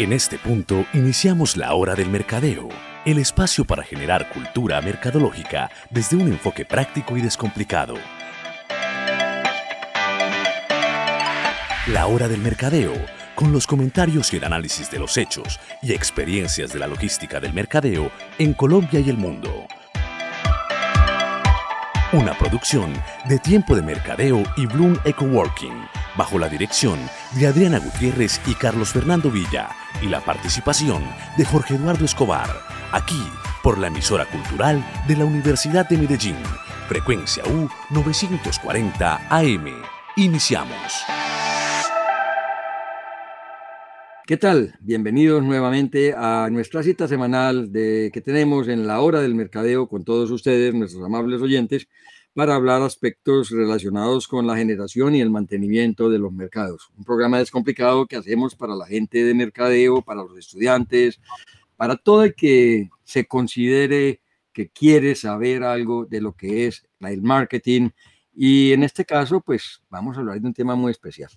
En 0.00 0.14
este 0.14 0.38
punto 0.38 0.86
iniciamos 0.94 1.58
la 1.58 1.74
hora 1.74 1.94
del 1.94 2.08
mercadeo, 2.08 2.70
el 3.04 3.18
espacio 3.18 3.66
para 3.66 3.82
generar 3.82 4.30
cultura 4.30 4.80
mercadológica 4.80 5.70
desde 5.90 6.16
un 6.16 6.28
enfoque 6.28 6.64
práctico 6.64 7.18
y 7.18 7.20
descomplicado. 7.20 7.96
La 11.88 12.06
hora 12.06 12.28
del 12.28 12.40
mercadeo, 12.40 12.94
con 13.34 13.52
los 13.52 13.66
comentarios 13.66 14.32
y 14.32 14.38
el 14.38 14.44
análisis 14.44 14.90
de 14.90 15.00
los 15.00 15.18
hechos 15.18 15.60
y 15.82 15.92
experiencias 15.92 16.72
de 16.72 16.78
la 16.78 16.86
logística 16.86 17.38
del 17.38 17.52
mercadeo 17.52 18.10
en 18.38 18.54
Colombia 18.54 19.00
y 19.00 19.10
el 19.10 19.18
mundo. 19.18 19.66
Una 22.14 22.32
producción 22.38 22.94
de 23.28 23.38
Tiempo 23.38 23.76
de 23.76 23.82
Mercadeo 23.82 24.42
y 24.56 24.64
Bloom 24.64 24.98
Eco 25.04 25.26
Working, 25.26 25.84
bajo 26.20 26.38
la 26.38 26.50
dirección 26.50 26.98
de 27.38 27.46
Adriana 27.46 27.78
Gutiérrez 27.78 28.42
y 28.46 28.52
Carlos 28.52 28.90
Fernando 28.90 29.30
Villa, 29.30 29.70
y 30.02 30.06
la 30.06 30.22
participación 30.22 31.02
de 31.38 31.46
Jorge 31.46 31.76
Eduardo 31.76 32.04
Escobar, 32.04 32.50
aquí 32.92 33.22
por 33.62 33.78
la 33.78 33.86
emisora 33.86 34.26
cultural 34.26 34.84
de 35.08 35.16
la 35.16 35.24
Universidad 35.24 35.88
de 35.88 35.96
Medellín, 35.96 36.36
frecuencia 36.88 37.42
U 37.46 37.70
940 37.88 39.28
AM. 39.30 39.64
Iniciamos. 40.16 41.06
¿Qué 44.26 44.36
tal? 44.36 44.74
Bienvenidos 44.80 45.42
nuevamente 45.42 46.12
a 46.14 46.50
nuestra 46.52 46.82
cita 46.82 47.08
semanal 47.08 47.72
de, 47.72 48.10
que 48.12 48.20
tenemos 48.20 48.68
en 48.68 48.86
la 48.86 49.00
hora 49.00 49.22
del 49.22 49.34
mercadeo 49.34 49.88
con 49.88 50.04
todos 50.04 50.30
ustedes, 50.30 50.74
nuestros 50.74 51.02
amables 51.02 51.40
oyentes, 51.40 51.88
para 52.34 52.54
hablar 52.54 52.82
aspectos 52.82 53.50
relacionados 53.50 54.28
con 54.28 54.46
la 54.46 54.56
generación 54.56 55.14
y 55.14 55.20
el 55.20 55.30
mantenimiento 55.30 56.08
de 56.08 56.18
los 56.18 56.32
mercados. 56.32 56.90
Un 56.96 57.04
programa 57.04 57.38
descomplicado 57.38 58.06
que 58.06 58.16
hacemos 58.16 58.54
para 58.54 58.74
la 58.74 58.86
gente 58.86 59.24
de 59.24 59.34
mercadeo, 59.34 60.02
para 60.02 60.22
los 60.22 60.38
estudiantes, 60.38 61.20
para 61.76 61.96
todo 61.96 62.24
el 62.24 62.34
que 62.34 62.90
se 63.04 63.26
considere 63.26 64.20
que 64.52 64.68
quiere 64.68 65.14
saber 65.14 65.62
algo 65.62 66.04
de 66.04 66.20
lo 66.20 66.34
que 66.34 66.66
es 66.66 66.86
el 67.00 67.22
marketing. 67.22 67.90
Y 68.34 68.72
en 68.72 68.84
este 68.84 69.04
caso, 69.04 69.40
pues 69.40 69.82
vamos 69.90 70.16
a 70.16 70.20
hablar 70.20 70.40
de 70.40 70.46
un 70.46 70.54
tema 70.54 70.74
muy 70.74 70.92
especial. 70.92 71.30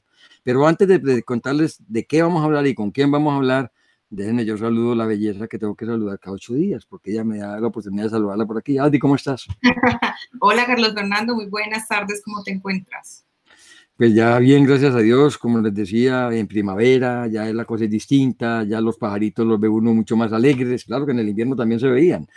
Pero 0.43 0.67
antes 0.67 0.87
de, 0.87 1.23
contarles 1.23 1.77
de 1.87 2.05
qué 2.05 2.21
vamos 2.21 2.41
a 2.41 2.45
hablar 2.45 2.67
y 2.67 2.75
con 2.75 2.91
quién 2.91 3.11
vamos 3.11 3.33
a 3.33 3.37
hablar, 3.37 3.71
déjenme 4.13 4.45
yo 4.45 4.57
saludo 4.57 4.93
la 4.93 5.07
belleza 5.07 5.47
que 5.47 5.57
tengo 5.57 5.75
que 5.75 5.87
saludar 5.87 6.19
cada 6.19 6.35
ocho 6.35 6.53
días, 6.53 6.85
porque 6.85 7.11
ella 7.11 7.23
me 7.23 7.39
da 7.39 7.59
la 7.59 7.67
oportunidad 7.67 8.03
de 8.03 8.09
saludarla 8.11 8.45
por 8.45 8.59
aquí. 8.59 8.77
Adi, 8.77 8.99
¿cómo 8.99 9.15
estás? 9.15 9.47
Hola, 10.39 10.65
Carlos 10.67 10.93
Fernando, 10.93 11.35
muy 11.35 11.47
buenas 11.47 11.87
tardes, 11.87 12.21
¿cómo 12.23 12.43
te 12.43 12.51
encuentras? 12.51 13.25
Pues 13.97 14.13
ya 14.13 14.37
bien, 14.37 14.65
gracias 14.65 14.93
a 14.93 14.99
Dios, 14.99 15.37
como 15.37 15.59
les 15.59 15.73
decía, 15.73 16.29
en 16.31 16.47
primavera 16.47 17.27
ya 17.27 17.45
la 17.53 17.65
cosa 17.65 17.85
es 17.85 17.89
distinta, 17.89 18.63
ya 18.63 18.81
los 18.81 18.97
pajaritos 18.97 19.45
los 19.47 19.59
ve 19.59 19.67
uno 19.67 19.93
mucho 19.93 20.15
más 20.15 20.31
alegres, 20.31 20.85
claro 20.85 21.05
que 21.05 21.11
en 21.11 21.19
el 21.19 21.29
invierno 21.29 21.55
también 21.55 21.79
se 21.79 21.87
veían, 21.87 22.27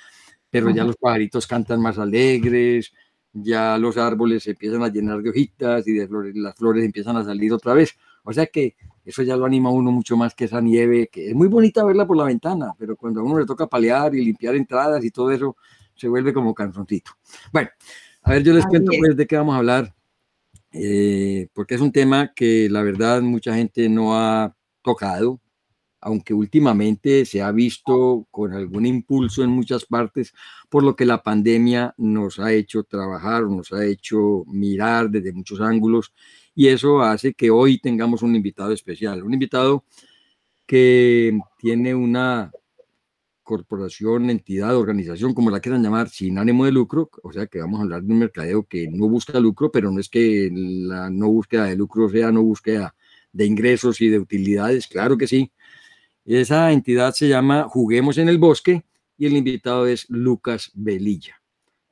pero 0.51 0.71
ya 0.71 0.85
los 0.85 0.97
pajaritos 0.97 1.47
cantan 1.47 1.81
más 1.81 1.99
alegres, 1.99 2.93
ya 3.33 3.77
los 3.77 3.99
árboles 3.99 4.45
se 4.45 4.51
empiezan 4.51 4.83
a 4.83 4.89
llenar 4.89 5.21
de 5.21 5.29
hojitas 5.29 5.87
y 5.87 5.93
de 5.93 6.09
flores, 6.09 6.35
las 6.37 6.55
flores 6.55 6.85
empiezan 6.85 7.17
a 7.19 7.25
salir 7.25 7.53
otra 7.53 7.75
vez. 7.75 7.95
O 8.23 8.33
sea 8.33 8.47
que 8.47 8.77
eso 9.07 9.23
ya 9.23 9.37
lo 9.37 9.47
anima 9.47 9.69
a 9.69 9.73
uno 9.73 9.93
mucho 9.93 10.17
más 10.17 10.35
que 10.35 10.47
esa 10.47 10.61
nieve, 10.61 11.09
que 11.11 11.29
es 11.29 11.35
muy 11.35 11.47
bonita 11.47 11.85
verla 11.85 12.07
por 12.07 12.17
la 12.17 12.25
ventana, 12.25 12.75
pero 12.77 12.97
cuando 12.97 13.21
a 13.21 13.23
uno 13.23 13.39
le 13.39 13.47
toca 13.47 13.69
palear 13.69 14.15
y 14.17 14.25
limpiar 14.25 14.57
entradas 14.57 15.05
y 15.05 15.13
todo 15.13 15.31
eso, 15.31 15.57
se 15.95 16.09
vuelve 16.09 16.35
como 16.35 16.53
canzoncito. 16.53 17.13
Bueno, 17.53 17.71
a 18.23 18.33
ver, 18.33 18.43
yo 18.43 18.53
les 18.53 18.67
cuento 18.67 18.91
pues 18.99 19.17
de 19.17 19.27
qué 19.27 19.37
vamos 19.37 19.55
a 19.55 19.59
hablar, 19.59 19.95
eh, 20.73 21.47
porque 21.55 21.77
es 21.77 21.81
un 21.81 21.93
tema 21.93 22.33
que 22.35 22.69
la 22.69 22.83
verdad 22.83 23.23
mucha 23.23 23.55
gente 23.55 23.89
no 23.89 24.19
ha 24.19 24.57
tocado, 24.83 25.41
aunque 26.01 26.35
últimamente 26.35 27.25
se 27.25 27.43
ha 27.43 27.53
visto 27.53 28.27
con 28.33 28.53
algún 28.55 28.87
impulso 28.87 29.45
en 29.45 29.51
muchas 29.51 29.87
partes, 29.87 30.33
por 30.69 30.83
lo 30.83 30.97
que 30.97 31.07
la 31.07 31.23
pandemia 31.23 31.95
nos 31.97 32.41
ha 32.41 32.53
hecho 32.53 32.83
trabajar, 32.83 33.45
nos 33.45 33.73
ha 33.73 33.85
hecho 33.85 34.45
mirar 34.47 35.11
desde 35.11 35.33
muchos 35.33 35.61
ángulos, 35.61 36.13
y 36.57 36.69
eso 36.69 37.03
hace 37.03 37.35
que 37.35 37.51
hoy 37.51 37.79
tengamos 37.79 38.23
un 38.23 38.35
invitado 38.35 38.73
especial, 38.73 39.23
un 39.23 39.35
invitado 39.35 39.85
que 40.67 41.39
tiene 41.59 41.95
una 41.95 42.51
corporación, 43.43 44.31
entidad, 44.31 44.75
organización, 44.75 45.35
como 45.35 45.51
la 45.51 45.61
quieran 45.61 45.83
llamar, 45.83 46.09
sin 46.09 46.39
ánimo 46.39 46.65
de 46.65 46.73
lucro, 46.73 47.11
o 47.23 47.31
sea 47.31 47.47
que 47.47 47.61
vamos 47.61 47.79
a 47.79 47.83
hablar 47.83 48.03
de 48.03 48.13
un 48.13 48.19
mercadeo 48.21 48.65
que 48.65 48.89
no 48.89 49.07
busca 49.07 49.39
lucro, 49.39 49.71
pero 49.71 49.91
no 49.91 50.01
es 50.01 50.09
que 50.09 50.51
la 50.53 51.11
no 51.11 51.29
búsqueda 51.29 51.67
de 51.67 51.77
lucro 51.77 52.09
sea 52.09 52.33
no 52.33 52.43
búsqueda 52.43 52.97
de 53.33 53.45
ingresos 53.45 54.01
y 54.01 54.09
de 54.09 54.19
utilidades, 54.19 54.89
claro 54.89 55.19
que 55.19 55.29
sí, 55.29 55.53
esa 56.25 56.73
entidad 56.73 57.13
se 57.13 57.29
llama 57.29 57.69
Juguemos 57.69 58.17
en 58.17 58.31
el 58.31 58.39
Bosque 58.39 58.83
y 59.19 59.27
el 59.27 59.37
invitado 59.37 59.87
es 59.87 60.09
Lucas 60.09 60.73
Velilla. 60.75 61.41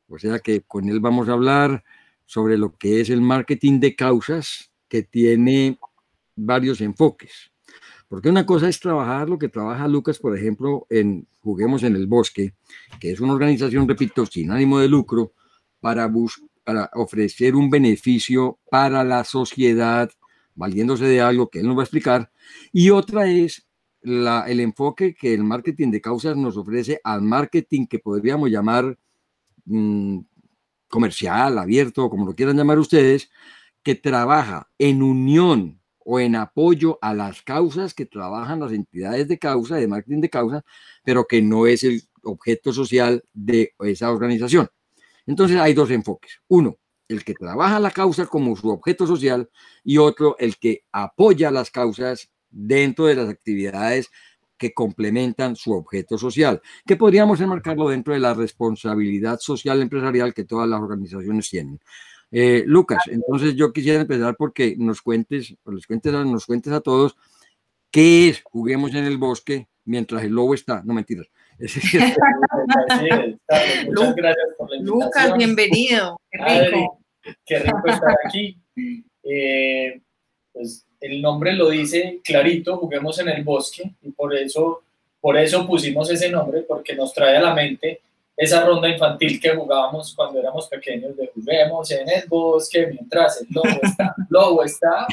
O 0.09 0.19
sea 0.19 0.39
que 0.39 0.63
con 0.63 0.89
él 0.89 1.01
vamos 1.01 1.29
a 1.29 1.33
hablar 1.33 1.85
sobre 2.27 2.59
lo 2.59 2.77
que 2.77 3.01
es 3.01 3.11
el 3.11 3.21
marketing 3.21 3.81
de 3.81 3.95
causas 3.95 4.71
que 4.89 5.03
tiene 5.03 5.79
varios 6.37 6.81
enfoques. 6.81 7.53
Porque 8.09 8.29
una 8.29 8.47
cosa 8.47 8.69
es 8.69 8.79
trabajar 8.79 9.29
lo 9.29 9.39
que 9.39 9.49
trabaja 9.49 9.89
Lucas, 9.89 10.19
por 10.19 10.37
ejemplo, 10.37 10.87
en 10.91 11.27
Juguemos 11.41 11.83
en 11.83 11.97
el 11.97 12.07
Bosque, 12.07 12.55
que 13.01 13.11
es 13.11 13.21
una 13.21 13.33
organización, 13.33 13.89
repito, 13.89 14.25
sin 14.25 14.51
ánimo 14.51 14.79
de 14.79 14.89
lucro, 14.89 15.33
para, 15.81 16.11
para 16.65 16.91
ofrecer 16.95 17.55
un 17.55 17.69
beneficio 17.69 18.59
para 18.71 19.05
la 19.05 19.25
sociedad, 19.25 20.11
valiéndose 20.55 21.05
de 21.05 21.21
algo 21.21 21.51
que 21.51 21.61
él 21.61 21.67
nos 21.67 21.77
va 21.77 21.81
a 21.81 21.85
explicar. 21.85 22.31
Y 22.73 22.91
otra 22.91 23.27
es 23.27 23.67
el 24.03 24.61
enfoque 24.61 25.15
que 25.15 25.35
el 25.35 25.45
marketing 25.45 25.91
de 25.91 26.01
causas 26.01 26.37
nos 26.37 26.57
ofrece 26.57 27.01
al 27.03 27.23
marketing 27.23 27.87
que 27.87 27.99
podríamos 27.99 28.51
llamar 28.51 28.99
mm, 29.65 30.21
comercial, 30.95 31.59
abierto, 31.59 32.09
como 32.09 32.25
lo 32.25 32.37
quieran 32.37 32.57
llamar 32.57 32.79
ustedes, 32.79 33.29
que 33.83 33.97
trabaja 33.97 34.71
en 34.79 35.03
unión 35.03 35.81
o 35.99 36.21
en 36.21 36.37
apoyo 36.37 37.01
a 37.03 37.13
las 37.13 37.43
causas 37.43 37.95
que 37.95 38.07
trabajan 38.07 38.61
las 38.61 38.71
entidades 38.71 39.27
de 39.27 39.37
causa, 39.37 39.75
de 39.75 39.89
marketing 39.89 40.21
de 40.21 40.31
causa, 40.31 40.65
pero 41.03 41.27
que 41.27 41.43
no 41.43 41.67
es 41.67 41.83
el 41.83 42.01
objeto 42.23 42.73
social 42.73 43.25
de 43.33 43.75
esa 43.81 44.13
organización. 44.13 44.69
Entonces 45.27 45.59
hay 45.59 45.75
dos 45.75 45.91
enfoques. 45.91 46.41
Uno, 46.47 46.79
el 47.09 47.25
que 47.25 47.35
trabaja 47.35 47.81
la 47.81 47.91
causa 47.91 48.27
como 48.27 48.55
su 48.55 48.69
objeto 48.69 49.05
social 49.05 49.51
y 49.83 49.99
otro, 49.99 50.37
el 50.39 50.59
que 50.59 50.85
apoya 50.93 51.51
las 51.51 51.73
causas 51.73 52.31
dentro 52.51 53.07
de 53.07 53.17
las 53.17 53.29
actividades 53.29 54.11
que 54.57 54.73
complementan 54.73 55.57
su 55.57 55.73
objeto 55.73 56.19
social, 56.19 56.61
que 56.87 56.97
podríamos 56.97 57.41
enmarcarlo 57.41 57.89
dentro 57.89 58.15
de 58.15 58.21
la 58.21 58.35
responsabilidad 58.35 59.39
social 59.41 59.83
empresarial 59.83 60.33
que 60.33 60.45
todas 60.45 60.69
las 60.69 60.81
organizaciones 60.81 61.49
tienen. 61.49 61.81
Eh, 62.31 62.65
Lucas, 62.67 63.03
entonces 63.07 63.55
yo 63.55 63.73
quisiera 63.73 64.01
empezar 64.01 64.35
porque 64.37 64.75
nos 64.77 65.03
cuentes, 65.03 65.55
les 65.67 65.87
cuentes, 65.87 66.13
nos 66.13 66.47
cuentes 66.47 66.73
a 66.73 66.81
todos 66.81 67.17
qué 67.91 68.29
es 68.29 68.43
Juguemos 68.43 68.93
en 68.95 69.05
el 69.05 69.19
Bosque 69.19 69.69
mientras 69.85 70.25
el 70.25 70.33
lobo 70.33 70.55
está. 70.55 70.83
No 70.85 70.95
mentiras. 70.95 71.29
Muchas 71.59 71.77
gracias 74.17 74.49
por 74.59 74.71
la 74.71 74.77
invitación. 74.77 75.01
Lucas, 75.01 75.37
bienvenido. 75.37 76.21
Qué 76.31 76.39
rico. 76.39 77.01
qué 77.45 77.59
rico 77.61 77.83
estar 77.87 78.17
aquí. 78.27 78.59
Eh, 79.27 80.03
pues 80.55 80.87
el 81.01 81.21
nombre 81.21 81.53
lo 81.53 81.69
dice 81.69 82.21
clarito, 82.25 82.79
juguemos 82.79 83.19
en 83.19 83.29
el 83.29 83.45
bosque, 83.45 83.93
y 84.01 84.11
por 84.13 84.35
eso, 84.35 84.83
por 85.21 85.37
eso 85.37 85.67
pusimos 85.67 86.09
ese 86.11 86.31
nombre, 86.31 86.63
porque 86.63 86.95
nos 86.95 87.13
trae 87.13 87.37
a 87.37 87.43
la 87.43 87.55
mente 87.55 88.01
esa 88.37 88.65
ronda 88.65 88.89
infantil 88.89 89.41
que 89.41 89.55
jugábamos 89.55 90.15
cuando 90.15 90.41
éramos 90.41 90.67
pequeños, 90.69 91.17
de 91.17 91.31
juguemos 91.35 91.91
en 91.91 92.09
el 92.09 92.27
bosque 92.29 92.87
mientras 92.87 93.43
el 93.43 93.49
lobo 93.51 93.81
está, 93.83 94.15
lobo 94.31 94.65
está, 94.65 95.07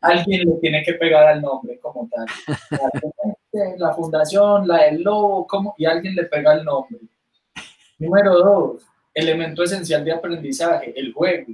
alguien 0.00 0.48
le 0.48 0.56
tiene 0.56 0.82
que 0.82 0.94
pegar 0.94 1.28
al 1.28 1.42
nombre 1.42 1.78
como 1.78 2.08
tal. 2.10 2.26
La 3.78 3.94
fundación, 3.94 4.66
la 4.66 4.84
del 4.84 5.02
lobo, 5.02 5.46
y 5.78 5.84
alguien 5.84 6.14
le 6.14 6.24
pega 6.24 6.54
el 6.54 6.64
nombre. 6.64 6.98
Número 7.98 8.38
dos, 8.38 8.82
elemento 9.14 9.62
esencial 9.62 10.04
de 10.04 10.12
aprendizaje, 10.12 10.92
el 10.98 11.12
juego 11.12 11.52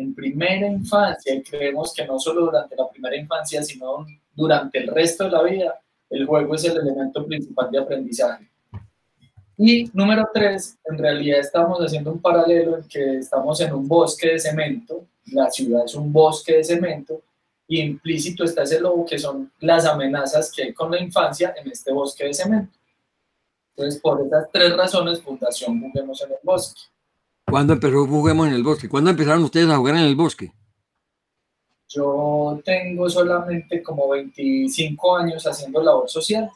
en 0.00 0.14
primera 0.14 0.66
infancia, 0.66 1.34
y 1.34 1.42
creemos 1.42 1.92
que 1.94 2.06
no 2.06 2.18
solo 2.18 2.46
durante 2.46 2.74
la 2.74 2.88
primera 2.88 3.16
infancia, 3.16 3.62
sino 3.62 4.06
durante 4.34 4.78
el 4.78 4.88
resto 4.88 5.24
de 5.24 5.30
la 5.30 5.42
vida, 5.42 5.80
el 6.08 6.26
juego 6.26 6.54
es 6.54 6.64
el 6.64 6.78
elemento 6.78 7.26
principal 7.26 7.70
de 7.70 7.78
aprendizaje. 7.78 8.48
Y 9.56 9.90
número 9.92 10.28
tres, 10.32 10.78
en 10.84 10.96
realidad 10.96 11.40
estamos 11.40 11.78
haciendo 11.80 12.10
un 12.12 12.20
paralelo 12.20 12.78
en 12.78 12.88
que 12.88 13.18
estamos 13.18 13.60
en 13.60 13.74
un 13.74 13.86
bosque 13.86 14.28
de 14.28 14.38
cemento, 14.38 15.04
la 15.26 15.50
ciudad 15.50 15.84
es 15.84 15.94
un 15.94 16.10
bosque 16.12 16.56
de 16.56 16.64
cemento, 16.64 17.22
y 17.68 17.80
implícito 17.80 18.42
está 18.42 18.62
ese 18.62 18.80
lobo 18.80 19.04
que 19.04 19.18
son 19.18 19.52
las 19.60 19.84
amenazas 19.84 20.50
que 20.50 20.64
hay 20.64 20.72
con 20.72 20.90
la 20.90 20.98
infancia 20.98 21.54
en 21.56 21.70
este 21.70 21.92
bosque 21.92 22.24
de 22.24 22.34
cemento. 22.34 22.76
Entonces, 23.76 24.00
por 24.00 24.26
esas 24.26 24.50
tres 24.52 24.76
razones, 24.76 25.22
Fundación 25.22 25.80
Juguemos 25.80 26.20
en 26.22 26.32
el 26.32 26.38
Bosque. 26.42 26.80
¿Cuándo 27.50 27.72
empezó 27.72 28.06
Juguemos 28.06 28.46
en 28.46 28.54
el 28.54 28.62
Bosque? 28.62 28.88
¿Cuándo 28.88 29.10
empezaron 29.10 29.42
ustedes 29.42 29.68
a 29.68 29.76
jugar 29.76 29.96
en 29.96 30.02
el 30.02 30.14
bosque? 30.14 30.52
Yo 31.88 32.60
tengo 32.64 33.10
solamente 33.10 33.82
como 33.82 34.08
25 34.10 35.16
años 35.16 35.44
haciendo 35.44 35.82
labor 35.82 36.08
social, 36.08 36.48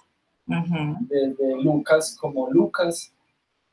desde 0.46 1.60
Lucas 1.60 2.16
como 2.20 2.48
Lucas. 2.48 3.12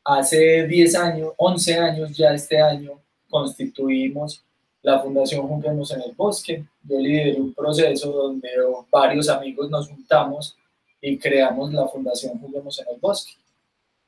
Hace 0.03 0.65
10 0.65 0.95
años, 0.95 1.33
11 1.37 1.77
años 1.77 2.17
ya 2.17 2.33
este 2.33 2.59
año, 2.59 2.93
constituimos 3.29 4.43
la 4.81 4.99
Fundación 4.99 5.47
Juguemos 5.47 5.91
en 5.91 6.01
el 6.01 6.13
Bosque. 6.13 6.65
Yo 6.83 6.97
lideré 6.97 7.39
un 7.39 7.53
proceso 7.53 8.11
donde 8.11 8.49
varios 8.91 9.29
amigos 9.29 9.69
nos 9.69 9.87
juntamos 9.87 10.57
y 10.99 11.19
creamos 11.19 11.71
la 11.71 11.87
Fundación 11.87 12.39
Juguemos 12.39 12.79
en 12.79 12.87
el 12.95 12.99
Bosque. 12.99 13.33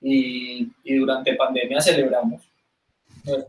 Y, 0.02 0.68
y 0.84 0.96
durante 0.96 1.36
pandemia 1.36 1.80
celebramos. 1.80 2.42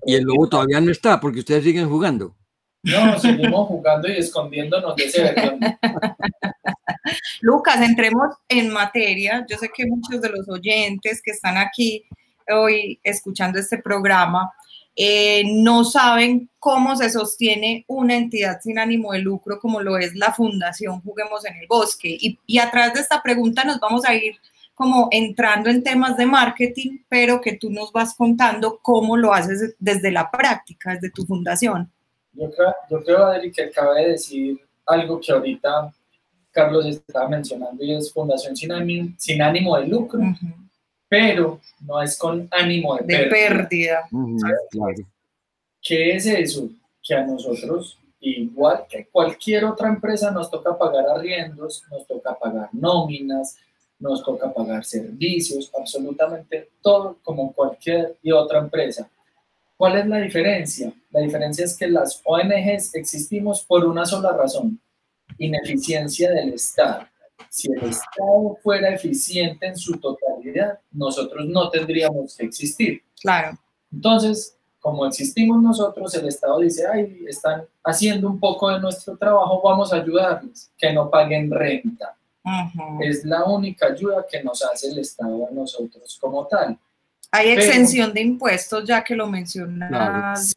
Y 0.07 0.15
el 0.15 0.25
lobo 0.25 0.49
todavía 0.49 0.81
no 0.81 0.91
está 0.91 1.21
porque 1.21 1.41
ustedes 1.41 1.65
siguen 1.65 1.89
jugando. 1.89 2.35
No, 2.83 3.19
seguimos 3.19 3.69
jugando 3.69 4.09
y 4.09 4.19
escondiéndonos 4.19 4.95
de 4.97 5.05
ese 5.05 5.35
Lucas, 7.41 7.81
entremos 7.81 8.35
en 8.49 8.71
materia. 8.71 9.45
Yo 9.49 9.57
sé 9.57 9.71
que 9.75 9.87
muchos 9.87 10.21
de 10.21 10.29
los 10.29 10.49
oyentes 10.49 11.23
que 11.23 11.31
están 11.31 11.57
aquí 11.57 12.05
hoy 12.49 13.01
escuchando 13.03 13.59
este 13.59 13.79
programa 13.79 14.53
eh, 14.97 15.43
no 15.47 15.85
saben 15.85 16.51
cómo 16.59 16.95
se 16.95 17.11
sostiene 17.11 17.85
una 17.89 18.17
entidad 18.17 18.61
sin 18.63 18.79
ánimo 18.79 19.13
de 19.13 19.21
lucro 19.21 19.59
como 19.59 19.81
lo 19.81 19.99
es 19.99 20.15
la 20.15 20.33
Fundación 20.33 21.01
Juguemos 21.01 21.45
en 21.47 21.57
el 21.57 21.67
Bosque. 21.67 22.17
Y, 22.21 22.39
y 22.47 22.59
a 22.59 22.71
través 22.71 22.95
de 22.95 23.01
esta 23.01 23.23
pregunta 23.23 23.65
nos 23.65 23.81
vamos 23.81 24.05
a 24.05 24.15
ir 24.15 24.37
como 24.75 25.09
entrando 25.11 25.71
en 25.71 25.83
temas 25.83 26.17
de 26.17 26.27
marketing, 26.27 26.99
pero 27.09 27.41
que 27.41 27.57
tú 27.57 27.71
nos 27.71 27.93
vas 27.93 28.15
contando 28.15 28.81
cómo 28.83 29.17
lo 29.17 29.33
haces 29.33 29.75
desde 29.79 30.11
la 30.11 30.31
práctica, 30.31 30.95
desde 30.95 31.11
tu 31.11 31.25
fundación. 31.25 31.91
Yo 32.33 32.51
creo, 32.51 32.75
yo 32.91 33.05
creo 33.05 33.27
Adri, 33.27 33.53
que 33.53 33.65
acaba 33.65 33.95
de 33.95 34.11
decir 34.11 34.61
algo 34.87 35.21
que 35.21 35.33
ahorita 35.33 35.93
Carlos 36.51 36.87
estaba 36.87 37.29
mencionando 37.29 37.83
y 37.85 37.95
es 37.95 38.13
Fundación 38.13 38.57
Sin 38.57 38.73
Ánimo, 38.73 39.15
sin 39.17 39.41
ánimo 39.41 39.79
de 39.79 39.87
lucro 39.87 40.21
pero 41.15 41.61
no 41.81 42.03
es 42.03 42.19
con 42.19 42.49
ánimo 42.51 42.97
de, 42.97 43.05
de 43.05 43.27
pérdida. 43.27 44.09
¿Qué 45.81 46.17
es 46.17 46.27
eso? 46.27 46.69
Que 47.01 47.15
a 47.15 47.25
nosotros, 47.25 47.99
igual 48.19 48.85
que 48.89 49.07
cualquier 49.07 49.65
otra 49.65 49.89
empresa, 49.89 50.33
nos 50.33 50.51
toca 50.51 50.77
pagar 50.77 51.07
arriendos, 51.09 51.85
nos 51.89 52.05
toca 52.07 52.37
pagar 52.37 52.69
nóminas, 52.73 53.57
nos 53.99 54.23
toca 54.23 54.53
pagar 54.53 54.85
servicios, 54.85 55.71
absolutamente 55.79 56.71
todo 56.83 57.19
como 57.23 57.53
cualquier 57.53 58.17
y 58.23 58.33
otra 58.33 58.59
empresa. 58.59 59.09
¿Cuál 59.77 59.99
es 59.99 60.07
la 60.07 60.19
diferencia? 60.19 60.93
La 61.11 61.21
diferencia 61.21 61.65
es 61.65 61.77
que 61.77 61.89
las 61.89 62.21
ONGs 62.25 62.95
existimos 62.95 63.65
por 63.65 63.85
una 63.85 64.05
sola 64.05 64.33
razón, 64.33 64.81
ineficiencia 65.39 66.31
del 66.31 66.55
Estado 66.55 67.07
si 67.55 67.71
el 67.71 67.85
Estado 67.85 68.59
fuera 68.63 68.93
eficiente 68.93 69.67
en 69.67 69.77
su 69.77 69.97
totalidad, 69.99 70.81
nosotros 70.91 71.47
no 71.47 71.71
tendríamos 71.71 72.37
que 72.37 72.47
existir. 72.47 73.03
Claro. 73.21 73.57
Entonces, 73.93 74.57
como 74.81 75.07
existimos 75.07 75.63
nosotros, 75.63 76.13
el 76.17 76.27
Estado 76.27 76.59
dice, 76.59 76.85
ay, 76.93 77.25
están 77.29 77.65
haciendo 77.85 78.29
un 78.29 78.41
poco 78.41 78.71
de 78.71 78.81
nuestro 78.81 79.17
trabajo, 79.17 79.63
vamos 79.63 79.93
a 79.93 79.97
ayudarles, 79.97 80.73
que 80.77 80.93
no 80.93 81.09
paguen 81.09 81.49
renta. 81.51 82.17
Es 83.01 83.25
la 83.25 83.45
única 83.45 83.87
ayuda 83.87 84.27
que 84.29 84.43
nos 84.43 84.63
hace 84.63 84.89
el 84.89 84.99
Estado 84.99 85.49
a 85.49 85.51
nosotros 85.51 86.19
como 86.21 86.47
tal. 86.47 86.79
Hay 87.31 87.51
exención 87.51 88.13
de 88.13 88.21
impuestos, 88.21 88.85
ya 88.85 89.03
que 89.03 89.17
lo 89.17 89.27
mencionas. 89.27 90.55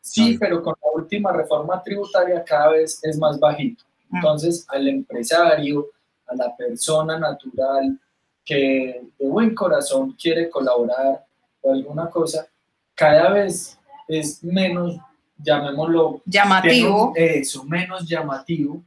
sí, 0.00 0.36
pero 0.38 0.62
con 0.62 0.74
la 0.82 0.90
última 0.92 1.32
reforma 1.32 1.82
tributaria 1.82 2.44
cada 2.44 2.70
vez 2.70 2.98
es 3.02 3.16
más 3.16 3.38
bajito. 3.38 3.84
Entonces, 4.12 4.66
al 4.68 4.88
empresario, 4.88 5.88
a 6.26 6.34
la 6.34 6.56
persona 6.56 7.18
natural 7.18 7.98
que 8.44 9.02
de 9.18 9.28
buen 9.28 9.54
corazón 9.54 10.16
quiere 10.20 10.50
colaborar 10.50 11.24
o 11.60 11.72
alguna 11.72 12.10
cosa, 12.10 12.46
cada 12.94 13.30
vez 13.30 13.78
es 14.08 14.42
menos, 14.42 14.96
llamémoslo, 15.38 16.22
llamativo. 16.24 17.12
Eso, 17.14 17.64
menos 17.64 18.08
llamativo 18.08 18.82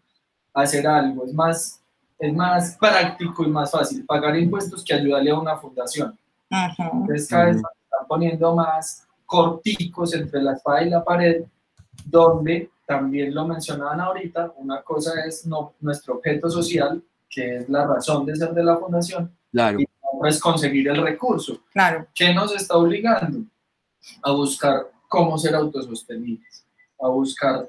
hacer 0.53 0.85
algo. 0.85 1.25
Es 1.25 1.33
más, 1.33 1.82
es 2.23 2.33
más 2.33 2.77
práctico 2.77 3.43
y 3.43 3.49
más 3.49 3.69
fácil 3.71 4.05
pagar 4.05 4.37
impuestos 4.37 4.81
que 4.83 4.93
ayudarle 4.93 5.31
a 5.31 5.39
una 5.39 5.57
fundación. 5.57 6.17
Entonces 6.49 7.27
cada 7.27 7.45
vez 7.45 7.57
están 7.57 8.07
poniendo 8.07 8.55
más 8.55 9.05
corticos 9.25 10.13
entre 10.13 10.41
la 10.41 10.53
espada 10.53 10.83
y 10.83 10.89
la 10.89 11.03
pared, 11.03 11.43
donde 12.05 12.69
también 12.87 13.35
lo 13.35 13.45
mencionaban 13.45 13.99
ahorita, 13.99 14.53
una 14.55 14.81
cosa 14.81 15.25
es 15.25 15.45
no, 15.45 15.73
nuestro 15.81 16.15
objeto 16.15 16.49
social 16.49 17.03
que 17.29 17.57
es 17.57 17.69
la 17.69 17.85
razón 17.85 18.25
de 18.25 18.35
ser 18.35 18.53
de 18.53 18.63
la 18.63 18.77
fundación, 18.77 19.35
claro. 19.51 19.79
y 19.81 19.87
es 20.25 20.39
conseguir 20.39 20.87
el 20.87 21.01
recurso. 21.01 21.59
Claro. 21.73 22.05
¿Qué 22.15 22.33
nos 22.33 22.55
está 22.55 22.77
obligando? 22.77 23.39
A 24.21 24.31
buscar 24.31 24.91
cómo 25.09 25.37
ser 25.37 25.55
autosostenibles, 25.55 26.65
a 27.01 27.07
buscar, 27.09 27.67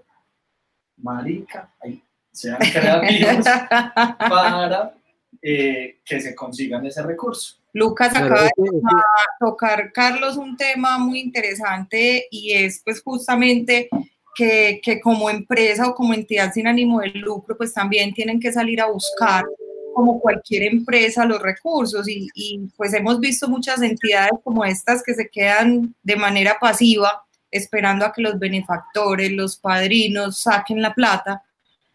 marica, 0.98 1.74
sean 2.34 2.58
creativos 2.58 3.46
para 4.18 4.94
eh, 5.40 6.00
que 6.04 6.20
se 6.20 6.34
consigan 6.34 6.84
ese 6.84 7.02
recurso. 7.02 7.56
Lucas 7.72 8.14
acaba 8.14 8.44
de 8.44 8.50
tocar, 9.40 9.92
Carlos, 9.92 10.36
un 10.36 10.56
tema 10.56 10.98
muy 10.98 11.20
interesante 11.20 12.28
y 12.30 12.52
es 12.52 12.80
pues 12.84 13.02
justamente 13.02 13.88
que, 14.34 14.80
que, 14.82 15.00
como 15.00 15.28
empresa 15.28 15.88
o 15.88 15.94
como 15.94 16.14
entidad 16.14 16.52
sin 16.52 16.66
ánimo 16.66 17.00
de 17.00 17.08
lucro, 17.08 17.56
pues 17.56 17.72
también 17.72 18.14
tienen 18.14 18.40
que 18.40 18.52
salir 18.52 18.80
a 18.80 18.86
buscar, 18.86 19.44
como 19.92 20.20
cualquier 20.20 20.64
empresa, 20.72 21.24
los 21.24 21.42
recursos. 21.42 22.08
Y, 22.08 22.28
y, 22.34 22.60
pues 22.76 22.94
hemos 22.94 23.20
visto 23.20 23.48
muchas 23.48 23.82
entidades 23.82 24.34
como 24.42 24.64
estas 24.64 25.02
que 25.02 25.14
se 25.14 25.28
quedan 25.28 25.94
de 26.02 26.16
manera 26.16 26.58
pasiva, 26.60 27.24
esperando 27.50 28.04
a 28.04 28.12
que 28.12 28.22
los 28.22 28.38
benefactores, 28.38 29.30
los 29.32 29.56
padrinos 29.56 30.40
saquen 30.40 30.80
la 30.80 30.94
plata. 30.94 31.42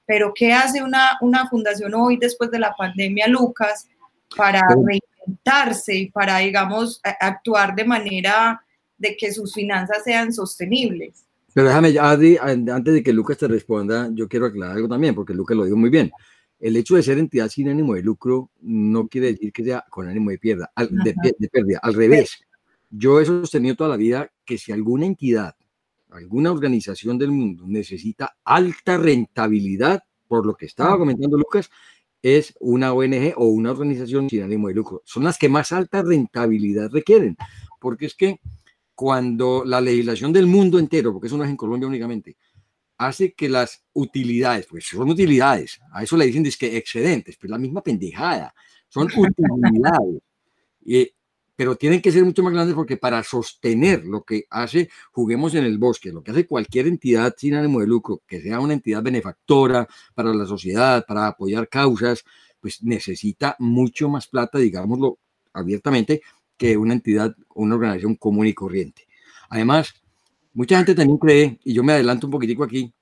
Pero 0.09 0.33
¿qué 0.33 0.51
hace 0.53 0.81
una, 0.81 1.19
una 1.21 1.47
fundación 1.47 1.93
hoy 1.93 2.17
después 2.17 2.49
de 2.49 2.57
la 2.57 2.73
pandemia, 2.75 3.27
Lucas, 3.27 3.87
para 4.35 4.59
reinventarse 4.67 5.95
y 5.95 6.09
para, 6.09 6.39
digamos, 6.39 6.99
actuar 7.19 7.75
de 7.75 7.85
manera 7.85 8.59
de 8.97 9.15
que 9.15 9.31
sus 9.31 9.53
finanzas 9.53 10.03
sean 10.03 10.33
sostenibles? 10.33 11.25
Pero 11.53 11.67
déjame, 11.67 11.95
Adri, 11.99 12.37
antes 12.37 12.91
de 12.91 13.03
que 13.03 13.13
Lucas 13.13 13.37
te 13.37 13.47
responda, 13.47 14.09
yo 14.11 14.27
quiero 14.27 14.47
aclarar 14.47 14.77
algo 14.77 14.87
también, 14.89 15.13
porque 15.13 15.35
Lucas 15.35 15.55
lo 15.55 15.65
dijo 15.65 15.77
muy 15.77 15.91
bien. 15.91 16.11
El 16.59 16.75
hecho 16.75 16.95
de 16.95 17.03
ser 17.03 17.19
entidad 17.19 17.47
sin 17.47 17.69
ánimo 17.69 17.93
de 17.93 18.01
lucro 18.01 18.49
no 18.61 19.07
quiere 19.07 19.33
decir 19.33 19.53
que 19.53 19.63
sea 19.63 19.85
con 19.91 20.07
ánimo 20.07 20.31
de, 20.31 20.39
pierda, 20.39 20.71
de, 20.75 21.13
de 21.37 21.49
pérdida. 21.49 21.81
Al 21.83 21.93
revés, 21.93 22.39
yo 22.89 23.21
he 23.21 23.25
sostenido 23.27 23.75
toda 23.75 23.91
la 23.91 23.97
vida 23.97 24.31
que 24.43 24.57
si 24.57 24.71
alguna 24.71 25.05
entidad, 25.05 25.53
alguna 26.09 26.51
organización 26.51 27.17
del 27.17 27.31
mundo 27.31 27.63
necesita 27.67 28.37
alta 28.43 28.97
rentabilidad, 28.97 30.03
por 30.27 30.45
lo 30.45 30.55
que 30.55 30.65
estaba 30.65 30.97
comentando 30.97 31.37
Lucas, 31.37 31.69
es 32.21 32.53
una 32.59 32.93
ONG 32.93 33.33
o 33.37 33.45
una 33.45 33.71
organización 33.71 34.29
sin 34.29 34.43
ánimo 34.43 34.67
de 34.67 34.73
lucro. 34.73 35.01
Son 35.05 35.23
las 35.23 35.37
que 35.37 35.49
más 35.49 35.71
alta 35.71 36.01
rentabilidad 36.01 36.89
requieren, 36.91 37.37
porque 37.79 38.07
es 38.07 38.15
que 38.15 38.39
cuando 38.93 39.63
la 39.65 39.79
legislación 39.79 40.33
del 40.33 40.45
mundo 40.45 40.77
entero, 40.77 41.13
porque 41.13 41.27
eso 41.27 41.37
no 41.37 41.45
es 41.45 41.49
en 41.49 41.55
Colombia 41.57 41.87
únicamente, 41.87 42.35
hace 42.97 43.33
que 43.33 43.47
las 43.47 43.85
utilidades, 43.93 44.67
pues 44.69 44.85
son 44.85 45.09
utilidades, 45.09 45.79
a 45.93 46.03
eso 46.03 46.17
le 46.17 46.25
dicen 46.25 46.43
que 46.59 46.75
excedentes, 46.77 47.37
pues 47.37 47.49
la 47.49 47.57
misma 47.57 47.81
pendejada, 47.81 48.53
son 48.89 49.07
utilidades, 49.15 50.21
pero 51.59 51.75
tienen 51.75 52.01
que 52.01 52.13
ser 52.13 52.23
mucho 52.23 52.41
más 52.41 52.53
grandes 52.53 52.73
porque 52.73 52.95
para 52.95 53.21
sostener 53.21 54.05
lo 54.05 54.23
que 54.23 54.45
hace 54.49 54.89
Juguemos 55.11 55.55
en 55.55 55.65
el 55.65 55.77
Bosque, 55.77 56.09
lo 56.09 56.23
que 56.23 56.31
hace 56.31 56.47
cualquier 56.47 56.87
entidad 56.87 57.35
sin 57.37 57.53
ánimo 57.53 57.81
de 57.81 57.87
lucro, 57.87 58.21
que 58.25 58.39
sea 58.39 58.61
una 58.61 58.71
entidad 58.71 59.03
benefactora 59.03 59.85
para 60.15 60.33
la 60.33 60.45
sociedad, 60.45 61.05
para 61.05 61.27
apoyar 61.27 61.67
causas, 61.67 62.23
pues 62.61 62.81
necesita 62.81 63.57
mucho 63.59 64.07
más 64.07 64.27
plata, 64.27 64.57
digámoslo 64.57 65.19
abiertamente, 65.51 66.21
que 66.55 66.77
una 66.77 66.93
entidad, 66.93 67.35
una 67.53 67.75
organización 67.75 68.15
común 68.15 68.47
y 68.47 68.53
corriente. 68.53 69.05
Además, 69.49 69.93
mucha 70.53 70.77
gente 70.77 70.95
también 70.95 71.17
cree, 71.17 71.59
y 71.65 71.73
yo 71.73 71.83
me 71.83 71.91
adelanto 71.91 72.27
un 72.27 72.31
poquitico 72.31 72.63
aquí, 72.63 72.93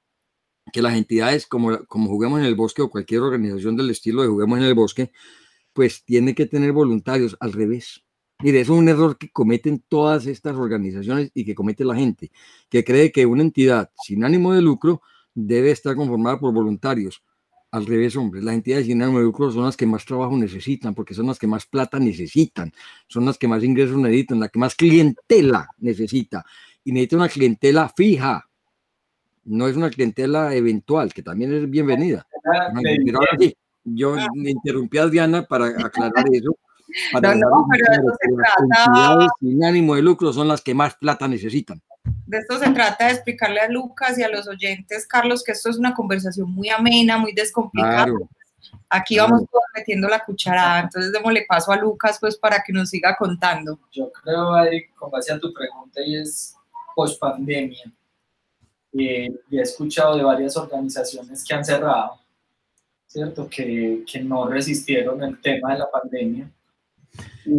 que 0.74 0.82
las 0.82 0.96
entidades 0.96 1.46
como, 1.46 1.86
como 1.86 2.10
Juguemos 2.10 2.40
en 2.40 2.48
el 2.48 2.56
Bosque 2.56 2.82
o 2.82 2.90
cualquier 2.90 3.22
organización 3.22 3.76
del 3.76 3.92
estilo 3.92 4.24
de 4.24 4.30
Juguemos 4.30 4.58
en 4.58 4.66
el 4.66 4.74
Bosque, 4.74 5.12
pues 5.74 6.04
tiene 6.04 6.34
que 6.34 6.48
tener 6.48 6.72
voluntarios 6.72 7.38
al 7.40 7.54
revés. 7.54 8.02
Mire, 8.44 8.62
es 8.62 8.70
un 8.70 8.88
error 8.88 9.18
que 9.18 9.30
cometen 9.30 9.84
todas 9.88 10.28
estas 10.28 10.56
organizaciones 10.56 11.32
y 11.34 11.44
que 11.44 11.56
comete 11.56 11.84
la 11.84 11.96
gente, 11.96 12.32
que 12.70 12.84
cree 12.84 13.12
que 13.12 13.26
una 13.26 13.42
entidad 13.42 13.90
sin 14.04 14.24
ánimo 14.24 14.54
de 14.54 14.62
lucro 14.62 15.02
debe 15.34 15.72
estar 15.72 15.96
conformada 15.96 16.40
por 16.40 16.54
voluntarios 16.54 17.24
al 17.72 17.86
revés, 17.86 18.16
hombre, 18.16 18.42
las 18.42 18.56
entidades 18.56 18.86
sin 18.86 19.02
ánimo 19.02 19.20
de 19.20 19.26
lucro 19.26 19.52
son 19.52 19.66
las 19.66 19.76
que 19.76 19.86
más 19.86 20.06
trabajo 20.06 20.38
necesitan, 20.38 20.96
porque 20.96 21.14
son 21.14 21.28
las 21.28 21.38
que 21.38 21.48
más 21.48 21.66
plata 21.66 22.00
necesitan, 22.00 22.72
son 23.08 23.26
las 23.26 23.38
que 23.38 23.48
más 23.48 23.64
ingresos 23.64 23.98
necesitan, 23.98 24.40
la 24.40 24.50
que 24.50 24.60
más 24.60 24.76
clientela 24.76 25.70
necesita, 25.80 26.46
y 26.84 26.92
necesita 26.92 27.18
una 27.18 27.30
clientela 27.30 27.90
fija. 27.90 28.50
no 29.46 29.68
es 29.68 29.76
una 29.76 29.90
clientela 29.90 30.54
eventual, 30.56 31.14
que 31.14 31.24
también 31.24 31.54
es 31.54 31.70
bienvenida. 31.70 32.28
Pero 33.06 33.20
ahora 33.20 33.38
sí, 33.40 33.56
yo 33.84 34.16
ah. 34.16 34.28
interrumpí 34.36 34.98
a 34.98 35.04
Adriana 35.04 35.44
para 35.44 35.68
aclarar 35.68 36.26
eso. 36.32 36.58
Para 37.14 37.36
no, 37.36 37.50
no, 37.50 37.68
pero 37.72 37.86
de 37.90 37.98
eso 37.98 38.18
se 38.22 38.36
trata. 38.36 39.28
sin 39.40 39.64
ánimo 39.64 39.96
de 39.96 40.02
lucro 40.02 40.32
son 40.34 40.48
las 40.48 40.62
que 40.62 40.74
más 40.74 40.96
plata 40.96 41.28
necesitan. 41.28 41.82
De 42.26 42.38
esto 42.40 42.58
se 42.60 42.70
trata 42.72 43.08
de 43.08 43.14
explicarle 43.14 43.60
a 43.60 43.70
Lucas 43.70 44.18
y 44.18 44.24
a 44.24 44.30
los 44.30 44.48
oyentes, 44.48 45.06
Carlos, 45.08 45.44
que 45.44 45.52
esto 45.52 45.70
es 45.70 45.78
una 45.78 45.94
conversación 45.94 46.52
muy 46.52 46.70
amena, 46.70 47.18
muy 47.18 47.34
descomplicada. 47.34 48.12
Aquí 48.90 49.18
vamos 49.18 49.44
metiendo 49.76 50.08
la 50.08 50.24
cucharada, 50.24 50.82
entonces 50.82 51.12
démosle 51.12 51.46
paso 51.48 51.72
a 51.72 51.78
Lucas 51.78 52.18
pues 52.20 52.38
para 52.38 52.64
que 52.64 52.74
nos 52.74 52.90
siga 52.90 53.16
contando. 53.18 53.80
Yo 53.92 54.12
creo, 54.12 54.54
Adri, 54.54 54.88
con 54.90 55.12
base 55.12 55.32
a 55.32 55.40
tu 55.40 55.54
pregunta, 55.54 56.02
y 56.02 56.16
es 56.18 56.56
post 56.96 57.20
pandemia. 57.20 57.92
Eh, 58.94 59.30
y 59.50 59.58
he 59.58 59.62
escuchado 59.62 60.18
de 60.18 60.24
varias 60.24 60.58
organizaciones 60.58 61.44
que 61.44 61.54
han 61.54 61.64
cerrado, 61.64 62.20
¿cierto? 63.06 63.48
Que, 63.50 64.04
que 64.10 64.20
no 64.22 64.48
resistieron 64.48 65.22
el 65.24 65.40
tema 65.42 65.74
de 65.74 65.80
la 65.80 65.92
pandemia. 65.92 66.50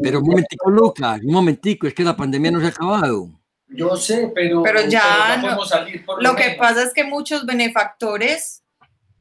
Pero 0.03 0.21
un 0.21 0.29
momentico, 0.29 0.71
Lucas, 0.71 1.21
un 1.23 1.33
momentico, 1.33 1.87
es 1.87 1.95
que 1.95 2.05
la 2.05 2.17
pandemia 2.17 2.50
no 2.50 2.61
se 2.61 2.67
ha 2.67 2.71
acabado. 2.71 3.31
Yo 3.69 3.97
sé, 3.97 4.33
pero, 4.35 4.62
pero 4.62 4.87
ya, 4.88 5.38
podemos 5.41 5.69
salir 5.69 6.05
por 6.05 6.23
lo, 6.23 6.31
lo 6.31 6.37
que 6.37 6.57
pasa 6.59 6.83
es 6.83 6.95
que 6.95 7.05
muchos 7.05 7.45
benefactores 7.45 8.62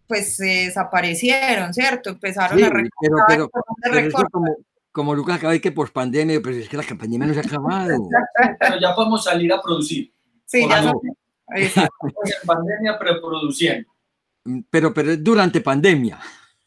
pues 0.08 0.38
se 0.38 0.46
desaparecieron, 0.46 1.74
¿cierto? 1.74 2.12
Empezaron 2.12 2.64
a 2.64 2.70
recortar. 2.70 3.26
Pero, 3.28 3.50
pero, 3.92 4.12
como, 4.32 4.56
como, 4.92 5.16
Lucas 5.16 5.38
acaba 5.38 5.54
de 5.54 5.62
que 5.62 5.72
por 5.72 5.92
pandemia, 5.92 6.40
pero 6.42 6.56
es 6.56 6.70
que 6.70 6.78
la 6.78 6.84
pandemia 6.84 7.28
no 7.28 7.34
se 7.34 7.42
ha 7.42 7.44
acabado. 7.44 8.08
pero 8.60 8.80
ya 8.80 8.96
podemos 8.96 9.24
salir 9.24 9.52
a 9.52 9.62
producir. 9.62 10.12
Sí, 10.46 10.66
ya 10.68 10.82
no. 10.82 11.02
en 11.56 11.72
pandemia, 12.46 12.98
pero 12.98 13.22
produciendo. 13.22 13.90
Mm, 14.46 14.60
pero, 14.70 14.94
pero 14.94 15.18
durante 15.18 15.62
pandemia. 15.62 16.20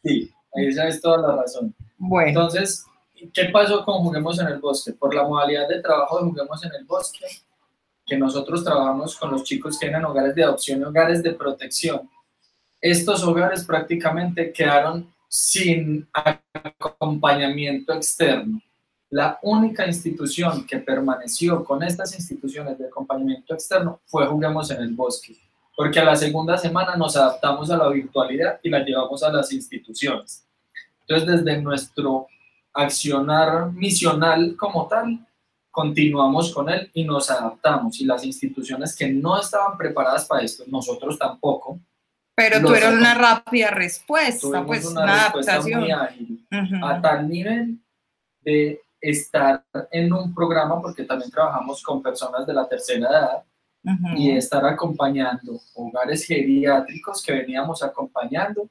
Sí, 0.03 0.31
esa 0.53 0.87
es 0.87 1.01
toda 1.01 1.17
la 1.17 1.41
razón. 1.41 1.73
Bueno. 1.97 2.29
Entonces, 2.29 2.85
¿qué 3.29 3.45
pasó 3.45 3.83
con 3.85 3.99
Juguemos 3.99 4.39
en 4.39 4.47
el 4.47 4.59
Bosque? 4.59 4.93
Por 4.93 5.13
la 5.13 5.23
modalidad 5.23 5.67
de 5.67 5.81
trabajo 5.81 6.17
de 6.17 6.25
Juguemos 6.25 6.63
en 6.63 6.71
el 6.73 6.85
Bosque, 6.85 7.25
que 8.05 8.17
nosotros 8.17 8.63
trabajamos 8.63 9.15
con 9.15 9.31
los 9.31 9.43
chicos 9.43 9.77
que 9.77 9.87
tienen 9.87 10.05
hogares 10.05 10.33
de 10.35 10.43
adopción 10.43 10.81
y 10.81 10.83
hogares 10.83 11.21
de 11.21 11.33
protección 11.33 12.09
estos 12.81 13.23
hogares 13.23 13.63
prácticamente 13.63 14.51
quedaron 14.51 15.13
sin 15.27 16.09
acompañamiento 16.11 17.93
externo. 17.93 18.59
La 19.11 19.37
única 19.43 19.85
institución 19.85 20.65
que 20.65 20.79
permaneció 20.79 21.63
con 21.63 21.83
estas 21.83 22.15
instituciones 22.15 22.79
de 22.79 22.87
acompañamiento 22.87 23.53
externo 23.53 24.01
fue 24.05 24.25
Juguemos 24.25 24.71
en 24.71 24.81
el 24.81 24.95
Bosque, 24.95 25.37
porque 25.77 25.99
a 25.99 26.05
la 26.05 26.15
segunda 26.15 26.57
semana 26.57 26.95
nos 26.95 27.15
adaptamos 27.15 27.69
a 27.69 27.77
la 27.77 27.89
virtualidad 27.89 28.59
y 28.63 28.69
la 28.69 28.79
llevamos 28.79 29.21
a 29.21 29.31
las 29.31 29.53
instituciones. 29.53 30.43
Entonces, 31.01 31.45
desde 31.45 31.61
nuestro 31.61 32.27
accionar 32.73 33.71
misional 33.73 34.55
como 34.57 34.87
tal, 34.87 35.25
continuamos 35.69 36.53
con 36.53 36.69
él 36.69 36.89
y 36.93 37.03
nos 37.03 37.29
adaptamos. 37.29 37.99
Y 37.99 38.05
las 38.05 38.23
instituciones 38.23 38.95
que 38.95 39.07
no 39.09 39.39
estaban 39.39 39.77
preparadas 39.77 40.25
para 40.25 40.43
esto, 40.43 40.63
nosotros 40.67 41.17
tampoco, 41.17 41.79
pero 42.35 42.61
tuvieron 42.61 42.97
una 42.97 43.13
rápida 43.13 43.71
respuesta, 43.71 44.65
pues 44.65 44.85
una, 44.85 45.25
adaptación. 45.25 45.81
Muy 45.81 45.91
ágil, 45.91 46.47
a 46.81 47.01
tal 47.01 47.29
nivel 47.29 47.77
de 48.41 48.81
estar 48.99 49.63
en 49.91 50.13
un 50.13 50.33
programa, 50.33 50.81
porque 50.81 51.03
también 51.03 51.29
trabajamos 51.29 51.83
con 51.83 52.01
personas 52.01 52.47
de 52.47 52.53
la 52.53 52.67
tercera 52.67 53.09
edad, 53.09 53.43
y 54.15 54.31
estar 54.31 54.63
acompañando 54.65 55.59
hogares 55.73 56.25
geriátricos 56.25 57.21
que 57.23 57.33
veníamos 57.33 57.81
acompañando 57.81 58.69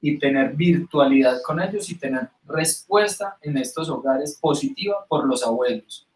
y 0.00 0.18
tener 0.18 0.54
virtualidad 0.54 1.40
con 1.42 1.60
ellos 1.60 1.88
y 1.90 1.96
tener 1.96 2.28
respuesta 2.46 3.36
en 3.42 3.56
estos 3.58 3.88
hogares 3.88 4.38
positiva 4.40 5.04
por 5.08 5.26
los 5.26 5.44
abuelos. 5.44 6.06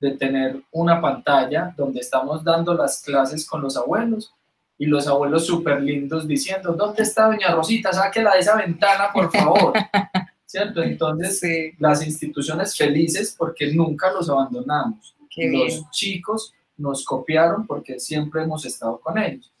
De 0.00 0.12
tener 0.12 0.62
una 0.70 1.00
pantalla 1.00 1.74
donde 1.76 2.00
estamos 2.00 2.44
dando 2.44 2.74
las 2.74 3.02
clases 3.02 3.46
con 3.46 3.62
los 3.62 3.76
abuelos 3.76 4.32
y 4.78 4.86
los 4.86 5.06
abuelos 5.06 5.46
súper 5.46 5.82
lindos 5.82 6.26
diciendo, 6.26 6.72
¿dónde 6.72 7.02
está 7.02 7.26
doña 7.26 7.54
Rosita? 7.54 7.92
Sáquela 7.92 8.34
de 8.34 8.40
esa 8.40 8.56
ventana, 8.56 9.10
por 9.12 9.30
favor. 9.30 9.72
¿Cierto? 10.46 10.82
Entonces, 10.82 11.74
las 11.78 12.04
instituciones 12.06 12.76
felices 12.76 13.34
porque 13.36 13.72
nunca 13.72 14.12
los 14.12 14.28
abandonamos. 14.28 15.16
los 15.36 15.90
chicos 15.90 16.52
nos 16.76 17.04
copiaron 17.04 17.66
porque 17.66 17.98
siempre 17.98 18.42
hemos 18.42 18.64
estado 18.64 19.00
con 19.00 19.18
ellos. 19.18 19.52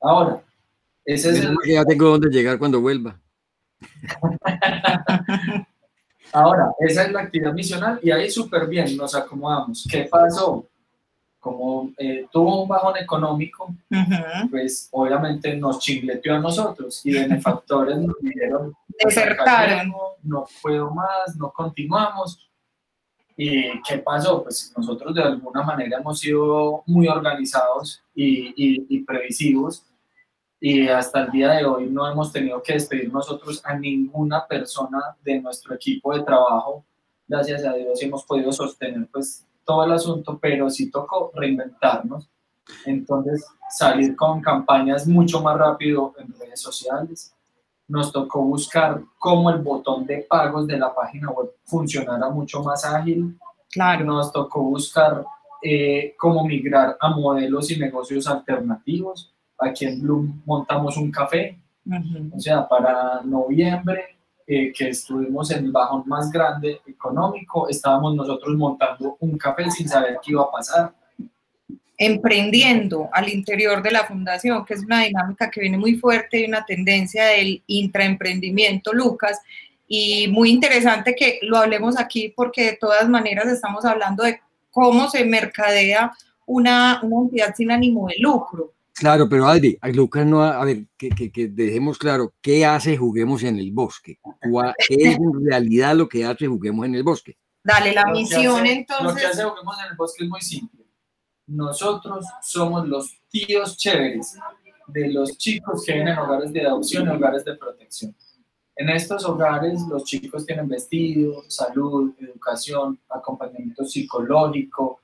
Ahora, 0.00 0.42
ese 1.14 1.30
es 1.30 1.40
el... 1.40 1.56
Ya 1.66 1.84
tengo 1.84 2.08
donde 2.08 2.28
llegar 2.28 2.58
cuando 2.58 2.80
vuelva. 2.80 3.20
Ahora, 6.32 6.70
esa 6.78 7.04
es 7.04 7.12
la 7.12 7.22
actividad 7.22 7.52
misional 7.52 7.98
y 8.02 8.10
ahí 8.10 8.30
súper 8.30 8.66
bien 8.68 8.96
nos 8.96 9.14
acomodamos. 9.14 9.86
¿Qué 9.90 10.04
pasó? 10.04 10.70
como 11.40 11.90
eh, 11.96 12.26
tuvo 12.30 12.62
un 12.62 12.68
bajón 12.68 12.98
económico, 12.98 13.74
pues 14.50 14.88
obviamente 14.92 15.56
nos 15.56 15.78
chingleteó 15.78 16.36
a 16.36 16.38
nosotros 16.38 17.00
y 17.04 17.14
benefactores 17.14 17.96
nos 17.96 18.14
dijeron, 18.20 18.74
desertaron, 19.02 19.92
no 20.22 20.46
puedo 20.60 20.90
más, 20.90 21.34
no 21.36 21.50
continuamos. 21.50 22.46
¿Y 23.38 23.80
qué 23.88 23.96
pasó? 24.04 24.42
Pues 24.42 24.70
nosotros 24.76 25.14
de 25.14 25.22
alguna 25.22 25.62
manera 25.62 25.98
hemos 25.98 26.20
sido 26.20 26.82
muy 26.84 27.08
organizados 27.08 28.02
y, 28.14 28.52
y, 28.86 29.02
previsivos 29.02 29.82
y 30.60 30.88
hasta 30.88 31.22
el 31.22 31.30
día 31.30 31.52
de 31.52 31.64
hoy 31.64 31.88
no 31.88 32.06
hemos 32.10 32.30
tenido 32.30 32.62
que 32.62 32.74
despedir 32.74 33.10
nosotros 33.10 33.62
a 33.64 33.74
ninguna 33.74 34.46
persona 34.46 35.16
de 35.24 35.40
nuestro 35.40 35.74
equipo 35.74 36.14
de 36.14 36.22
trabajo. 36.22 36.84
Gracias 37.26 37.64
a 37.64 37.72
Dios 37.72 38.02
hemos 38.02 38.24
podido 38.24 38.52
sostener 38.52 39.08
pues 39.10 39.46
todo 39.64 39.84
el 39.84 39.92
asunto, 39.92 40.38
pero 40.38 40.68
sí 40.68 40.90
tocó 40.90 41.32
reinventarnos. 41.34 42.28
Entonces, 42.84 43.46
salir 43.70 44.14
con 44.14 44.42
campañas 44.42 45.06
mucho 45.06 45.40
más 45.40 45.56
rápido 45.58 46.14
en 46.18 46.32
redes 46.38 46.60
sociales. 46.60 47.34
Nos 47.88 48.12
tocó 48.12 48.42
buscar 48.42 49.00
cómo 49.18 49.50
el 49.50 49.62
botón 49.62 50.06
de 50.06 50.18
pagos 50.28 50.66
de 50.66 50.78
la 50.78 50.94
página 50.94 51.30
web 51.30 51.52
funcionara 51.64 52.28
mucho 52.28 52.62
más 52.62 52.84
ágil. 52.84 53.38
Claro. 53.70 54.04
Nos 54.04 54.30
tocó 54.30 54.62
buscar 54.62 55.24
eh, 55.62 56.14
cómo 56.18 56.44
migrar 56.44 56.96
a 57.00 57.10
modelos 57.10 57.70
y 57.70 57.78
negocios 57.78 58.26
alternativos. 58.26 59.32
Aquí 59.60 59.84
en 59.84 60.00
Bloom 60.00 60.42
montamos 60.46 60.96
un 60.96 61.10
café. 61.10 61.56
O 62.34 62.40
sea, 62.40 62.66
para 62.68 63.20
noviembre 63.24 64.16
eh, 64.46 64.72
que 64.72 64.88
estuvimos 64.88 65.50
en 65.50 65.66
el 65.66 65.72
bajón 65.72 66.02
más 66.06 66.30
grande 66.30 66.80
económico, 66.86 67.68
estábamos 67.68 68.14
nosotros 68.14 68.56
montando 68.56 69.16
un 69.20 69.38
café 69.38 69.70
sin 69.70 69.88
saber 69.88 70.18
qué 70.22 70.32
iba 70.32 70.42
a 70.42 70.50
pasar. 70.50 70.92
Emprendiendo 71.96 73.08
al 73.12 73.28
interior 73.28 73.82
de 73.82 73.92
la 73.92 74.04
fundación, 74.04 74.64
que 74.64 74.74
es 74.74 74.84
una 74.84 75.02
dinámica 75.02 75.50
que 75.50 75.60
viene 75.60 75.78
muy 75.78 75.96
fuerte 75.96 76.40
y 76.40 76.46
una 76.46 76.64
tendencia 76.64 77.26
del 77.26 77.62
intraemprendimiento, 77.66 78.92
Lucas, 78.92 79.40
y 79.86 80.28
muy 80.28 80.50
interesante 80.50 81.14
que 81.14 81.40
lo 81.42 81.56
hablemos 81.56 81.98
aquí 81.98 82.32
porque 82.34 82.64
de 82.64 82.76
todas 82.76 83.08
maneras 83.08 83.48
estamos 83.48 83.84
hablando 83.84 84.22
de 84.22 84.40
cómo 84.70 85.10
se 85.10 85.24
mercadea 85.24 86.12
una, 86.46 87.00
una 87.02 87.22
entidad 87.24 87.54
sin 87.54 87.70
ánimo 87.70 88.06
de 88.06 88.14
lucro. 88.18 88.72
Claro, 89.00 89.30
pero 89.30 89.46
Adri, 89.46 89.78
Lucas 89.94 90.26
no, 90.26 90.42
a 90.42 90.62
ver, 90.62 90.84
que, 90.98 91.08
que, 91.08 91.48
dejemos 91.48 91.96
claro, 91.96 92.34
¿qué 92.42 92.66
hace 92.66 92.98
Juguemos 92.98 93.42
en 93.44 93.58
el 93.58 93.72
Bosque? 93.72 94.18
¿Qué 94.86 94.94
es 94.94 95.16
en 95.16 95.46
realidad 95.46 95.96
lo 95.96 96.06
que 96.06 96.26
hace 96.26 96.46
Juguemos 96.46 96.84
en 96.84 96.96
el 96.96 97.02
Bosque? 97.02 97.38
Dale, 97.64 97.94
la 97.94 98.04
misión 98.12 98.66
entonces. 98.66 99.06
Lo 99.06 99.14
que 99.14 99.24
hace 99.24 99.42
Juguemos 99.42 99.76
en 99.80 99.90
el 99.90 99.96
Bosque 99.96 100.24
es 100.24 100.28
muy 100.28 100.42
simple. 100.42 100.84
Nosotros 101.46 102.26
somos 102.42 102.86
los 102.86 103.18
tíos 103.30 103.78
chéveres 103.78 104.38
de 104.88 105.08
los 105.10 105.38
chicos 105.38 105.82
que 105.82 105.94
viven 105.94 106.08
en 106.08 106.18
hogares 106.18 106.52
de 106.52 106.66
adopción 106.66 107.06
y 107.06 107.08
hogares 107.08 107.42
de 107.46 107.56
protección. 107.56 108.14
En 108.76 108.90
estos 108.90 109.24
hogares 109.24 109.80
los 109.88 110.04
chicos 110.04 110.44
tienen 110.44 110.68
vestido, 110.68 111.42
salud, 111.48 112.12
educación, 112.20 113.00
acompañamiento 113.08 113.82
psicológico, 113.82 115.00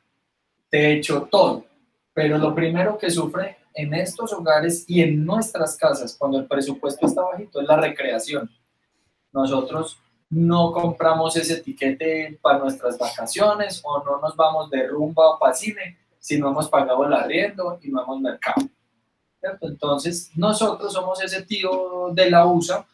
techo, 0.68 1.26
todo. 1.30 1.64
Pero 2.12 2.36
lo 2.36 2.54
primero 2.54 2.98
que 2.98 3.10
sufre 3.10 3.56
en 3.76 3.92
estos 3.92 4.32
hogares 4.32 4.84
y 4.88 5.02
en 5.02 5.24
nuestras 5.24 5.76
casas, 5.76 6.16
cuando 6.18 6.38
el 6.38 6.46
presupuesto 6.46 7.06
está 7.06 7.22
bajito, 7.22 7.60
es 7.60 7.68
la 7.68 7.76
recreación. 7.76 8.50
Nosotros 9.32 9.98
no 10.30 10.72
compramos 10.72 11.36
ese 11.36 11.54
etiquete 11.54 12.38
para 12.40 12.58
nuestras 12.58 12.98
vacaciones 12.98 13.80
o 13.84 14.02
no 14.02 14.18
nos 14.18 14.34
vamos 14.34 14.70
de 14.70 14.88
rumba 14.88 15.34
o 15.34 15.38
para 15.38 15.54
cine 15.54 15.98
si 16.18 16.38
no 16.38 16.50
hemos 16.50 16.68
pagado 16.68 17.04
el 17.04 17.12
arriendo 17.12 17.78
y 17.82 17.90
no 17.90 18.02
hemos 18.02 18.20
mercado. 18.20 18.66
Entonces, 19.60 20.32
nosotros 20.34 20.92
somos 20.92 21.22
ese 21.22 21.42
tío 21.42 22.10
de 22.12 22.30
la 22.30 22.46
USA 22.46 22.84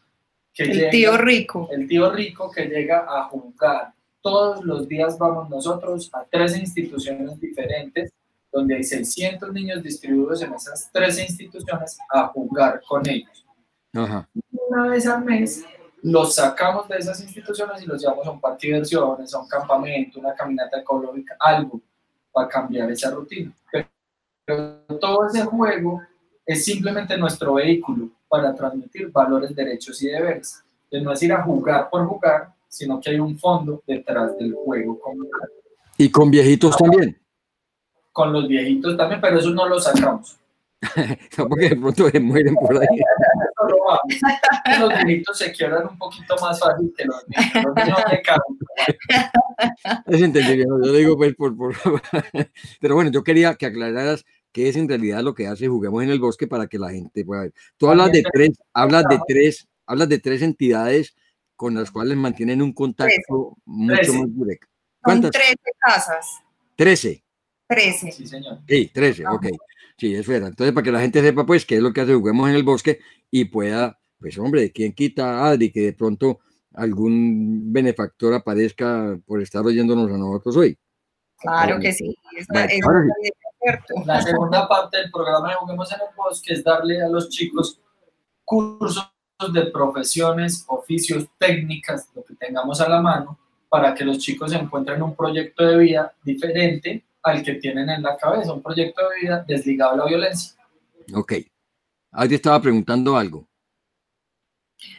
que 0.53 0.65
el 0.65 0.91
tío 0.91 1.17
rico. 1.17 1.69
El 1.71 1.89
tío 1.89 2.11
rico 2.11 2.51
que 2.51 2.67
llega 2.67 3.07
a 3.09 3.25
jugar. 3.25 3.95
Todos 4.21 4.65
los 4.65 4.87
días 4.87 5.17
vamos 5.17 5.49
nosotros 5.49 6.11
a 6.13 6.27
tres 6.29 6.57
instituciones 6.59 7.41
diferentes 7.41 8.13
donde 8.53 8.77
hay 8.77 8.85
600 8.85 9.53
niños 9.53 9.83
distribuidos 9.83 10.43
en 10.43 10.53
esas 10.53 10.91
13 10.93 11.25
instituciones 11.25 11.99
a 12.11 12.29
jugar 12.29 12.83
con 12.87 13.09
ellos. 13.09 13.47
Una 13.93 14.89
vez 14.89 15.07
al 15.07 15.25
mes 15.25 15.65
los 16.03 16.35
sacamos 16.35 16.89
de 16.89 16.97
esas 16.97 17.21
instituciones 17.23 17.83
y 17.83 17.87
los 17.87 18.01
llevamos 18.01 18.27
a 18.27 18.31
un 18.33 18.41
parque 18.41 18.67
de 18.67 18.73
diversiones, 18.75 19.33
a 19.33 19.39
un 19.39 19.49
campamento, 19.49 20.19
una 20.19 20.35
caminata 20.35 20.81
ecológica, 20.81 21.37
algo 21.39 21.81
para 22.31 22.49
cambiar 22.49 22.91
esa 22.91 23.11
rutina. 23.11 23.53
Pero 24.45 24.85
todo 25.01 25.27
ese 25.29 25.45
juego 25.45 26.03
es 26.45 26.65
simplemente 26.65 27.17
nuestro 27.17 27.55
vehículo 27.55 28.11
para 28.29 28.55
transmitir 28.55 29.11
valores, 29.11 29.55
derechos 29.55 30.03
y 30.03 30.09
deberes. 30.09 30.63
Entonces 30.85 31.05
no 31.05 31.13
es 31.13 31.23
ir 31.23 31.33
a 31.33 31.43
jugar 31.43 31.89
por 31.89 32.05
jugar, 32.07 32.53
sino 32.69 33.01
que 33.01 33.11
hay 33.11 33.21
un 33.21 33.39
fondo 33.39 33.83
detrás 33.87 34.37
del 34.37 34.55
juego. 34.55 35.01
Y 35.97 36.11
con 36.11 36.31
viejitos 36.31 36.77
también. 36.77 37.22
Con 38.13 38.33
los 38.33 38.47
viejitos 38.47 38.97
también, 38.97 39.21
pero 39.21 39.39
eso 39.39 39.51
no 39.51 39.67
lo 39.69 39.81
sacamos. 39.81 40.39
no, 41.39 41.49
porque 41.49 41.69
de 41.71 41.77
pronto 41.77 42.11
se 42.11 42.21
mueren 42.21 42.55
por 42.55 42.77
ahí. 42.77 42.99
los 44.81 44.89
viejitos 45.05 45.39
se 45.39 45.53
quiebran 45.53 45.89
un 45.89 45.99
poquito 45.99 46.35
más 46.41 46.59
fácil 46.59 46.93
que 46.97 47.05
los 47.05 47.25
niños. 47.29 47.65
Los 47.65 47.75
niños 47.77 47.99
Es 50.07 50.23
entendible, 50.23 50.65
yo 50.85 50.93
digo 50.93 51.17
pues 51.17 51.35
por, 51.35 51.57
por... 51.57 51.75
Pero 52.81 52.95
bueno, 52.95 53.11
yo 53.11 53.23
quería 53.23 53.55
que 53.55 53.67
aclararas 53.67 54.25
qué 54.51 54.69
es 54.69 54.77
en 54.77 54.89
realidad 54.89 55.23
lo 55.23 55.35
que 55.35 55.47
hace 55.47 55.69
Juguemos 55.69 56.03
en 56.03 56.11
el 56.11 56.21
Bosque 56.21 56.47
para 56.47 56.67
que 56.67 56.79
la 56.79 56.91
gente 56.91 57.25
pueda 57.25 57.43
ver. 57.43 57.55
Tú 57.77 57.89
hablas 57.89 58.13
de 58.13 58.23
tres, 58.33 58.51
hablas 58.73 59.05
de 59.09 59.21
tres, 59.27 59.69
hablas 59.87 60.09
de 60.09 60.19
tres 60.19 60.43
entidades 60.43 61.15
con 61.57 61.75
las 61.75 61.91
cuales 61.91 62.17
mantienen 62.17 62.61
un 62.61 62.73
contacto 62.73 63.57
mucho 63.65 64.15
más 64.15 64.37
directo. 64.37 64.67
¿Cuántas? 65.01 65.31
Son 65.33 65.43
13 65.43 65.57
casas. 65.79 66.27
13. 66.77 67.23
13. 67.75 68.13
Sí, 68.13 68.27
señor. 68.27 68.59
Sí, 68.69 68.91
13, 68.93 69.27
ok. 69.27 69.47
Sí, 69.97 70.15
es 70.15 70.27
verdad. 70.27 70.51
Entonces, 70.51 70.75
para 70.75 70.85
que 70.85 70.93
la 70.93 71.01
gente 71.01 71.21
sepa, 71.21 71.47
pues, 71.47 71.65
qué 71.65 71.77
es 71.77 71.83
lo 71.83 71.93
que 71.93 72.01
hace 72.01 72.15
Juguemos 72.15 72.49
en 72.49 72.57
el 72.57 72.63
Bosque 72.63 73.01
y 73.31 73.47
pueda, 73.47 73.99
pues, 74.19 74.39
hombre, 74.39 74.71
¿quién 74.73 74.93
quita, 74.93 75.47
Adri, 75.47 75.71
que 75.71 75.81
de 75.81 75.93
pronto 75.93 76.41
algún 76.75 77.73
benefactor 77.73 78.35
aparezca 78.35 79.19
por 79.27 79.41
estar 79.41 79.65
oyéndonos 79.65 80.11
a 80.11 80.19
nosotros 80.19 80.57
hoy? 80.57 80.79
Claro 81.39 81.79
que 81.81 81.93
sí. 81.93 82.15
La 84.05 84.23
segunda 84.23 84.69
parte 84.69 84.99
del 84.99 85.11
programa 85.11 85.51
de 85.51 85.55
Juguemos 85.57 85.93
en 85.93 86.01
el 86.01 86.15
Bosque 86.17 86.55
es 86.55 86.65
darle 86.65 87.03
a 87.03 87.09
los 87.09 87.29
chicos 87.29 87.81
cursos 88.45 89.11
de 89.53 89.67
profesiones, 89.67 90.65
oficios, 90.69 91.27
técnicas, 91.39 92.09
lo 92.15 92.25
que 92.25 92.35
tengamos 92.35 92.81
a 92.81 92.89
la 92.89 93.01
mano, 93.01 93.39
para 93.69 93.95
que 93.95 94.05
los 94.05 94.19
chicos 94.19 94.53
encuentren 94.53 95.03
un 95.03 95.17
proyecto 95.17 95.65
de 95.65 95.79
vida 95.79 96.15
diferente 96.23 97.05
al 97.23 97.43
que 97.43 97.55
tienen 97.55 97.89
en 97.89 98.03
la 98.03 98.17
cabeza, 98.17 98.53
un 98.53 98.63
proyecto 98.63 99.09
de 99.09 99.21
vida 99.21 99.45
desligado 99.47 99.93
a 99.93 99.97
la 99.97 100.07
violencia. 100.07 100.55
Ok. 101.15 101.35
Alguien 102.13 102.37
estaba 102.37 102.61
preguntando 102.61 103.17
algo. 103.17 103.49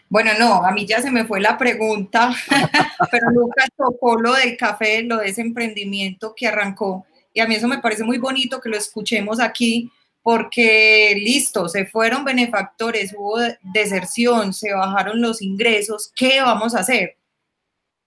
Bueno, 0.09 0.31
no, 0.39 0.65
a 0.65 0.71
mí 0.71 0.85
ya 0.85 1.01
se 1.01 1.11
me 1.11 1.25
fue 1.25 1.41
la 1.41 1.57
pregunta, 1.57 2.33
pero 3.11 3.31
Lucas 3.31 3.67
tocó 3.75 4.19
lo 4.19 4.33
del 4.33 4.55
café, 4.55 5.03
lo 5.03 5.17
de 5.17 5.29
ese 5.29 5.41
emprendimiento 5.41 6.33
que 6.35 6.47
arrancó 6.47 7.05
y 7.33 7.39
a 7.39 7.47
mí 7.47 7.55
eso 7.55 7.67
me 7.67 7.79
parece 7.79 8.03
muy 8.03 8.19
bonito 8.19 8.61
que 8.61 8.69
lo 8.69 8.77
escuchemos 8.77 9.39
aquí 9.39 9.91
porque 10.21 11.15
listo, 11.17 11.67
se 11.67 11.85
fueron 11.85 12.23
benefactores, 12.23 13.13
hubo 13.17 13.39
deserción, 13.61 14.53
se 14.53 14.71
bajaron 14.71 15.19
los 15.19 15.41
ingresos, 15.41 16.13
¿qué 16.15 16.39
vamos 16.41 16.75
a 16.75 16.79
hacer? 16.79 17.17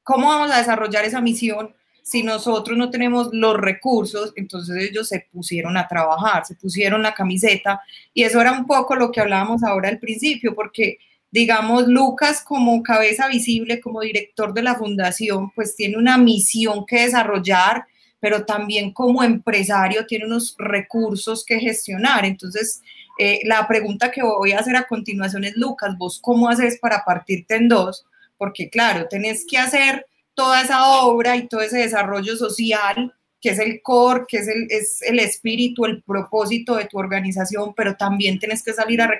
¿Cómo 0.02 0.28
vamos 0.28 0.50
a 0.50 0.58
desarrollar 0.58 1.04
esa 1.04 1.20
misión 1.20 1.74
si 2.06 2.22
nosotros 2.22 2.78
no 2.78 2.88
tenemos 2.88 3.30
los 3.32 3.56
recursos? 3.56 4.32
Entonces 4.36 4.76
ellos 4.76 5.08
se 5.08 5.26
pusieron 5.32 5.76
a 5.76 5.88
trabajar, 5.88 6.46
se 6.46 6.54
pusieron 6.54 7.02
la 7.02 7.14
camiseta 7.14 7.80
y 8.14 8.22
eso 8.22 8.40
era 8.40 8.52
un 8.52 8.64
poco 8.64 8.94
lo 8.94 9.10
que 9.10 9.20
hablábamos 9.20 9.64
ahora 9.64 9.88
al 9.88 9.98
principio, 9.98 10.54
porque 10.54 10.98
digamos, 11.32 11.88
Lucas 11.88 12.42
como 12.42 12.80
cabeza 12.84 13.26
visible, 13.26 13.80
como 13.80 14.02
director 14.02 14.54
de 14.54 14.62
la 14.62 14.76
fundación, 14.76 15.50
pues 15.50 15.74
tiene 15.74 15.96
una 15.96 16.16
misión 16.16 16.86
que 16.86 17.02
desarrollar 17.02 17.86
pero 18.20 18.44
también 18.44 18.92
como 18.92 19.22
empresario 19.22 20.06
tiene 20.06 20.26
unos 20.26 20.54
recursos 20.58 21.44
que 21.44 21.60
gestionar. 21.60 22.24
Entonces, 22.24 22.82
eh, 23.18 23.40
la 23.44 23.68
pregunta 23.68 24.10
que 24.10 24.22
voy 24.22 24.52
a 24.52 24.60
hacer 24.60 24.76
a 24.76 24.86
continuación 24.86 25.44
es, 25.44 25.56
Lucas, 25.56 25.96
¿vos 25.98 26.18
cómo 26.20 26.48
haces 26.48 26.78
para 26.78 27.04
partirte 27.04 27.56
en 27.56 27.68
dos? 27.68 28.06
Porque 28.38 28.68
claro, 28.70 29.06
tenés 29.08 29.44
que 29.48 29.58
hacer 29.58 30.06
toda 30.36 30.60
esa 30.60 30.86
obra 31.02 31.34
y 31.34 31.48
todo 31.48 31.62
ese 31.62 31.78
desarrollo 31.78 32.36
social, 32.36 33.12
que 33.40 33.50
es 33.50 33.58
el 33.58 33.80
core, 33.82 34.26
que 34.28 34.36
es 34.36 34.48
el, 34.48 34.66
es 34.70 35.02
el 35.02 35.18
espíritu, 35.18 35.86
el 35.86 36.02
propósito 36.02 36.76
de 36.76 36.84
tu 36.84 36.98
organización, 36.98 37.74
pero 37.74 37.96
también 37.96 38.38
tienes 38.38 38.62
que 38.62 38.72
salir 38.72 39.00
a, 39.00 39.10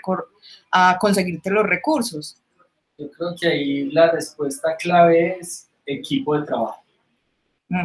a 0.71 0.99
conseguirte 0.99 1.51
los 1.51 1.67
recursos. 1.67 2.37
Yo 2.99 3.11
creo 3.11 3.35
que 3.39 3.49
ahí 3.49 3.91
la 3.91 4.11
respuesta 4.11 4.77
clave 4.77 5.39
es 5.41 5.69
equipo 5.87 6.39
de 6.39 6.47
trabajo. 6.47 6.83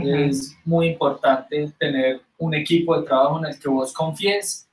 Es 0.03 0.55
muy 0.63 0.89
importante 0.89 1.71
tener 1.79 2.21
un 2.37 2.53
equipo 2.53 2.99
de 2.99 3.07
trabajo 3.07 3.39
en 3.39 3.45
el 3.45 3.59
que 3.59 3.69
vos 3.69 3.93
confíes 3.93 4.67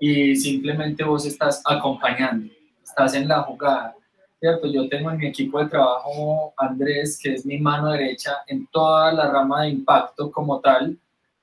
y 0.00 0.36
simplemente 0.36 1.02
vos 1.02 1.26
estás 1.26 1.60
acompañando, 1.64 2.52
estás 2.82 3.14
en 3.14 3.28
la 3.28 3.42
jugada, 3.42 3.95
¿cierto? 4.40 4.66
Yo 4.66 4.88
tengo 4.88 5.10
en 5.10 5.18
mi 5.18 5.26
equipo 5.26 5.58
de 5.58 5.68
trabajo 5.68 6.52
Andrés, 6.56 7.18
que 7.20 7.34
es 7.34 7.46
mi 7.46 7.58
mano 7.58 7.90
derecha 7.90 8.38
en 8.46 8.66
toda 8.68 9.12
la 9.12 9.30
rama 9.30 9.62
de 9.62 9.70
impacto 9.70 10.30
como 10.30 10.60
tal. 10.60 10.96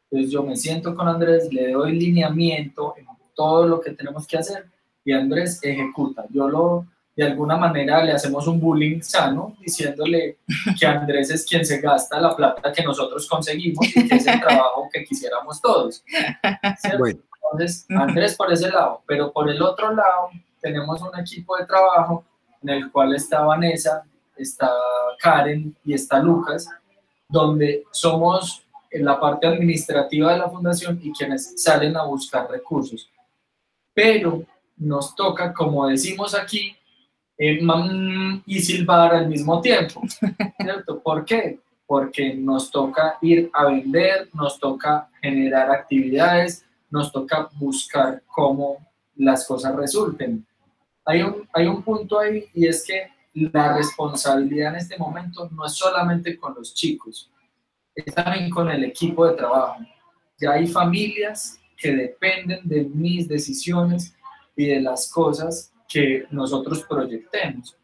Entonces 0.09 0.31
yo 0.31 0.43
me 0.43 0.55
siento 0.55 0.95
con 0.95 1.07
Andrés, 1.07 1.51
le 1.51 1.71
doy 1.71 1.93
lineamiento 1.99 2.95
en 2.97 3.07
todo 3.33 3.67
lo 3.67 3.81
que 3.81 3.91
tenemos 3.91 4.27
que 4.27 4.37
hacer 4.37 4.65
y 5.03 5.11
Andrés 5.11 5.59
ejecuta. 5.63 6.25
Yo 6.29 6.47
lo 6.47 6.85
de 7.15 7.23
alguna 7.23 7.57
manera 7.57 8.03
le 8.03 8.11
hacemos 8.11 8.47
un 8.47 8.59
bullying 8.59 9.01
sano, 9.01 9.55
diciéndole 9.59 10.39
que 10.79 10.85
Andrés 10.85 11.29
es 11.29 11.45
quien 11.45 11.63
se 11.63 11.79
gasta 11.79 12.19
la 12.19 12.35
plata 12.35 12.71
que 12.73 12.83
nosotros 12.83 13.27
conseguimos 13.27 13.85
y 13.95 14.07
que 14.07 14.15
es 14.15 14.25
el 14.25 14.39
trabajo 14.39 14.89
que 14.91 15.03
quisiéramos 15.03 15.61
todos. 15.61 16.03
Entonces, 16.83 17.85
Andrés 17.89 18.35
por 18.35 18.51
ese 18.51 18.69
lado, 18.69 19.03
pero 19.05 19.31
por 19.31 19.49
el 19.49 19.61
otro 19.61 19.93
lado 19.93 20.29
tenemos 20.59 21.01
un 21.01 21.19
equipo 21.19 21.55
de 21.57 21.67
trabajo 21.67 22.25
en 22.63 22.69
el 22.69 22.91
cual 22.91 23.13
está 23.13 23.41
Vanessa, 23.41 24.03
está 24.35 24.71
Karen 25.19 25.75
y 25.83 25.93
está 25.93 26.19
Lucas, 26.19 26.67
donde 27.27 27.83
somos 27.91 28.63
en 28.89 29.05
la 29.05 29.19
parte 29.19 29.47
administrativa 29.47 30.33
de 30.33 30.39
la 30.39 30.49
fundación 30.49 30.99
y 31.01 31.11
quienes 31.11 31.61
salen 31.61 31.97
a 31.97 32.03
buscar 32.03 32.49
recursos. 32.49 33.09
Pero 33.93 34.43
nos 34.77 35.15
toca, 35.15 35.53
como 35.53 35.87
decimos 35.87 36.35
aquí, 36.35 36.75
y 37.37 38.59
silbar 38.61 39.15
al 39.15 39.27
mismo 39.27 39.59
tiempo. 39.61 40.01
¿cierto? 40.61 40.99
¿Por 40.99 41.25
qué? 41.25 41.59
Porque 41.85 42.33
nos 42.35 42.71
toca 42.71 43.17
ir 43.21 43.49
a 43.53 43.65
vender, 43.65 44.29
nos 44.33 44.59
toca 44.59 45.09
generar 45.21 45.71
actividades, 45.71 46.65
nos 46.89 47.11
toca 47.11 47.49
buscar 47.55 48.21
cómo 48.27 48.77
las 49.15 49.45
cosas 49.47 49.75
resulten. 49.75 50.45
Hay 51.05 51.21
un, 51.21 51.47
hay 51.53 51.67
un 51.67 51.81
punto 51.83 52.19
ahí 52.19 52.45
y 52.53 52.67
es 52.67 52.85
que 52.85 53.09
la 53.33 53.77
responsabilidad 53.77 54.73
en 54.73 54.79
este 54.79 54.97
momento 54.97 55.49
no 55.51 55.65
es 55.65 55.73
solamente 55.73 56.37
con 56.37 56.53
los 56.55 56.73
chicos, 56.73 57.31
es 57.95 58.13
también 58.13 58.49
con 58.49 58.69
el 58.69 58.83
equipo 58.83 59.25
de 59.27 59.35
trabajo. 59.35 59.81
Ya 60.39 60.51
hay 60.51 60.67
familias 60.67 61.59
que 61.77 61.95
dependen 61.95 62.61
de 62.63 62.83
mis 62.83 63.27
decisiones 63.27 64.15
y 64.55 64.67
de 64.67 64.81
las 64.81 65.11
cosas 65.11 65.71
que 65.87 66.25
nosotros 66.31 66.85
proyectemos. 66.87 67.75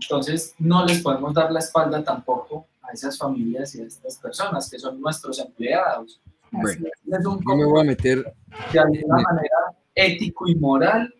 Entonces, 0.00 0.54
no 0.58 0.84
les 0.84 1.02
podemos 1.02 1.34
dar 1.34 1.50
la 1.50 1.58
espalda 1.58 2.02
tampoco 2.04 2.66
a 2.82 2.92
esas 2.92 3.18
familias 3.18 3.74
y 3.74 3.82
a 3.82 3.86
estas 3.86 4.16
personas 4.18 4.70
que 4.70 4.78
son 4.78 5.00
nuestros 5.00 5.38
empleados. 5.40 6.20
Bueno, 6.50 6.86
yo 7.12 7.56
me 7.56 7.64
voy 7.64 7.80
a 7.80 7.84
meter 7.84 8.32
de 8.72 8.78
alguna 8.78 9.22
manera 9.22 9.56
ético 9.94 10.48
y 10.48 10.54
moral, 10.54 11.12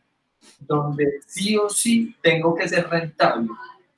donde 0.60 1.20
sí 1.26 1.56
o 1.56 1.68
sí 1.68 2.14
tengo 2.22 2.54
que 2.54 2.68
ser 2.68 2.88
rentable. 2.88 3.48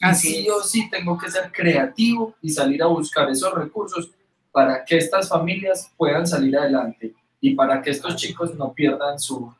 Así 0.00 0.28
sí 0.28 0.48
o 0.48 0.62
sí 0.62 0.88
tengo 0.90 1.18
que 1.18 1.30
ser 1.30 1.52
creativo 1.52 2.34
y 2.40 2.50
salir 2.50 2.82
a 2.82 2.86
buscar 2.86 3.28
esos 3.30 3.52
recursos 3.54 4.10
para 4.50 4.84
que 4.84 4.96
estas 4.96 5.28
familias 5.28 5.92
puedan 5.96 6.26
salir 6.26 6.56
adelante 6.56 7.14
y 7.40 7.54
para 7.54 7.82
que 7.82 7.90
estos 7.90 8.16
chicos 8.16 8.54
no 8.54 8.72
pierdan 8.72 9.18
su, 9.18 9.52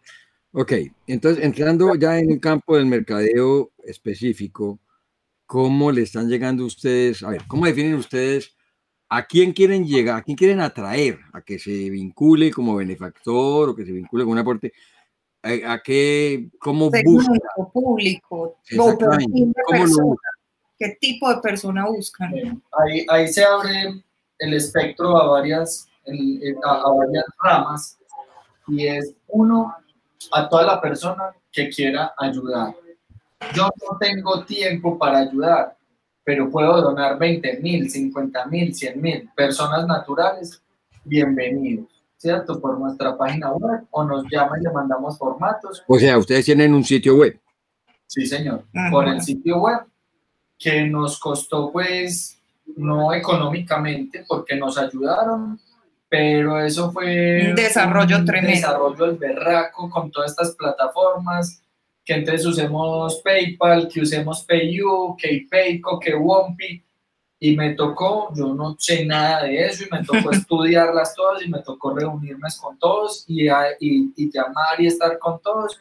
Ok, 0.52 0.72
entonces 1.06 1.44
entrando 1.44 1.94
ya 1.94 2.18
en 2.18 2.32
el 2.32 2.40
campo 2.40 2.76
del 2.76 2.86
mercadeo 2.86 3.70
específico, 3.84 4.80
¿cómo 5.46 5.92
le 5.92 6.02
están 6.02 6.28
llegando 6.28 6.64
ustedes? 6.64 7.22
A 7.22 7.30
ver, 7.30 7.42
¿cómo 7.46 7.66
definen 7.66 7.94
ustedes 7.94 8.56
a 9.08 9.26
quién 9.26 9.52
quieren 9.52 9.86
llegar, 9.86 10.18
a 10.18 10.22
quién 10.22 10.36
quieren 10.36 10.60
atraer 10.60 11.20
a 11.32 11.42
que 11.42 11.60
se 11.60 11.70
vincule 11.90 12.50
como 12.50 12.74
benefactor 12.74 13.68
o 13.68 13.76
que 13.76 13.84
se 13.86 13.92
vincule 13.92 14.24
con 14.24 14.32
un 14.32 14.38
aporte? 14.38 14.72
¿A, 15.42 15.80
qué, 15.82 16.50
cómo 16.58 16.90
busca? 16.90 17.32
público, 17.72 18.58
¿Qué 20.78 20.96
tipo 21.00 21.34
de 21.34 21.40
persona 21.40 21.86
buscan? 21.86 22.62
Ahí, 22.72 23.06
ahí 23.08 23.28
se 23.28 23.44
abre 23.44 24.02
el 24.38 24.54
espectro 24.54 25.16
a 25.16 25.28
varias, 25.28 25.88
a 26.64 26.90
varias 26.90 27.24
ramas 27.42 27.98
y 28.66 28.86
es 28.86 29.14
uno 29.28 29.74
a 30.32 30.48
toda 30.48 30.64
la 30.64 30.80
persona 30.80 31.34
que 31.52 31.68
quiera 31.68 32.14
ayudar. 32.18 32.74
Yo 33.54 33.64
no 33.64 33.98
tengo 33.98 34.44
tiempo 34.44 34.98
para 34.98 35.18
ayudar, 35.20 35.76
pero 36.24 36.50
puedo 36.50 36.80
donar 36.82 37.18
20 37.18 37.60
mil, 37.60 37.90
50 37.90 38.46
mil, 38.46 38.74
100 38.74 39.00
mil. 39.00 39.30
Personas 39.34 39.86
naturales, 39.86 40.62
bienvenidos, 41.04 41.88
¿cierto? 42.20 42.60
Por 42.60 42.78
nuestra 42.78 43.16
página 43.16 43.50
web 43.52 43.80
o 43.90 44.04
nos 44.04 44.24
llaman 44.30 44.60
y 44.60 44.64
le 44.64 44.70
mandamos 44.70 45.16
formatos. 45.16 45.82
O 45.86 45.98
sea, 45.98 46.18
ustedes 46.18 46.44
tienen 46.44 46.74
un 46.74 46.84
sitio 46.84 47.16
web. 47.16 47.40
Sí, 48.06 48.26
señor, 48.26 48.64
por 48.90 49.08
el 49.08 49.22
sitio 49.22 49.62
web 49.62 49.80
que 50.58 50.84
nos 50.84 51.18
costó 51.18 51.72
pues 51.72 52.38
no 52.76 53.14
económicamente 53.14 54.24
porque 54.28 54.56
nos 54.56 54.76
ayudaron, 54.76 55.58
pero 56.08 56.60
eso 56.60 56.92
fue 56.92 57.46
un 57.48 57.54
desarrollo 57.54 58.18
un 58.18 58.26
tremendo. 58.26 58.56
Desarrollo 58.56 59.06
del 59.06 59.16
berraco 59.16 59.88
con 59.88 60.10
todas 60.10 60.32
estas 60.32 60.54
plataformas, 60.56 61.62
que 62.04 62.14
entonces 62.14 62.44
usemos 62.44 63.22
PayPal, 63.24 63.88
que 63.88 64.02
usemos 64.02 64.44
PayU, 64.44 65.16
que 65.16 65.46
PayCo, 65.50 65.98
que 65.98 66.14
Wompi, 66.14 66.82
y 67.42 67.56
me 67.56 67.74
tocó, 67.74 68.32
yo 68.34 68.54
no 68.54 68.76
sé 68.78 69.06
nada 69.06 69.44
de 69.44 69.66
eso, 69.66 69.84
y 69.84 69.88
me 69.90 70.04
tocó 70.04 70.30
estudiarlas 70.30 71.14
todas, 71.14 71.42
y 71.42 71.48
me 71.48 71.60
tocó 71.60 71.94
reunirme 71.94 72.48
con 72.60 72.78
todos, 72.78 73.24
y, 73.26 73.48
y, 73.48 74.12
y 74.14 74.30
llamar 74.30 74.78
y 74.78 74.86
estar 74.86 75.18
con 75.18 75.40
todos, 75.40 75.80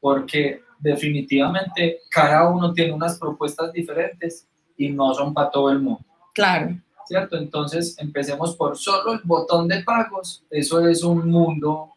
porque 0.00 0.62
definitivamente 0.78 2.00
cada 2.10 2.48
uno 2.48 2.72
tiene 2.72 2.92
unas 2.92 3.18
propuestas 3.18 3.72
diferentes 3.72 4.46
y 4.76 4.90
no 4.90 5.12
son 5.14 5.34
para 5.34 5.50
todo 5.50 5.70
el 5.70 5.80
mundo. 5.80 6.04
Claro. 6.34 6.78
¿Cierto? 7.06 7.36
Entonces 7.36 7.98
empecemos 7.98 8.56
por 8.56 8.76
solo 8.78 9.12
el 9.12 9.20
botón 9.24 9.68
de 9.68 9.82
pagos. 9.82 10.44
Eso 10.48 10.86
es 10.86 11.02
un 11.02 11.28
mundo 11.28 11.90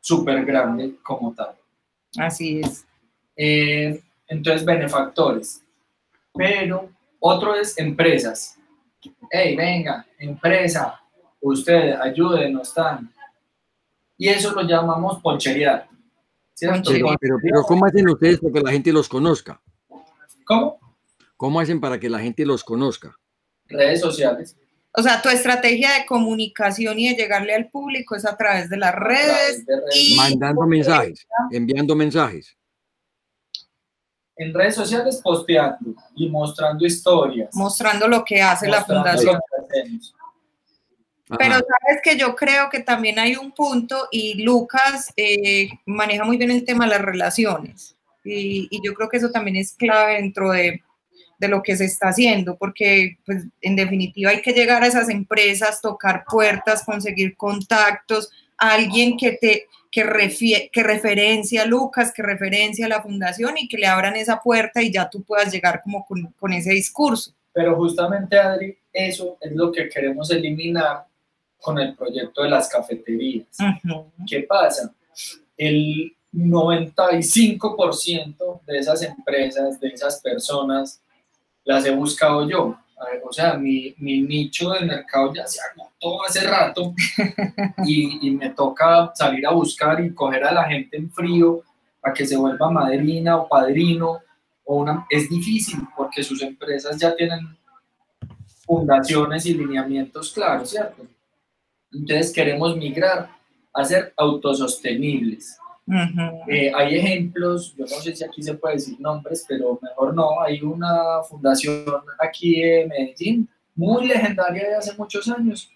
súper 0.00 0.44
grande 0.44 0.96
como 1.02 1.34
tal. 1.34 1.54
Así 2.18 2.60
es. 2.60 2.84
Eh, 3.36 4.02
entonces, 4.26 4.64
benefactores. 4.64 5.62
Pero 6.34 6.88
otro 7.20 7.54
es 7.54 7.78
empresas. 7.78 8.58
Hey, 9.30 9.54
venga, 9.54 10.04
empresa, 10.18 11.00
usted 11.40 11.94
ayúdenos, 12.00 12.68
están. 12.68 13.12
Y 14.18 14.28
eso 14.28 14.52
lo 14.52 14.62
llamamos 14.62 15.20
ponchería. 15.22 15.86
Pero, 16.60 17.08
pero, 17.40 17.62
¿cómo 17.62 17.86
hacen 17.86 18.08
ustedes 18.08 18.38
para 18.38 18.52
que 18.52 18.60
la 18.60 18.70
gente 18.70 18.92
los 18.92 19.08
conozca? 19.08 19.60
¿Cómo? 20.44 20.78
¿Cómo 21.36 21.60
hacen 21.60 21.80
para 21.80 21.98
que 21.98 22.10
la 22.10 22.18
gente 22.18 22.44
los 22.44 22.62
conozca? 22.62 23.16
Redes 23.66 24.00
sociales. 24.00 24.56
O 24.92 25.02
sea, 25.02 25.22
tu 25.22 25.28
estrategia 25.28 25.92
de 25.94 26.06
comunicación 26.06 26.98
y 26.98 27.08
de 27.08 27.14
llegarle 27.14 27.54
al 27.54 27.70
público 27.70 28.16
es 28.16 28.26
a 28.26 28.36
través 28.36 28.68
de 28.68 28.76
las 28.76 28.94
redes. 28.94 29.64
Y 29.94 30.16
Mandando 30.16 30.66
mensajes, 30.66 31.26
enviando 31.50 31.94
mensajes. 31.94 32.56
En 34.40 34.54
redes 34.54 34.74
sociales 34.74 35.20
posteando 35.22 35.94
y 36.16 36.26
mostrando 36.30 36.86
historias. 36.86 37.50
Mostrando 37.52 38.08
lo 38.08 38.24
que 38.24 38.40
hace 38.40 38.68
la 38.68 38.82
fundación. 38.82 39.38
Pero 41.38 41.56
sabes 41.56 42.00
que 42.02 42.16
yo 42.16 42.34
creo 42.34 42.70
que 42.70 42.80
también 42.80 43.18
hay 43.18 43.36
un 43.36 43.52
punto 43.52 44.08
y 44.10 44.42
Lucas 44.42 45.12
eh, 45.14 45.68
maneja 45.84 46.24
muy 46.24 46.38
bien 46.38 46.50
el 46.50 46.64
tema 46.64 46.86
de 46.86 46.92
las 46.92 47.02
relaciones. 47.02 47.98
Y, 48.24 48.80
yo 48.82 48.94
creo 48.94 49.10
que 49.10 49.18
eso 49.18 49.30
también 49.30 49.56
es 49.56 49.74
clave 49.74 50.14
dentro 50.14 50.52
de, 50.52 50.82
de, 51.38 51.48
lo 51.48 51.62
que 51.62 51.76
se 51.76 51.84
está 51.84 52.08
haciendo, 52.08 52.56
porque 52.56 53.18
pues, 53.26 53.44
en 53.60 53.76
definitiva 53.76 54.30
hay 54.30 54.40
que 54.40 54.52
llegar 54.52 54.82
a 54.82 54.86
esas 54.86 55.10
empresas, 55.10 55.82
tocar 55.82 56.24
puertas, 56.24 56.82
conseguir 56.82 57.36
contactos, 57.36 58.30
alguien 58.60 59.16
que 59.16 59.32
te 59.32 59.66
que, 59.90 60.02
que 60.72 60.82
referencia 60.82 61.62
a 61.62 61.66
Lucas, 61.66 62.12
que 62.14 62.22
referencia 62.22 62.86
a 62.86 62.88
la 62.88 63.02
fundación 63.02 63.58
y 63.58 63.66
que 63.66 63.76
le 63.76 63.86
abran 63.86 64.14
esa 64.16 64.40
puerta 64.40 64.82
y 64.82 64.92
ya 64.92 65.10
tú 65.10 65.22
puedas 65.22 65.52
llegar 65.52 65.82
como 65.82 66.06
con, 66.06 66.32
con 66.38 66.52
ese 66.52 66.70
discurso. 66.70 67.32
Pero 67.52 67.74
justamente, 67.76 68.38
Adri, 68.38 68.76
eso 68.92 69.36
es 69.40 69.52
lo 69.52 69.72
que 69.72 69.88
queremos 69.88 70.30
eliminar 70.30 71.06
con 71.58 71.76
el 71.78 71.94
proyecto 71.94 72.42
de 72.42 72.50
las 72.50 72.68
cafeterías. 72.68 73.46
¿Qué 74.26 74.42
pasa? 74.42 74.92
El 75.56 76.14
95% 76.32 78.60
de 78.64 78.78
esas 78.78 79.02
empresas, 79.02 79.80
de 79.80 79.88
esas 79.88 80.20
personas, 80.20 81.02
las 81.64 81.84
he 81.84 81.90
buscado 81.90 82.48
yo. 82.48 82.78
O 83.24 83.32
sea, 83.32 83.54
mi, 83.54 83.94
mi 83.98 84.20
nicho 84.22 84.70
de 84.70 84.84
mercado 84.84 85.32
ya 85.34 85.46
se 85.46 85.60
agotó 85.60 86.24
hace 86.24 86.46
rato 86.46 86.94
y, 87.86 88.28
y, 88.28 88.30
me 88.32 88.50
toca 88.50 89.12
salir 89.14 89.46
a 89.46 89.52
buscar 89.52 90.04
y 90.04 90.14
coger 90.14 90.44
a 90.44 90.52
la 90.52 90.64
gente 90.64 90.96
en 90.96 91.10
frío 91.10 91.62
a 92.02 92.12
que 92.12 92.26
se 92.26 92.36
vuelva 92.36 92.70
madrina 92.70 93.36
o 93.36 93.48
padrino. 93.48 94.20
O 94.64 94.76
una, 94.76 95.06
es 95.08 95.28
difícil 95.28 95.80
porque 95.96 96.22
sus 96.22 96.42
empresas 96.42 96.96
ya 96.96 97.14
tienen 97.16 97.56
fundaciones 98.66 99.46
y 99.46 99.54
lineamientos 99.54 100.32
claros, 100.32 100.70
¿cierto? 100.70 101.06
Entonces 101.92 102.32
queremos 102.32 102.76
migrar 102.76 103.30
a 103.72 103.84
ser 103.84 104.12
autosostenibles. 104.16 105.59
Eh, 106.48 106.70
hay 106.74 106.96
ejemplos, 106.96 107.74
yo 107.76 107.84
no 107.84 108.00
sé 108.00 108.14
si 108.14 108.24
aquí 108.24 108.42
se 108.42 108.54
puede 108.54 108.74
decir 108.74 109.00
nombres, 109.00 109.44
pero 109.48 109.78
mejor 109.82 110.14
no. 110.14 110.40
Hay 110.40 110.62
una 110.62 111.22
fundación 111.28 111.84
aquí 112.18 112.62
en 112.62 112.88
Medellín, 112.88 113.48
muy 113.74 114.06
legendaria 114.06 114.68
de 114.68 114.76
hace 114.76 114.94
muchos 114.96 115.28
años, 115.28 115.70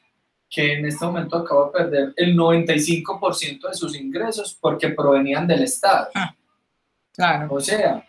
que 0.49 0.75
en 0.75 0.87
este 0.87 1.05
momento 1.05 1.37
acaba 1.37 1.67
de 1.67 1.73
perder 1.73 2.12
el 2.17 2.37
95% 2.37 3.69
de 3.69 3.75
sus 3.75 3.97
ingresos 3.97 4.57
porque 4.61 4.90
provenían 4.90 5.47
del 5.47 5.62
Estado. 5.62 6.09
Ah, 6.14 6.35
claro. 7.12 7.49
O 7.51 7.61
sea, 7.61 8.05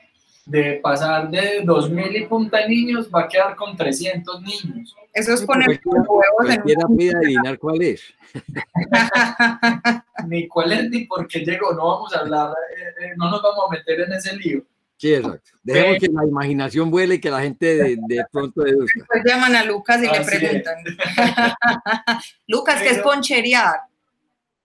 de 0.45 0.79
pasar 0.81 1.29
de 1.29 1.63
2.000 1.63 2.21
y 2.21 2.25
punta 2.25 2.67
niños, 2.67 3.09
va 3.13 3.21
a 3.21 3.27
quedar 3.27 3.55
con 3.55 3.75
300 3.75 4.41
niños. 4.41 4.95
Eso 5.11 5.33
es 5.33 5.41
poner 5.43 5.79
huevos 5.83 6.49
en 6.49 6.61
un... 6.87 7.15
adivinar 7.15 7.57
cuál 7.57 7.81
es. 7.81 8.03
ni 10.27 10.47
cuál 10.47 10.73
es 10.73 10.89
ni 10.89 11.05
por 11.05 11.27
qué 11.27 11.39
llegó, 11.39 11.73
no 11.73 11.87
vamos 11.87 12.13
a 12.13 12.19
hablar, 12.19 12.49
eh, 12.49 13.05
eh, 13.05 13.13
no 13.15 13.29
nos 13.29 13.41
vamos 13.41 13.65
a 13.67 13.71
meter 13.71 14.01
en 14.01 14.13
ese 14.13 14.35
lío. 14.35 14.63
Sí, 14.97 15.13
exacto. 15.13 15.51
Dejemos 15.63 15.97
que 15.99 16.07
la 16.07 16.25
imaginación 16.25 16.91
vuele 16.91 17.15
y 17.15 17.21
que 17.21 17.29
la 17.29 17.41
gente 17.41 17.75
de, 17.75 17.97
de 18.07 18.25
pronto 18.31 18.61
deduzca. 18.61 18.99
Después 18.99 19.23
llaman 19.25 19.55
a 19.55 19.63
Lucas 19.63 20.01
y 20.01 20.07
le 20.07 20.23
preguntan. 20.23 20.75
Lucas, 22.47 22.81
¿qué 22.81 22.89
es 22.89 22.99
poncherear? 22.99 23.81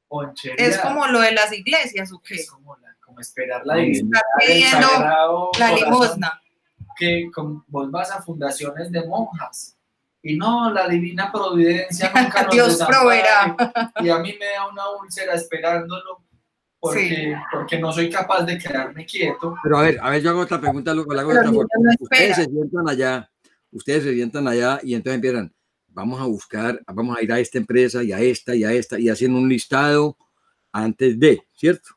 Poncherear. 0.09 0.69
Es 0.69 0.79
como 0.79 1.07
lo 1.07 1.21
de 1.21 1.33
las 1.33 1.53
iglesias, 1.53 2.13
¿o 2.13 2.21
qué? 2.21 2.35
Es 2.35 2.51
como 2.51 2.77
la 2.77 2.90
esperar 3.21 3.63
la 3.65 3.77
divinidad 3.77 4.21
la 5.59 5.75
limosna. 5.75 6.41
Que 6.99 7.31
vos 7.69 7.91
vas 7.91 8.11
a 8.11 8.21
fundaciones 8.21 8.91
de 8.93 9.07
monjas 9.07 9.77
y 10.23 10.37
no, 10.37 10.71
la 10.71 10.87
divina 10.87 11.33
providencia 11.33 12.13
nunca 12.15 12.45
nos 12.45 12.53
Dios 12.53 12.79
proveerá. 12.87 13.57
Y 14.01 14.09
a 14.09 14.19
mí 14.19 14.35
me 14.39 14.47
da 14.47 14.69
una 14.69 14.91
úlcera 15.01 15.35
esperándolo 15.35 16.25
porque, 16.79 17.35
porque 17.53 17.79
no 17.79 17.93
soy 17.93 18.11
capaz 18.11 18.45
de 18.45 18.59
quedarme 18.59 19.05
quieto. 19.05 19.55
Pero 19.63 19.79
a 19.79 19.83
ver, 19.83 19.99
a 20.01 20.11
ver, 20.11 20.23
yo 20.23 20.31
hago 20.31 20.41
otra 20.41 20.61
pregunta, 20.61 20.95
luego 20.95 21.15
la 21.15 21.23
hago 21.23 21.67
ustedes 22.01 22.37
se 22.37 22.45
sientan 22.45 22.89
allá, 22.89 23.31
ustedes 23.71 24.05
se 24.05 24.15
sientan 24.15 24.49
allá 24.49 24.81
y 24.83 24.95
entonces 24.95 25.17
empiezan, 25.17 25.55
vamos 25.89 26.21
a 26.21 26.25
buscar, 26.25 26.81
vamos 26.87 27.17
a 27.17 27.23
ir 27.23 27.33
a 27.33 27.39
esta 27.39 27.59
empresa 27.59 28.03
y 28.03 28.13
a 28.13 28.21
esta 28.21 28.55
y 28.55 28.65
a 28.65 28.73
esta 28.73 28.99
y 28.99 29.09
haciendo 29.09 29.39
un 29.39 29.49
listado 29.49 30.17
antes 30.73 31.19
de, 31.19 31.43
¿cierto? 31.55 31.91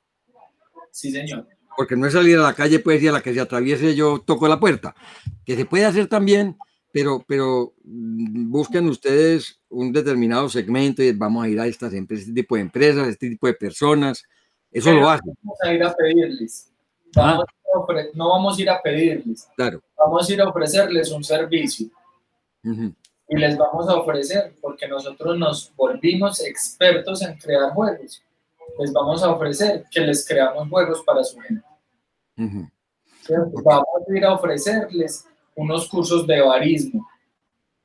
Sí, 0.93 1.11
señor. 1.11 1.47
Porque 1.75 1.95
no 1.95 2.05
es 2.05 2.13
salir 2.13 2.37
a 2.37 2.43
la 2.43 2.53
calle, 2.53 2.77
pues, 2.77 3.01
y 3.01 3.07
a 3.07 3.11
la 3.11 3.21
que 3.21 3.33
se 3.33 3.41
atraviese 3.41 3.95
yo 3.95 4.19
toco 4.19 4.47
la 4.47 4.59
puerta. 4.59 4.95
Que 5.43 5.55
se 5.55 5.65
puede 5.65 5.85
hacer 5.85 6.05
también, 6.07 6.55
pero, 6.91 7.25
pero 7.27 7.73
mm, 7.83 8.51
busquen 8.51 8.87
ustedes 8.87 9.59
un 9.69 9.91
determinado 9.91 10.47
segmento 10.49 11.01
y 11.01 11.11
vamos 11.11 11.43
a 11.43 11.49
ir 11.49 11.59
a 11.59 11.65
estas 11.65 11.95
empresas, 11.95 12.27
este 12.27 12.41
tipo 12.41 12.55
de 12.55 12.61
empresas, 12.61 13.07
este 13.07 13.27
tipo 13.27 13.47
de 13.47 13.55
personas. 13.55 14.23
Eso 14.71 14.91
lo 14.91 15.09
hacen. 15.09 15.33
Vamos 15.41 15.59
a 15.63 15.73
ir 15.73 15.83
a 15.83 15.95
pedirles. 15.95 16.71
Ah. 17.15 17.43
no 18.13 18.29
vamos 18.29 18.57
a 18.57 18.61
ir 18.61 18.69
a 18.69 18.79
pedirles. 18.79 19.47
Claro. 19.55 19.81
Vamos 19.97 20.29
a 20.29 20.33
ir 20.33 20.41
a 20.41 20.49
ofrecerles 20.49 21.11
un 21.11 21.23
servicio. 21.23 21.87
Y 22.63 23.35
les 23.35 23.57
vamos 23.57 23.89
a 23.89 23.95
ofrecer, 23.95 24.53
porque 24.61 24.87
nosotros 24.87 25.39
nos 25.39 25.75
volvimos 25.75 26.39
expertos 26.41 27.23
en 27.23 27.35
crear 27.37 27.71
juegos 27.71 28.22
les 28.79 28.91
vamos 28.91 29.23
a 29.23 29.29
ofrecer 29.29 29.85
que 29.91 30.01
les 30.01 30.27
creamos 30.27 30.67
juegos 30.69 31.03
para 31.03 31.23
su 31.23 31.39
gente. 31.39 31.65
Vamos 33.63 33.85
a 34.09 34.17
ir 34.17 34.25
a 34.25 34.33
ofrecerles 34.33 35.25
unos 35.55 35.87
cursos 35.87 36.25
de 36.25 36.41
barismo, 36.41 37.07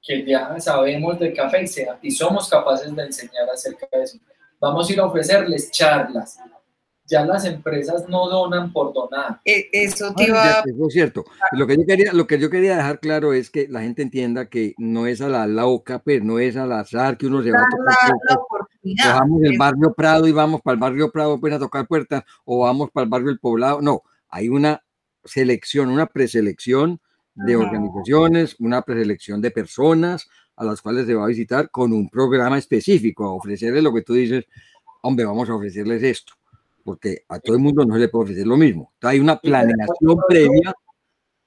que 0.03 0.25
ya 0.25 0.59
sabemos 0.59 1.19
de 1.19 1.33
café 1.33 1.65
y, 1.65 2.09
y 2.09 2.11
somos 2.11 2.49
capaces 2.49 2.95
de 2.95 3.03
enseñar 3.03 3.49
acerca 3.53 3.87
de 3.93 4.03
eso. 4.03 4.19
Vamos 4.61 4.89
a 4.89 4.93
ir 4.93 5.01
a 5.01 5.07
ofrecerles 5.07 5.71
charlas. 5.71 6.39
Ya 7.11 7.25
las 7.25 7.47
empresas 7.47 8.07
no 8.07 8.29
donan 8.29 8.71
por 8.71 8.93
donar. 8.93 9.41
E, 9.43 9.71
eso 9.73 10.13
te 10.15 10.25
iba... 10.25 10.61
es 10.61 10.93
cierto. 10.93 11.25
Lo 11.53 11.67
que, 11.67 11.77
yo 11.77 11.87
quería, 11.87 12.13
lo 12.13 12.27
que 12.27 12.39
yo 12.39 12.51
quería 12.51 12.77
dejar 12.77 13.01
claro 13.01 13.33
es 13.33 13.49
que 13.49 13.67
la 13.67 13.81
gente 13.81 14.03
entienda 14.03 14.51
que 14.51 14.75
no 14.77 15.07
es 15.07 15.23
a 15.23 15.29
la 15.29 15.47
loca, 15.47 16.03
pero 16.05 16.21
pues, 16.21 16.27
no 16.27 16.39
es 16.39 16.57
al 16.57 16.73
azar 16.73 17.17
que 17.17 17.27
uno 17.27 17.43
se 17.43 17.51
va 17.51 17.61
a 17.61 17.67
tocar 17.71 18.58
Vamos 18.97 19.41
del 19.41 19.59
barrio 19.59 19.93
Prado 19.95 20.27
y 20.27 20.33
vamos 20.33 20.61
para 20.63 20.75
el 20.75 20.81
barrio 20.81 21.11
Prado 21.11 21.41
pues 21.41 21.53
a 21.53 21.59
tocar 21.59 21.87
puertas 21.87 22.25
o 22.45 22.61
vamos 22.61 22.91
para 22.91 23.05
el 23.05 23.11
barrio 23.11 23.31
El 23.31 23.39
Poblado. 23.39 23.81
No, 23.81 24.03
hay 24.29 24.49
una 24.49 24.83
selección, 25.25 25.89
una 25.89 26.07
preselección 26.07 27.01
de 27.35 27.57
organizaciones, 27.57 28.57
una 28.59 28.83
preselección 28.83 29.41
de 29.41 29.51
personas 29.51 30.29
a 30.57 30.65
las 30.65 30.83
cuales 30.83 31.07
se 31.07 31.15
va 31.15 31.25
a 31.25 31.29
visitar 31.29 31.71
con 31.71 31.93
un 31.93 32.09
programa 32.09 32.59
específico, 32.59 33.25
a 33.25 33.33
ofrecerles 33.33 33.83
lo 33.83 33.95
que 33.95 34.03
tú 34.03 34.15
dices, 34.15 34.45
hombre, 35.03 35.25
vamos 35.25 35.49
a 35.49 35.55
ofrecerles 35.55 36.03
esto, 36.03 36.33
porque 36.85 37.25
a 37.29 37.39
todo 37.39 37.55
el 37.55 37.63
mundo 37.63 37.85
no 37.85 37.95
se 37.95 38.01
le 38.01 38.09
puede 38.09 38.25
ofrecer 38.25 38.47
lo 38.47 38.57
mismo. 38.57 38.93
hay 39.03 39.21
una 39.21 39.39
planeación 39.39 40.19
previa. 40.29 40.75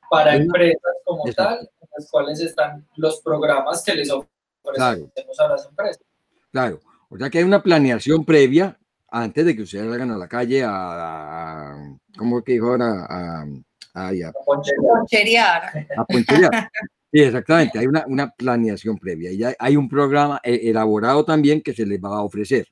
Para 0.09 0.35
empresas 0.35 0.93
como 1.05 1.23
tal, 1.33 1.59
en 1.59 1.87
las 1.97 2.09
cuales 2.09 2.39
están 2.41 2.85
los 2.95 3.21
programas 3.21 3.83
que 3.83 3.95
les 3.95 4.09
ofrecemos 4.09 5.39
a 5.39 5.47
las 5.47 5.65
empresas. 5.65 6.03
Claro, 6.51 6.79
o 7.11 7.17
sea 7.17 7.29
que 7.29 7.39
hay 7.39 7.43
una 7.43 7.61
planeación 7.61 8.23
previa 8.23 8.79
antes 9.09 9.45
de 9.45 9.55
que 9.55 9.63
ustedes 9.63 9.85
salgan 9.85 10.11
a 10.11 10.17
la 10.17 10.29
calle 10.29 10.63
a, 10.65 11.75
¿cómo 12.17 12.41
que 12.41 12.53
dijo 12.53 12.67
ahora? 12.67 13.05
A, 13.09 13.45
a, 13.93 14.07
a, 14.07 14.33
poncherear. 14.45 15.87
A 15.97 16.05
poncherear. 16.05 16.69
Sí, 17.13 17.19
exactamente. 17.19 17.77
Hay 17.77 17.87
una, 17.87 18.05
una 18.07 18.29
planeación 18.31 18.97
previa 18.97 19.33
y 19.33 19.53
hay 19.59 19.75
un 19.75 19.89
programa 19.89 20.39
eh, 20.45 20.61
elaborado 20.63 21.25
también 21.25 21.61
que 21.61 21.73
se 21.73 21.85
les 21.85 22.01
va 22.01 22.15
a 22.15 22.23
ofrecer. 22.23 22.69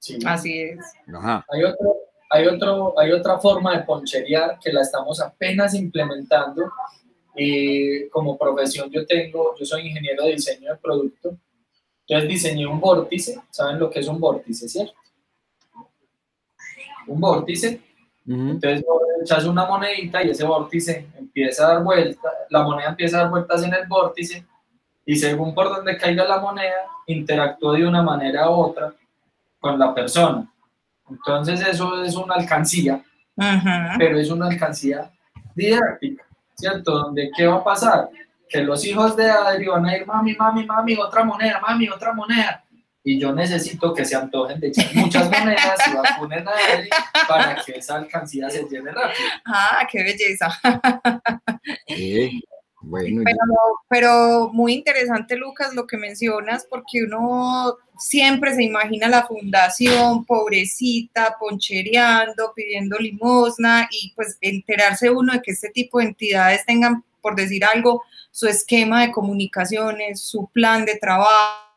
Sí. 0.00 0.18
Así 0.26 0.62
es. 0.62 0.80
Ajá. 1.14 1.46
Hay, 1.48 1.62
otro, 1.62 1.96
hay, 2.28 2.46
otro, 2.48 2.98
hay 2.98 3.12
otra 3.12 3.38
forma 3.38 3.78
de 3.78 3.84
poncherear 3.84 4.58
que 4.58 4.72
la 4.72 4.80
estamos 4.82 5.20
apenas 5.20 5.74
implementando. 5.74 6.72
Y 7.36 8.08
como 8.08 8.36
profesión 8.36 8.90
yo 8.90 9.06
tengo, 9.06 9.54
yo 9.56 9.64
soy 9.64 9.86
ingeniero 9.86 10.24
de 10.24 10.32
diseño 10.32 10.72
de 10.72 10.78
producto. 10.78 11.36
Entonces 12.10 12.28
diseñé 12.28 12.66
un 12.66 12.80
vórtice. 12.80 13.40
¿Saben 13.50 13.78
lo 13.78 13.88
que 13.88 14.00
es 14.00 14.08
un 14.08 14.18
vórtice, 14.18 14.68
cierto? 14.68 14.94
Un 17.06 17.20
vórtice 17.20 17.80
entonces 18.26 18.84
echas 19.22 19.44
una 19.44 19.66
monedita 19.66 20.22
y 20.22 20.30
ese 20.30 20.44
vórtice 20.44 21.08
empieza 21.18 21.64
a 21.64 21.74
dar 21.74 21.82
vueltas, 21.82 22.32
la 22.48 22.62
moneda 22.62 22.90
empieza 22.90 23.18
a 23.18 23.22
dar 23.22 23.30
vueltas 23.30 23.62
en 23.64 23.74
el 23.74 23.86
vórtice 23.88 24.46
y 25.04 25.16
según 25.16 25.54
por 25.54 25.68
donde 25.68 25.96
caiga 25.96 26.24
la 26.24 26.38
moneda, 26.38 26.86
interactúa 27.06 27.76
de 27.76 27.86
una 27.86 28.02
manera 28.02 28.48
u 28.48 28.54
otra 28.54 28.92
con 29.58 29.78
la 29.78 29.92
persona. 29.92 30.48
Entonces 31.08 31.60
eso 31.66 32.04
es 32.04 32.14
una 32.14 32.36
alcancía, 32.36 33.02
pero 33.98 34.18
es 34.18 34.30
una 34.30 34.46
alcancía 34.46 35.10
didáctica, 35.54 36.24
¿cierto? 36.54 36.92
Donde 36.92 37.30
¿qué 37.36 37.46
va 37.46 37.56
a 37.56 37.64
pasar? 37.64 38.10
Que 38.50 38.62
los 38.62 38.84
hijos 38.84 39.16
de 39.16 39.30
Adri 39.30 39.66
van 39.66 39.86
a 39.86 39.96
ir, 39.96 40.06
mami, 40.06 40.34
mami, 40.34 40.66
mami, 40.66 40.96
otra 40.96 41.24
moneda, 41.24 41.60
mami, 41.60 41.88
otra 41.88 42.12
moneda 42.12 42.64
y 43.02 43.18
yo 43.18 43.32
necesito 43.32 43.94
que 43.94 44.04
se 44.04 44.14
antojen 44.14 44.60
de 44.60 44.68
echar 44.68 44.94
muchas 44.94 45.30
monedas 45.30 45.78
y 45.88 45.96
vacunen 45.96 46.46
a 46.46 46.52
él 46.74 46.88
para 47.28 47.62
que 47.64 47.72
esa 47.72 47.96
alcancía 47.96 48.50
se 48.50 48.64
llene 48.64 48.90
rápido. 48.92 49.28
Ah, 49.46 49.86
qué 49.90 50.02
belleza. 50.02 50.48
bueno, 52.82 53.22
pero, 53.24 53.38
pero, 53.88 54.50
muy 54.52 54.74
interesante, 54.74 55.36
Lucas, 55.36 55.74
lo 55.74 55.86
que 55.86 55.96
mencionas, 55.96 56.66
porque 56.68 57.04
uno 57.04 57.76
siempre 57.96 58.54
se 58.54 58.64
imagina 58.64 59.08
la 59.08 59.26
fundación, 59.26 60.26
pobrecita, 60.26 61.36
ponchereando, 61.40 62.52
pidiendo 62.54 62.98
limosna, 62.98 63.88
y 63.90 64.12
pues 64.14 64.36
enterarse 64.42 65.08
uno 65.08 65.32
de 65.32 65.40
que 65.40 65.52
este 65.52 65.70
tipo 65.70 65.98
de 65.98 66.06
entidades 66.06 66.66
tengan, 66.66 67.02
por 67.20 67.36
decir 67.36 67.64
algo, 67.64 68.02
su 68.30 68.46
esquema 68.46 69.02
de 69.02 69.12
comunicaciones, 69.12 70.20
su 70.20 70.48
plan 70.52 70.84
de 70.84 70.96
trabajo 70.96 71.70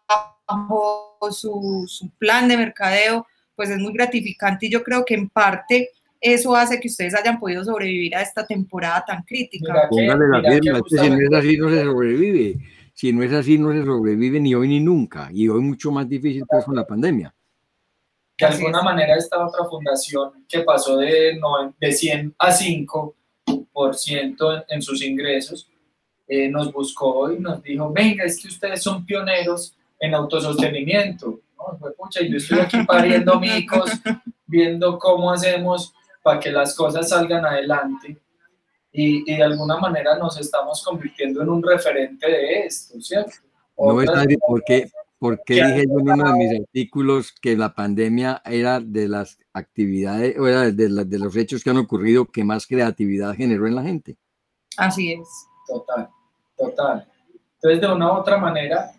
su, 1.31 1.85
su 1.87 2.09
plan 2.17 2.47
de 2.47 2.57
mercadeo, 2.57 3.25
pues 3.55 3.69
es 3.69 3.79
muy 3.79 3.93
gratificante 3.93 4.65
y 4.65 4.69
yo 4.69 4.83
creo 4.83 5.05
que 5.05 5.13
en 5.13 5.29
parte 5.29 5.89
eso 6.19 6.55
hace 6.55 6.79
que 6.79 6.87
ustedes 6.87 7.13
hayan 7.15 7.39
podido 7.39 7.63
sobrevivir 7.63 8.15
a 8.15 8.21
esta 8.21 8.45
temporada 8.45 9.03
tan 9.05 9.23
crítica. 9.23 9.87
Póngale 9.89 10.27
la 10.29 10.51
firma, 10.51 10.81
si 10.87 11.09
no 11.09 11.17
es 11.17 11.33
así 11.33 11.57
no 11.57 11.69
se 11.69 11.83
sobrevive. 11.83 12.57
Si 12.93 13.11
no 13.11 13.23
es 13.23 13.33
así 13.33 13.57
no 13.57 13.71
se 13.71 13.83
sobrevive 13.83 14.39
ni 14.39 14.55
hoy 14.55 14.67
ni 14.67 14.79
nunca. 14.79 15.29
Y 15.33 15.49
hoy 15.49 15.61
mucho 15.61 15.91
más 15.91 16.07
difícil 16.07 16.43
pues 16.47 16.63
con 16.63 16.75
la 16.75 16.85
pandemia. 16.85 17.33
De 18.37 18.45
alguna 18.45 18.81
manera 18.81 19.15
esta 19.15 19.45
otra 19.45 19.65
fundación 19.65 20.45
que 20.47 20.61
pasó 20.61 20.97
de, 20.97 21.39
de 21.79 21.91
100 21.91 22.35
a 22.39 22.51
5% 22.51 23.13
en, 24.07 24.35
en 24.69 24.81
sus 24.81 25.03
ingresos, 25.03 25.67
eh, 26.27 26.49
nos 26.49 26.71
buscó 26.71 27.31
y 27.31 27.39
nos 27.39 27.61
dijo, 27.61 27.91
venga, 27.91 28.23
es 28.23 28.41
que 28.41 28.47
ustedes 28.47 28.81
son 28.81 29.05
pioneros 29.05 29.75
en 29.99 30.15
autosostenimiento. 30.15 31.39
¿no? 31.57 31.77
Pucha, 31.97 32.21
yo 32.21 32.37
estoy 32.37 32.59
aquí 32.59 32.77
pariendo 32.87 33.39
micos, 33.39 33.91
viendo 34.45 34.97
cómo 34.97 35.31
hacemos 35.31 35.93
para 36.21 36.39
que 36.39 36.51
las 36.51 36.75
cosas 36.75 37.09
salgan 37.09 37.45
adelante. 37.45 38.17
Y, 38.91 39.29
y, 39.31 39.37
de 39.37 39.43
alguna 39.43 39.77
manera 39.77 40.17
nos 40.17 40.39
estamos 40.39 40.83
convirtiendo 40.83 41.41
en 41.41 41.49
un 41.49 41.63
referente 41.63 42.29
de 42.29 42.65
esto, 42.65 43.01
¿cierto? 43.01 43.31
No 43.75 44.01
es 44.01 44.09
nadie, 44.11 44.37
¿por 45.23 45.41
qué, 45.45 45.53
dije 45.53 45.85
yo 45.87 45.99
en 45.99 46.09
uno 46.09 46.33
de 46.33 46.37
mis 46.37 46.59
artículos 46.59 47.31
que 47.31 47.55
la 47.55 47.73
pandemia 47.73 48.41
era 48.43 48.81
de 48.81 49.07
las 49.07 49.39
actividades, 49.53 50.37
o 50.37 50.49
era 50.49 50.69
de, 50.69 51.05
de 51.05 51.17
los 51.17 51.33
hechos 51.37 51.63
que 51.63 51.69
han 51.69 51.77
ocurrido 51.77 52.25
que 52.25 52.43
más 52.43 52.67
creatividad 52.67 53.33
generó 53.33 53.65
en 53.65 53.75
la 53.75 53.83
gente? 53.83 54.17
Así 54.75 55.13
es. 55.13 55.25
Total, 55.65 56.09
total. 56.57 57.07
Entonces, 57.55 57.79
de 57.79 57.87
una 57.87 58.11
u 58.11 58.15
otra 58.17 58.35
manera, 58.35 58.91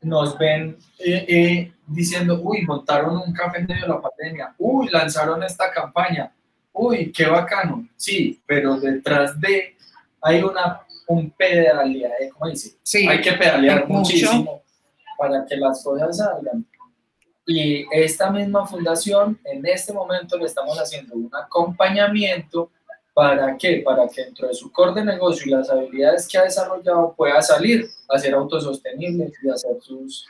nos 0.00 0.38
ven 0.38 0.78
eh, 0.98 1.26
eh, 1.28 1.72
diciendo, 1.86 2.40
uy, 2.42 2.62
montaron 2.62 3.18
un 3.18 3.34
café 3.34 3.58
en 3.58 3.66
medio 3.66 3.82
de 3.82 3.88
la 3.88 4.00
pandemia, 4.00 4.54
uy, 4.56 4.88
lanzaron 4.88 5.42
esta 5.42 5.70
campaña, 5.70 6.32
uy, 6.72 7.12
qué 7.12 7.26
bacano, 7.26 7.86
sí, 7.96 8.40
pero 8.46 8.80
detrás 8.80 9.38
de 9.38 9.76
hay 10.22 10.42
una, 10.42 10.80
un 11.06 11.30
pedalear, 11.32 12.12
¿cómo 12.32 12.50
dice? 12.50 12.78
Sí, 12.82 13.06
hay 13.06 13.20
que 13.20 13.32
pedalear 13.32 13.86
muchísimo 13.86 14.62
para 15.20 15.44
que 15.44 15.56
las 15.56 15.84
cosas 15.84 16.16
salgan. 16.16 16.66
Y 17.46 17.84
esta 17.92 18.30
misma 18.30 18.66
fundación, 18.66 19.38
en 19.44 19.66
este 19.66 19.92
momento 19.92 20.38
le 20.38 20.46
estamos 20.46 20.78
haciendo 20.78 21.14
un 21.14 21.30
acompañamiento 21.34 22.70
¿Para 23.12 23.56
qué? 23.58 23.82
Para 23.84 24.08
que 24.08 24.24
dentro 24.24 24.48
de 24.48 24.54
su 24.54 24.70
core 24.72 24.94
de 24.94 25.04
negocio 25.04 25.44
y 25.46 25.50
las 25.50 25.68
habilidades 25.68 26.28
que 26.28 26.38
ha 26.38 26.44
desarrollado 26.44 27.14
pueda 27.16 27.42
salir 27.42 27.86
a 28.08 28.18
ser 28.18 28.34
autosostenible 28.34 29.30
y 29.42 29.50
hacer 29.50 29.76
sus... 29.80 30.26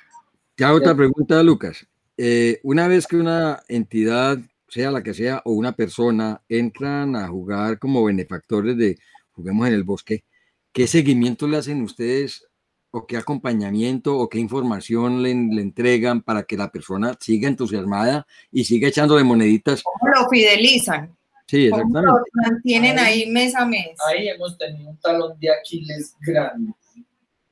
Te 0.57 0.65
otra 0.65 0.95
pregunta, 0.95 1.43
Lucas. 1.43 1.87
Eh, 2.17 2.59
una 2.63 2.89
vez 2.89 3.07
que 3.07 3.17
una 3.17 3.63
entidad, 3.69 4.39
sea 4.69 4.91
la 4.91 5.03
que 5.03 5.15
sea, 5.15 5.43
o 5.45 5.53
una 5.53 5.73
persona, 5.73 6.43
entran 6.49 7.17
a 7.17 7.29
jugar 7.29 7.79
como 7.79 8.05
benefactores 8.05 8.77
de 8.77 8.99
Juguemos 9.33 9.69
en 9.69 9.75
el 9.75 9.85
Bosque, 9.85 10.25
¿qué 10.73 10.87
seguimiento 10.87 11.47
le 11.47 11.59
hacen 11.59 11.83
ustedes 11.83 12.47
o 12.91 13.07
qué 13.07 13.17
acompañamiento 13.17 14.17
o 14.19 14.29
qué 14.29 14.39
información 14.39 15.23
le, 15.23 15.35
le, 15.35 15.63
entregan 15.63 16.23
para 16.23 16.43
que 16.43 16.57
la 16.57 16.71
persona 16.71 17.17
siga 17.21 17.49
entusiasmada 17.49 18.27
y 18.51 18.65
siga 18.65 18.89
echándole 18.89 19.25
moneditas? 19.25 19.83
¿Cómo 19.83 20.13
lo 20.13 20.29
fidelizan? 20.29 21.17
Sí, 21.51 21.67
exactamente. 21.67 22.31
mantienen 22.33 22.99
ahí, 22.99 23.29
mes 23.29 23.57
a 23.57 23.67
mes. 23.67 23.99
Ahí 24.09 24.29
hemos 24.29 24.57
tenido 24.57 24.91
un 24.91 24.97
talón 24.99 25.37
de 25.41 25.51
Aquiles 25.51 26.15
grande. 26.21 26.73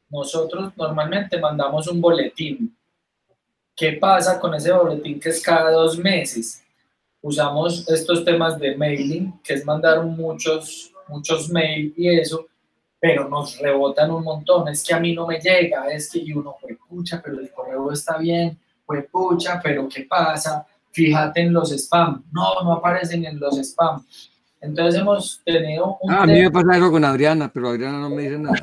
Nosotros 0.09 0.73
normalmente 0.77 1.39
mandamos 1.39 1.89
un 1.89 2.01
boletín. 2.01 2.77
¿Qué 3.75 3.95
pasa 3.95 4.39
con 4.39 4.55
ese 4.55 4.71
boletín 4.73 5.19
que 5.19 5.31
es 5.31 5.43
cada 5.43 5.73
dos 5.73 5.99
meses? 5.99 6.63
Usamos 7.21 7.89
estos 7.89 8.25
temas 8.25 8.57
de 8.61 8.77
mailing, 8.77 9.41
que 9.43 9.55
es 9.55 9.65
mandar 9.65 10.05
muchos, 10.05 10.93
muchos 11.09 11.51
mails 11.51 11.93
y 11.97 12.09
eso, 12.09 12.47
pero 13.01 13.29
nos 13.29 13.59
rebotan 13.59 14.11
un 14.11 14.25
montón. 14.25 14.69
Es 14.69 14.85
que 14.85 14.95
a 14.95 15.01
mí 15.01 15.15
no 15.15 15.27
me 15.27 15.39
llega, 15.39 15.87
es 15.89 16.11
que 16.11 16.25
uno, 16.35 16.57
pues 16.61 16.77
pucha, 16.89 17.21
pero 17.25 17.41
el 17.41 17.51
correo 17.51 17.93
está 17.93 18.19
bien, 18.19 18.59
pues 18.85 19.07
pucha, 19.11 19.61
pero 19.63 19.89
¿qué 19.89 20.05
pasa? 20.05 20.67
fíjate 20.99 21.43
en 21.43 21.53
los 21.53 21.71
spam. 21.71 22.25
No, 22.33 22.63
no 22.65 22.73
aparecen 22.73 23.25
en 23.25 23.39
los 23.39 23.57
spam. 23.59 24.05
Entonces 24.61 25.01
hemos 25.01 25.41
tenido 25.45 25.97
un... 26.01 26.13
Ah, 26.13 26.23
a 26.23 26.27
mí 26.27 26.43
me 26.43 26.51
pasa 26.51 26.75
algo 26.75 26.91
con 26.91 27.05
Adriana, 27.05 27.51
pero 27.53 27.69
Adriana 27.69 28.01
no 28.01 28.11
me 28.11 28.23
dice 28.23 28.39
nada. 28.39 28.57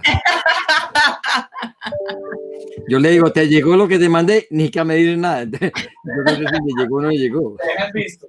Yo 2.90 3.00
le 3.00 3.12
digo, 3.12 3.32
¿te 3.32 3.48
llegó 3.48 3.78
lo 3.78 3.88
que 3.88 3.98
te 3.98 4.10
mandé? 4.10 4.48
Ni 4.52 4.70
que 4.70 4.84
me 4.84 4.96
dice 4.96 5.16
nada. 5.16 5.46
Yo 5.46 5.60
no 6.26 6.30
sé 6.30 6.36
si 6.36 6.42
me 6.44 6.82
llegó 6.84 6.98
o 6.98 7.02
no 7.02 7.08
me 7.08 7.18
llegó. 7.18 7.58
visto? 7.94 8.28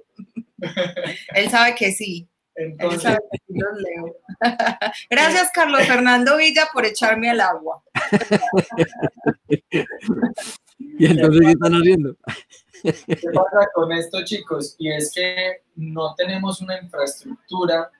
Él 1.35 1.49
sabe 1.49 1.75
que 1.75 1.91
sí. 1.91 2.29
Entonces... 2.57 3.17
Gracias, 5.09 5.51
Carlos 5.53 5.85
Fernando 5.85 6.37
Villa, 6.37 6.67
por 6.73 6.85
echarme 6.85 7.29
al 7.29 7.39
agua. 7.39 7.83
¿Y 10.79 11.05
entonces 11.05 11.41
qué 11.41 11.51
están 11.51 11.73
haciendo? 11.73 12.15
¿Qué 12.83 13.29
pasa 13.33 13.69
con 13.73 13.91
esto, 13.91 14.23
chicos? 14.25 14.75
Y 14.79 14.91
es 14.91 15.11
que 15.13 15.61
no 15.75 16.15
tenemos 16.15 16.61
una 16.61 16.79
infraestructura 16.81 17.91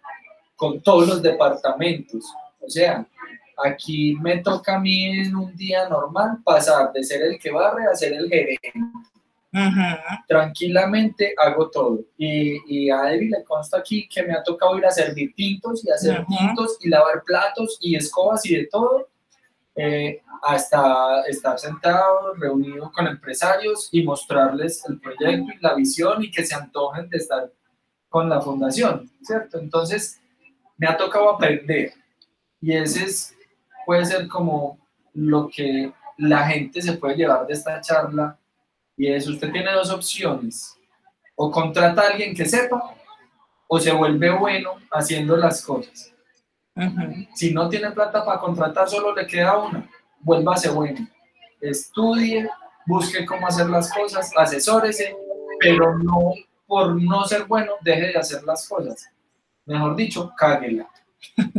con 0.56 0.82
todos 0.82 1.08
los 1.08 1.22
departamentos. 1.22 2.26
O 2.60 2.70
sea, 2.70 3.06
aquí 3.64 4.16
me 4.22 4.40
toca 4.40 4.76
a 4.76 4.80
mí 4.80 5.06
en 5.20 5.36
un 5.36 5.56
día 5.56 5.88
normal 5.88 6.40
pasar 6.44 6.92
de 6.92 7.04
ser 7.04 7.22
el 7.22 7.40
que 7.40 7.52
barre 7.52 7.86
a 7.86 7.96
ser 7.96 8.14
el 8.14 8.28
gerente. 8.28 8.74
Tranquilamente 10.28 11.34
hago 11.38 11.70
todo. 11.70 12.00
Y, 12.18 12.60
y 12.68 12.90
a 12.90 13.14
Evi 13.14 13.30
le 13.30 13.44
consta 13.44 13.78
aquí 13.78 14.08
que 14.08 14.24
me 14.24 14.34
ha 14.34 14.44
tocado 14.44 14.78
ir 14.78 14.86
a 14.86 14.92
servir 14.92 15.34
tintos 15.36 15.86
y 15.86 15.92
hacer 15.92 16.26
tintos 16.26 16.78
y 16.82 16.90
lavar 16.90 17.24
platos 17.24 17.78
y 17.82 17.96
escobas 17.96 18.46
y 18.46 18.56
de 18.56 18.68
todo, 18.68 19.08
eh, 19.76 20.22
hasta 20.44 21.22
estar 21.28 21.58
sentado, 21.60 22.34
reunido 22.36 22.92
con 22.92 23.08
empresarios 23.08 23.90
y 23.92 24.04
mostrarles 24.04 24.84
el 24.88 25.00
proyecto 25.00 25.52
y 25.54 25.62
la 25.62 25.76
visión 25.76 26.24
y 26.24 26.32
que 26.32 26.46
se 26.46 26.56
antojen 26.56 27.10
de 27.10 27.18
estar 27.18 27.52
con 28.10 28.30
la 28.30 28.42
fundación, 28.42 29.10
¿cierto? 29.22 29.60
Entonces, 29.60 30.20
me 30.78 30.88
ha 30.88 30.96
tocado 30.96 31.30
aprender 31.30 31.94
y 32.62 32.74
ese 32.74 33.04
es, 33.04 33.36
puede 33.86 34.06
ser 34.06 34.28
como 34.28 34.80
lo 35.14 35.48
que 35.48 35.92
la 36.18 36.48
gente 36.48 36.82
se 36.82 36.94
puede 36.94 37.16
llevar 37.16 37.46
de 37.46 37.54
esta 37.54 37.80
charla 37.82 38.38
y 38.98 39.08
es, 39.08 39.28
usted 39.28 39.52
tiene 39.52 39.72
dos 39.72 39.92
opciones, 39.92 40.76
o 41.36 41.52
contrata 41.52 42.02
a 42.02 42.08
alguien 42.08 42.36
que 42.36 42.46
sepa 42.46 42.96
o 43.68 43.80
se 43.80 43.92
vuelve 43.92 44.32
bueno 44.32 44.72
haciendo 44.92 45.38
las 45.38 45.64
cosas. 45.64 46.14
Si 47.36 47.54
no 47.54 47.70
tiene 47.70 47.92
plata 47.92 48.26
para 48.26 48.40
contratar, 48.40 48.90
solo 48.90 49.14
le 49.16 49.26
queda 49.28 49.58
una, 49.58 49.90
vuélvase 50.20 50.70
bueno. 50.70 51.08
Estudie, 51.60 52.50
busque 52.86 53.26
cómo 53.26 53.48
hacer 53.48 53.70
las 53.70 53.92
cosas, 53.92 54.32
asesórese, 54.36 55.16
pero 55.60 55.98
no 55.98 56.34
por 56.66 57.02
no 57.02 57.24
ser 57.24 57.46
bueno, 57.46 57.74
deje 57.82 58.08
de 58.08 58.18
hacer 58.18 58.44
las 58.44 58.68
cosas. 58.68 59.10
Mejor 59.66 59.96
dicho, 59.96 60.32
cáguela. 60.38 60.90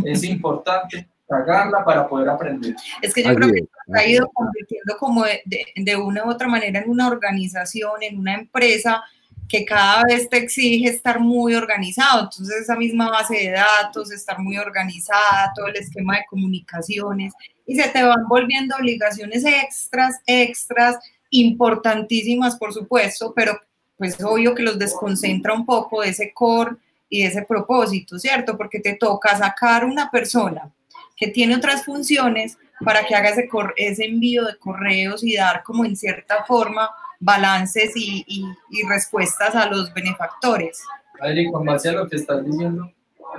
es 0.05 0.23
importante 0.25 1.09
cagarla 1.29 1.85
para 1.85 2.09
poder 2.09 2.29
aprender. 2.29 2.75
Es 3.03 3.13
que 3.13 3.23
yo 3.23 3.35
creo 3.35 3.53
que 3.53 3.61
se 3.87 3.99
ha 3.99 4.07
ido 4.07 4.31
convirtiendo 4.33 4.97
como 4.99 5.25
de, 5.25 5.43
de, 5.77 5.97
una 5.97 6.25
u 6.25 6.31
otra 6.31 6.49
manera 6.49 6.81
en 6.81 6.91
una 6.91 7.09
organización, 7.09 8.03
en 8.03 8.19
una 8.19 8.35
empresa 8.35 9.03
que 9.49 9.65
cada 9.65 10.03
vez 10.05 10.29
te 10.29 10.39
exige 10.39 10.89
estar 10.89 11.21
muy 11.21 11.55
organizado. 11.55 12.25
Entonces, 12.25 12.63
esa 12.63 12.77
misma 12.77 13.11
base 13.11 13.35
de 13.35 13.51
datos, 13.51 14.11
estar 14.13 14.39
muy 14.39 14.59
organizada, 14.59 15.53
todo 15.55 15.69
el 15.69 15.77
esquema 15.77 16.17
de 16.17 16.25
comunicaciones, 16.29 17.33
y 17.67 17.77
se 17.77 17.89
te 17.89 18.03
van 18.03 18.27
volviendo 18.29 18.77
obligaciones 18.77 19.45
extras, 19.45 20.21
extras, 20.27 20.99
importantísimas, 21.31 22.57
por 22.57 22.73
supuesto, 22.73 23.33
pero 23.35 23.59
pues 23.97 24.23
obvio 24.23 24.55
que 24.55 24.63
los 24.63 24.79
desconcentra 24.79 25.53
un 25.53 25.67
poco 25.67 26.03
de 26.03 26.11
ese 26.11 26.33
core 26.33 26.77
y 27.09 27.23
de 27.23 27.29
ese 27.29 27.43
propósito, 27.43 28.19
¿cierto? 28.19 28.57
Porque 28.57 28.81
te 28.81 28.95
toca 28.95 29.37
sacar 29.37 29.85
una 29.85 30.11
persona 30.11 30.71
que 31.19 31.29
tiene 31.29 31.57
otras 31.57 31.85
funciones 31.85 32.57
para 32.85 33.05
que 33.05 33.15
haga 33.15 33.31
ese, 33.31 33.49
ese 33.77 34.05
envío 34.05 34.45
de 34.45 34.57
correos 34.57 35.25
y 35.25 35.37
dar 35.37 35.63
como 35.65 35.85
en 35.85 35.97
cierta 35.97 36.45
forma 36.45 36.91
balances 37.21 37.93
y, 37.97 38.25
y, 38.29 38.89
respuestas 38.89 39.55
a 39.57 39.67
los 39.67 39.93
benefactores. 39.93 40.81
Adri, 41.21 41.51
con 41.51 41.65
base 41.65 41.89
a 41.89 41.93
lo 41.93 42.09
que 42.09 42.17
estás 42.17 42.45
diciendo, 42.45 42.93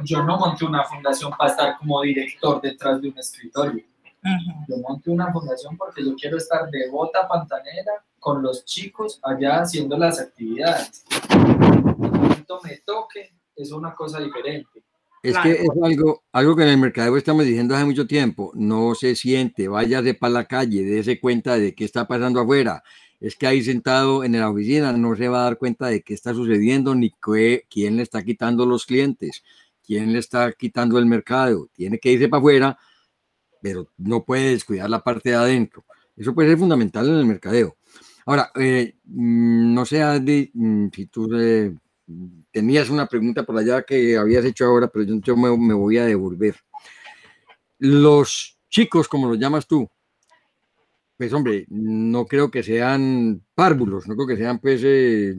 yo 0.04 0.22
no 0.24 0.38
monté 0.38 0.66
una 0.66 0.84
fundación 0.84 1.32
para 1.38 1.52
estar 1.52 1.78
como 1.78 2.02
director 2.02 2.60
detrás 2.62 3.02
de 3.02 3.10
un 3.10 3.18
escritorio. 3.18 3.86
Yo 4.68 4.78
monté 4.86 5.12
una 5.12 5.32
fundación 5.32 5.78
porque 5.78 6.04
yo 6.04 6.14
quiero 6.16 6.36
estar 6.36 6.70
de 6.70 6.90
bota 6.90 7.26
pantanera 7.26 8.04
con 8.20 8.44
los 8.44 8.66
chicos 8.66 9.18
allá 9.24 9.62
haciendo 9.62 9.98
las 9.98 10.20
actividades. 10.20 11.06
Cuando 11.30 12.60
me 12.66 12.78
toque, 12.86 13.32
es 13.56 13.72
una 13.72 13.96
cosa 13.96 14.20
diferente. 14.20 14.84
Es 15.22 15.38
que 15.38 15.52
es 15.52 15.70
algo, 15.84 16.24
algo 16.32 16.56
que 16.56 16.64
en 16.64 16.70
el 16.70 16.78
mercado 16.78 17.18
estamos 17.18 17.46
diciendo 17.46 17.76
hace 17.76 17.86
mucho 17.86 18.08
tiempo. 18.08 18.52
No 18.56 18.96
se 18.96 19.16
siente, 19.16 19.68
váyase 19.68 20.14
para 20.14 20.34
la 20.34 20.46
calle, 20.46 20.84
dése 20.84 21.20
cuenta 21.20 21.58
de 21.58 21.76
qué 21.76 21.86
está 21.86 22.08
pasando 22.08 22.40
afuera. 22.40 22.84
Es 23.20 23.36
que 23.36 23.48
ahí 23.48 23.62
sentado 23.62 24.24
en 24.24 24.40
la 24.40 24.50
oficina 24.50 24.94
no 24.94 25.16
se 25.16 25.28
va 25.28 25.42
a 25.42 25.44
dar 25.44 25.58
cuenta 25.58 25.88
de 25.88 26.02
qué 26.02 26.14
está 26.14 26.34
sucediendo 26.34 26.96
ni 26.96 27.12
qué, 27.12 27.66
quién 27.70 27.98
le 27.98 28.04
está 28.04 28.24
quitando 28.24 28.66
los 28.66 28.86
clientes, 28.86 29.44
quién 29.86 30.14
le 30.14 30.20
está 30.20 30.54
quitando 30.54 30.98
el 30.98 31.06
mercado. 31.06 31.70
Tiene 31.74 32.00
que 32.00 32.14
irse 32.14 32.30
para 32.30 32.40
afuera, 32.40 32.80
pero 33.62 33.90
no 33.98 34.24
puede 34.24 34.52
descuidar 34.52 34.90
la 34.90 35.04
parte 35.04 35.30
de 35.30 35.36
adentro. 35.36 35.84
Eso 36.16 36.34
puede 36.34 36.50
ser 36.50 36.58
fundamental 36.58 37.08
en 37.10 37.16
el 37.16 37.26
mercadeo. 37.26 37.78
Ahora, 38.26 38.52
eh, 38.56 38.96
mm, 39.06 39.74
no 39.74 39.86
sé, 39.86 40.02
Andy, 40.02 40.52
mm, 40.54 40.88
si 40.94 41.08
tú 41.08 41.30
eh, 41.36 41.74
tenías 42.52 42.90
una 42.90 43.08
pregunta 43.08 43.44
por 43.44 43.58
allá 43.58 43.84
que 43.84 44.18
habías 44.18 44.46
hecho 44.46 44.66
ahora, 44.66 44.88
pero 44.88 45.06
yo, 45.06 45.38
me, 45.38 45.74
voy 45.74 45.98
a 45.98 46.06
devolver. 46.06 46.56
Los 47.78 48.60
chicos, 48.70 49.08
como 49.08 49.28
los 49.30 49.40
llamas 49.40 49.68
tú, 49.68 49.90
pues 51.18 51.34
hombre, 51.34 51.66
no 51.70 52.26
creo 52.26 52.50
que 52.50 52.64
sean 52.64 53.44
párvulos, 53.54 54.08
no 54.08 54.16
creo 54.16 54.28
que 54.28 54.38
sean 54.38 54.60
pues 54.60 54.82
eh, 54.84 55.34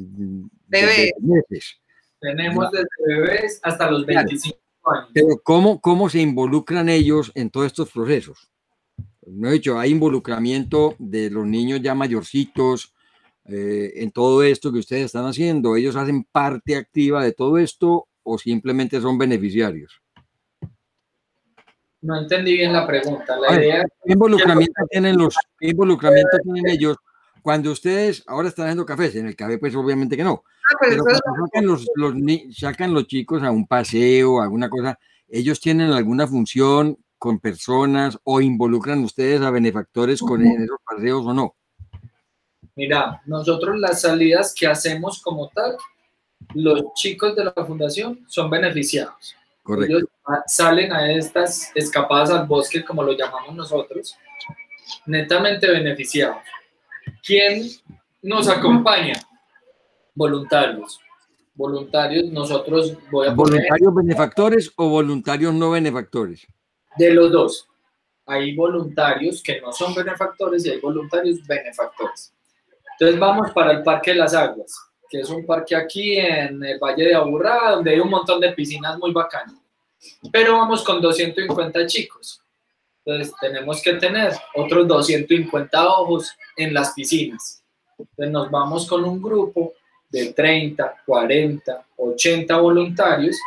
bebés. 0.67 1.81
Tenemos 2.21 2.71
desde 2.71 2.87
bebés 3.07 3.61
hasta 3.63 3.91
los 3.91 4.05
25 4.05 4.59
años. 4.85 5.11
Pero 5.15 5.41
¿cómo, 5.43 5.81
¿cómo 5.81 6.09
se 6.09 6.21
involucran 6.21 6.89
ellos 6.89 7.33
en 7.35 7.51
todos 7.51 7.67
estos 7.67 7.91
procesos? 7.91 8.51
No 9.27 9.49
he 9.49 9.53
dicho, 9.53 9.79
hay 9.79 9.91
involucramiento 9.91 10.97
de 10.99 11.31
los 11.31 11.47
niños 11.47 11.81
ya 11.83 11.95
mayorcitos, 11.95 12.95
eh, 13.51 14.03
en 14.03 14.13
todo 14.13 14.43
esto 14.43 14.73
que 14.73 14.79
ustedes 14.79 15.07
están 15.07 15.27
haciendo? 15.27 15.77
¿Ellos 15.77 15.97
hacen 15.97 16.25
parte 16.25 16.77
activa 16.77 17.25
de 17.25 17.33
todo 17.33 17.59
esto 17.59 18.09
o 18.23 18.39
simplemente 18.39 19.01
son 19.01 19.19
beneficiarios? 19.19 20.01
No 22.03 22.19
entendí 22.19 22.55
bien 22.55 22.73
la 22.73 22.87
pregunta. 22.87 23.39
La 23.39 23.55
idea 23.57 23.85
¿Qué 24.05 24.13
involucramiento 24.13 24.83
tienen 24.91 25.19
los 25.19 25.37
involucramiento 25.61 26.39
tienen 26.43 26.69
ellos 26.69 26.97
cuando 27.43 27.71
ustedes 27.71 28.23
ahora 28.27 28.49
están 28.49 28.67
haciendo 28.67 28.87
cafés? 28.87 29.17
En 29.17 29.27
el 29.27 29.37
café, 29.37 29.59
pues 29.59 29.75
obviamente 29.75 30.17
que 30.17 30.25
no. 30.25 30.43
Ah, 30.45 30.77
pues 30.79 30.93
pero 30.93 31.05
cuando 31.05 31.47
sacan 31.47 31.67
los, 31.67 31.87
los, 31.95 32.15
sacan 32.57 32.95
los 32.95 33.07
chicos 33.07 33.43
a 33.43 33.51
un 33.51 33.67
paseo, 33.67 34.41
alguna 34.41 34.71
cosa, 34.71 34.99
¿ellos 35.29 35.61
tienen 35.61 35.93
alguna 35.93 36.27
función 36.27 36.97
con 37.19 37.39
personas 37.39 38.19
o 38.25 38.41
involucran 38.41 39.05
ustedes 39.05 39.43
a 39.43 39.51
benefactores 39.51 40.21
con 40.21 40.43
esos 40.43 40.79
paseos 40.85 41.27
o 41.27 41.35
no? 41.35 41.55
Mira, 42.81 43.21
nosotros 43.27 43.79
las 43.79 44.01
salidas 44.01 44.55
que 44.59 44.67
hacemos 44.67 45.21
como 45.21 45.51
tal, 45.51 45.77
los 46.55 46.83
chicos 46.95 47.37
de 47.37 47.45
la 47.45 47.53
fundación 47.53 48.25
son 48.27 48.49
beneficiados. 48.49 49.37
Correcto. 49.63 49.99
Ellos 49.99 50.09
salen 50.47 50.91
a 50.91 51.13
estas 51.13 51.71
escapadas 51.75 52.31
al 52.31 52.47
bosque, 52.47 52.83
como 52.83 53.03
lo 53.03 53.13
llamamos 53.13 53.55
nosotros, 53.55 54.17
netamente 55.05 55.71
beneficiados. 55.71 56.39
¿Quién 57.23 57.69
nos 58.23 58.49
acompaña? 58.49 59.21
Voluntarios. 60.15 60.99
Voluntarios, 61.55 62.33
nosotros 62.33 62.97
voy 63.11 63.29
a 63.29 63.35
¿Voluntarios 63.35 63.95
benefactores 63.95 64.73
o 64.77 64.89
voluntarios 64.89 65.53
no 65.53 65.73
benefactores? 65.73 66.47
De 66.97 67.13
los 67.13 67.31
dos. 67.31 67.69
Hay 68.25 68.57
voluntarios 68.57 69.43
que 69.43 69.61
no 69.61 69.71
son 69.71 69.95
benefactores 69.95 70.65
y 70.65 70.71
hay 70.71 70.81
voluntarios 70.81 71.47
benefactores. 71.47 72.33
Entonces 73.01 73.19
vamos 73.19 73.51
para 73.53 73.73
el 73.73 73.83
Parque 73.83 74.11
de 74.11 74.19
las 74.19 74.35
Aguas, 74.35 74.79
que 75.09 75.21
es 75.21 75.31
un 75.31 75.47
parque 75.47 75.75
aquí 75.75 76.19
en 76.19 76.63
el 76.63 76.79
Valle 76.79 77.05
de 77.05 77.15
Aburrá, 77.15 77.71
donde 77.71 77.93
hay 77.93 77.99
un 77.99 78.11
montón 78.11 78.39
de 78.39 78.53
piscinas 78.53 78.99
muy 78.99 79.11
bacanas. 79.11 79.57
Pero 80.31 80.59
vamos 80.59 80.85
con 80.85 81.01
250 81.01 81.87
chicos. 81.87 82.43
Entonces 83.03 83.35
tenemos 83.41 83.83
que 83.83 83.95
tener 83.95 84.35
otros 84.55 84.87
250 84.87 85.89
ojos 85.89 86.31
en 86.59 86.75
las 86.75 86.93
piscinas. 86.93 87.65
Entonces 87.99 88.31
nos 88.31 88.51
vamos 88.51 88.87
con 88.87 89.03
un 89.03 89.23
grupo 89.23 89.73
de 90.11 90.35
30, 90.35 90.97
40, 91.07 91.87
80 91.97 92.57
voluntarios 92.59 93.39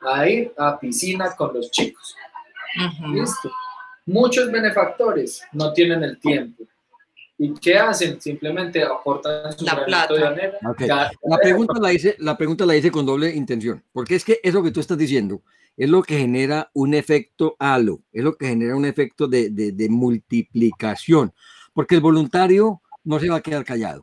a 0.00 0.28
ir 0.28 0.52
a 0.58 0.76
piscina 0.76 1.36
con 1.36 1.54
los 1.54 1.70
chicos. 1.70 2.16
¿Listo? 3.12 3.48
Muchos 4.06 4.50
benefactores 4.50 5.40
no 5.52 5.72
tienen 5.72 6.02
el 6.02 6.18
tiempo 6.18 6.64
¿Y 7.38 7.54
qué 7.54 7.76
hacen? 7.76 8.20
Simplemente 8.20 8.82
aportan 8.82 9.56
su 9.56 9.64
la 9.64 9.84
plata. 9.84 10.12
de 10.12 10.26
arena. 10.26 10.58
La, 11.22 11.38
pregunta 11.40 11.74
la, 11.80 11.92
hice, 11.92 12.16
la 12.18 12.36
pregunta 12.36 12.66
la 12.66 12.76
hice 12.76 12.90
con 12.90 13.06
doble 13.06 13.34
intención, 13.34 13.82
porque 13.92 14.16
es 14.16 14.24
que 14.24 14.40
eso 14.42 14.62
que 14.62 14.72
tú 14.72 14.80
estás 14.80 14.98
diciendo 14.98 15.42
es 15.76 15.88
lo 15.88 16.02
que 16.02 16.18
genera 16.18 16.68
un 16.74 16.94
efecto 16.94 17.54
halo, 17.60 18.02
es 18.12 18.24
lo 18.24 18.34
que 18.34 18.48
genera 18.48 18.74
un 18.74 18.84
efecto 18.84 19.28
de, 19.28 19.50
de, 19.50 19.70
de 19.70 19.88
multiplicación, 19.88 21.32
porque 21.72 21.94
el 21.94 22.00
voluntario 22.00 22.82
no 23.04 23.20
se 23.20 23.28
va 23.28 23.36
a 23.36 23.40
quedar 23.40 23.64
callado. 23.64 24.02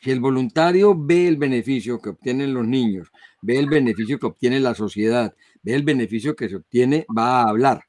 Si 0.00 0.10
el 0.10 0.18
voluntario 0.18 0.94
ve 0.98 1.28
el 1.28 1.36
beneficio 1.36 2.00
que 2.00 2.08
obtienen 2.08 2.52
los 2.52 2.66
niños, 2.66 3.12
ve 3.42 3.58
el 3.58 3.68
beneficio 3.68 4.18
que 4.18 4.26
obtiene 4.26 4.58
la 4.58 4.74
sociedad, 4.74 5.34
ve 5.62 5.74
el 5.74 5.84
beneficio 5.84 6.34
que 6.34 6.48
se 6.48 6.56
obtiene, 6.56 7.06
va 7.16 7.42
a 7.42 7.48
hablar. 7.48 7.84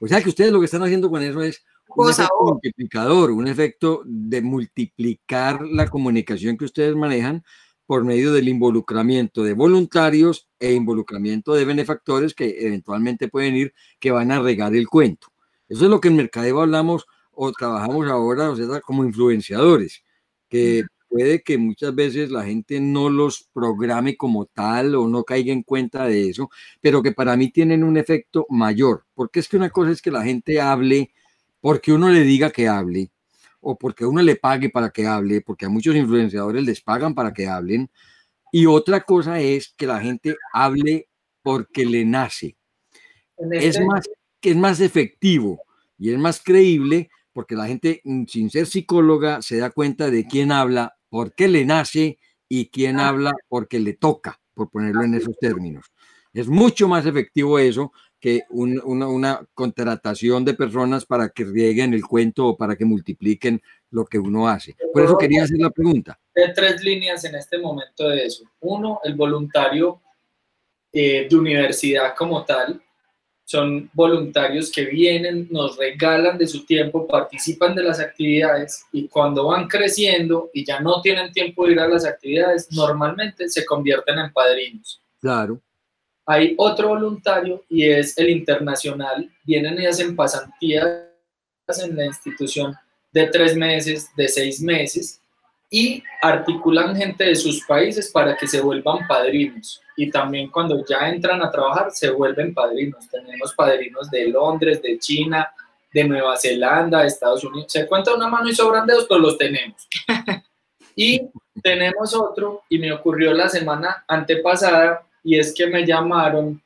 O 0.00 0.06
sea 0.06 0.22
que 0.22 0.28
ustedes 0.28 0.52
lo 0.52 0.60
que 0.60 0.66
están 0.66 0.82
haciendo 0.82 1.10
con 1.10 1.22
eso 1.22 1.42
es 1.42 1.64
un 1.96 2.10
efecto 2.10 2.34
multiplicador, 2.40 3.30
un 3.30 3.48
efecto 3.48 4.02
de 4.04 4.42
multiplicar 4.42 5.62
la 5.62 5.88
comunicación 5.88 6.56
que 6.56 6.64
ustedes 6.64 6.94
manejan 6.96 7.44
por 7.86 8.04
medio 8.04 8.32
del 8.32 8.48
involucramiento 8.48 9.42
de 9.42 9.52
voluntarios 9.52 10.48
e 10.58 10.72
involucramiento 10.72 11.54
de 11.54 11.64
benefactores 11.64 12.34
que 12.34 12.66
eventualmente 12.66 13.28
pueden 13.28 13.56
ir, 13.56 13.74
que 14.00 14.10
van 14.10 14.32
a 14.32 14.40
regar 14.40 14.74
el 14.74 14.88
cuento. 14.88 15.28
Eso 15.68 15.84
es 15.84 15.90
lo 15.90 16.00
que 16.00 16.08
en 16.08 16.16
Mercadeo 16.16 16.60
hablamos 16.60 17.06
o 17.32 17.52
trabajamos 17.52 18.08
ahora, 18.08 18.50
o 18.50 18.56
sea, 18.56 18.80
como 18.80 19.04
influenciadores, 19.04 20.02
que 20.48 20.84
puede 21.08 21.42
que 21.42 21.58
muchas 21.58 21.94
veces 21.94 22.30
la 22.30 22.44
gente 22.44 22.80
no 22.80 23.08
los 23.08 23.48
programe 23.52 24.16
como 24.16 24.46
tal 24.46 24.94
o 24.94 25.06
no 25.08 25.24
caiga 25.24 25.52
en 25.52 25.62
cuenta 25.62 26.06
de 26.06 26.30
eso, 26.30 26.50
pero 26.80 27.02
que 27.02 27.12
para 27.12 27.36
mí 27.36 27.50
tienen 27.50 27.84
un 27.84 27.96
efecto 27.96 28.46
mayor, 28.48 29.04
porque 29.14 29.40
es 29.40 29.48
que 29.48 29.56
una 29.56 29.70
cosa 29.70 29.90
es 29.92 30.02
que 30.02 30.10
la 30.10 30.24
gente 30.24 30.60
hable 30.60 31.12
porque 31.64 31.94
uno 31.94 32.10
le 32.10 32.20
diga 32.24 32.50
que 32.50 32.68
hable 32.68 33.10
o 33.62 33.78
porque 33.78 34.04
uno 34.04 34.20
le 34.20 34.36
pague 34.36 34.68
para 34.68 34.90
que 34.90 35.06
hable, 35.06 35.40
porque 35.40 35.64
a 35.64 35.70
muchos 35.70 35.96
influenciadores 35.96 36.62
les 36.62 36.82
pagan 36.82 37.14
para 37.14 37.32
que 37.32 37.48
hablen, 37.48 37.90
y 38.52 38.66
otra 38.66 39.00
cosa 39.00 39.40
es 39.40 39.72
que 39.74 39.86
la 39.86 39.98
gente 39.98 40.36
hable 40.52 41.08
porque 41.40 41.86
le 41.86 42.04
nace. 42.04 42.58
Es 43.50 43.76
este 43.76 43.86
más, 43.86 44.04
es 44.42 44.56
más 44.56 44.80
efectivo 44.80 45.62
y 45.96 46.12
es 46.12 46.18
más 46.18 46.42
creíble 46.44 47.08
porque 47.32 47.54
la 47.54 47.66
gente, 47.66 48.02
mm, 48.04 48.24
sin 48.26 48.50
ser 48.50 48.66
psicóloga, 48.66 49.40
se 49.40 49.56
da 49.56 49.70
cuenta 49.70 50.10
de 50.10 50.26
quién 50.26 50.52
habla, 50.52 50.98
por 51.08 51.34
qué 51.34 51.48
le 51.48 51.64
nace 51.64 52.18
y 52.46 52.66
quién 52.66 53.00
ah. 53.00 53.08
habla 53.08 53.32
porque 53.48 53.80
le 53.80 53.94
toca, 53.94 54.38
por 54.52 54.68
ponerlo 54.68 55.02
en 55.02 55.14
esos 55.14 55.38
términos. 55.38 55.86
Es 56.34 56.46
mucho 56.46 56.88
más 56.88 57.06
efectivo 57.06 57.58
eso 57.58 57.90
que 58.24 58.44
una, 58.48 59.46
contratación 59.52 60.46
de 60.46 60.54
personas 60.54 61.04
para 61.04 61.28
que 61.28 61.44
rieguen 61.44 61.92
el 61.92 62.06
cuento 62.06 62.46
o 62.46 62.56
para 62.56 62.74
que 62.74 62.86
multipliquen 62.86 63.60
lo 63.90 64.06
que 64.06 64.18
uno 64.18 64.48
hace. 64.48 64.74
Por 64.94 65.04
eso 65.04 65.18
quería 65.18 65.42
hacer 65.42 65.58
la 65.58 65.68
pregunta. 65.68 66.18
Hay 66.34 66.54
tres 66.54 66.82
líneas 66.82 67.22
en 67.26 67.34
este 67.34 67.58
momento 67.58 68.08
de 68.08 68.24
eso. 68.24 68.44
Uno, 68.60 69.00
el 69.04 69.12
voluntario 69.12 70.00
eh, 70.90 71.26
de 71.28 71.36
universidad 71.36 72.14
como 72.16 72.46
tal, 72.46 72.82
son 73.44 73.90
voluntarios 73.92 74.72
que 74.72 74.86
vienen, 74.86 75.46
nos 75.50 75.76
regalan 75.76 76.38
de 76.38 76.46
su 76.46 76.64
tiempo, 76.64 77.06
participan 77.06 77.74
de 77.74 77.82
las 77.82 78.00
actividades 78.00 78.86
y 78.90 79.06
cuando 79.06 79.48
van 79.48 79.68
creciendo 79.68 80.48
y 80.54 80.64
ya 80.64 80.80
no 80.80 81.02
tienen 81.02 81.30
tiempo 81.30 81.66
de 81.66 81.72
ir 81.72 81.80
a 81.80 81.88
las 81.88 82.06
actividades, 82.06 82.72
normalmente 82.72 83.50
se 83.50 83.66
convierten 83.66 84.18
en 84.18 84.32
padrinos. 84.32 85.02
Claro. 85.20 85.60
Hay 86.26 86.54
otro 86.56 86.88
voluntario 86.88 87.64
y 87.68 87.84
es 87.84 88.16
el 88.18 88.30
internacional. 88.30 89.30
Vienen 89.44 89.80
y 89.80 89.86
hacen 89.86 90.16
pasantías 90.16 91.04
en 91.82 91.96
la 91.96 92.06
institución 92.06 92.74
de 93.12 93.26
tres 93.26 93.56
meses, 93.56 94.10
de 94.16 94.28
seis 94.28 94.60
meses 94.60 95.20
y 95.70 96.02
articulan 96.22 96.94
gente 96.94 97.24
de 97.24 97.34
sus 97.34 97.64
países 97.66 98.10
para 98.12 98.36
que 98.36 98.46
se 98.46 98.60
vuelvan 98.60 99.06
padrinos. 99.08 99.80
Y 99.96 100.10
también 100.10 100.48
cuando 100.48 100.84
ya 100.84 101.08
entran 101.08 101.42
a 101.42 101.50
trabajar, 101.50 101.90
se 101.90 102.10
vuelven 102.10 102.54
padrinos. 102.54 103.08
Tenemos 103.08 103.54
padrinos 103.54 104.10
de 104.10 104.28
Londres, 104.28 104.80
de 104.82 104.98
China, 104.98 105.52
de 105.92 106.04
Nueva 106.04 106.36
Zelanda, 106.36 107.00
de 107.00 107.08
Estados 107.08 107.42
Unidos. 107.44 107.72
Se 107.72 107.86
cuenta 107.86 108.14
una 108.14 108.28
mano 108.28 108.48
y 108.48 108.54
sobran 108.54 108.86
dedos, 108.86 109.06
pero 109.08 109.20
los 109.20 109.38
tenemos. 109.38 109.88
Y 110.96 111.22
tenemos 111.60 112.14
otro, 112.14 112.62
y 112.68 112.78
me 112.78 112.92
ocurrió 112.92 113.34
la 113.34 113.48
semana 113.48 114.04
antepasada, 114.06 115.04
y 115.24 115.38
es 115.38 115.52
que 115.54 115.66
me 115.66 115.84
llamaron 115.84 116.62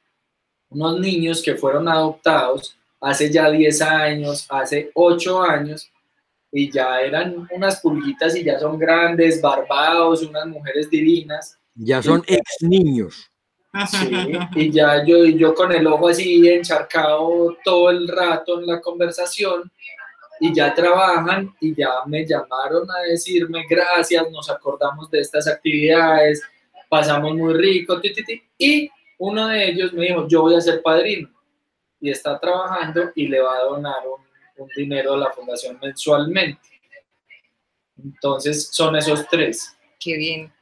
unos 0.68 1.00
niños 1.00 1.40
que 1.42 1.54
fueron 1.54 1.88
adoptados 1.88 2.76
hace 3.00 3.30
ya 3.30 3.48
10 3.48 3.80
años, 3.82 4.46
hace 4.50 4.90
8 4.92 5.42
años, 5.42 5.90
y 6.50 6.70
ya 6.70 7.00
eran 7.00 7.46
unas 7.54 7.80
pulguitas 7.80 8.34
y 8.36 8.42
ya 8.42 8.59
son 8.59 8.78
grandes, 8.78 9.40
barbados, 9.40 10.22
unas 10.22 10.46
mujeres 10.46 10.90
divinas. 10.90 11.59
Ya 11.74 12.02
son 12.02 12.24
ex 12.26 12.42
niños. 12.61 13.30
Sí, 13.88 14.11
y 14.56 14.70
ya 14.72 15.04
yo, 15.04 15.26
yo 15.26 15.54
con 15.54 15.70
el 15.70 15.86
ojo 15.86 16.09
así 16.09 16.48
encharcado 16.48 17.56
todo 17.62 17.90
el 17.90 18.09
rato 18.09 18.59
en 18.59 18.66
la 18.66 18.80
conversación 18.80 19.70
y 20.40 20.54
ya 20.54 20.74
trabajan 20.74 21.54
y 21.61 21.74
ya 21.74 21.90
me 22.06 22.26
llamaron 22.26 22.90
a 22.90 23.02
decirme 23.02 23.66
gracias, 23.68 24.28
nos 24.30 24.48
acordamos 24.50 25.11
de 25.11 25.20
estas 25.20 25.46
actividades, 25.46 26.42
pasamos 26.89 27.34
muy 27.34 27.55
rico, 27.55 28.01
y 28.59 28.91
uno 29.18 29.49
de 29.49 29.68
ellos 29.70 29.93
me 29.93 30.07
dijo, 30.07 30.26
yo 30.28 30.43
voy 30.43 30.55
a 30.55 30.61
ser 30.61 30.82
padrino 30.82 31.28
y 32.01 32.11
está 32.11 32.39
trabajando 32.39 33.11
y 33.14 33.26
le 33.26 33.41
va 33.41 33.57
a 33.57 33.64
donar 33.64 34.07
un 34.07 34.28
un 34.59 34.68
dinero 34.76 35.14
a 35.14 35.18
la 35.18 35.30
fundación 35.30 35.78
mensualmente. 35.80 36.61
Entonces, 38.03 38.68
son 38.70 38.97
esos 38.97 39.26
tres. 39.28 39.76
Qué 39.99 40.16
bien. 40.16 40.53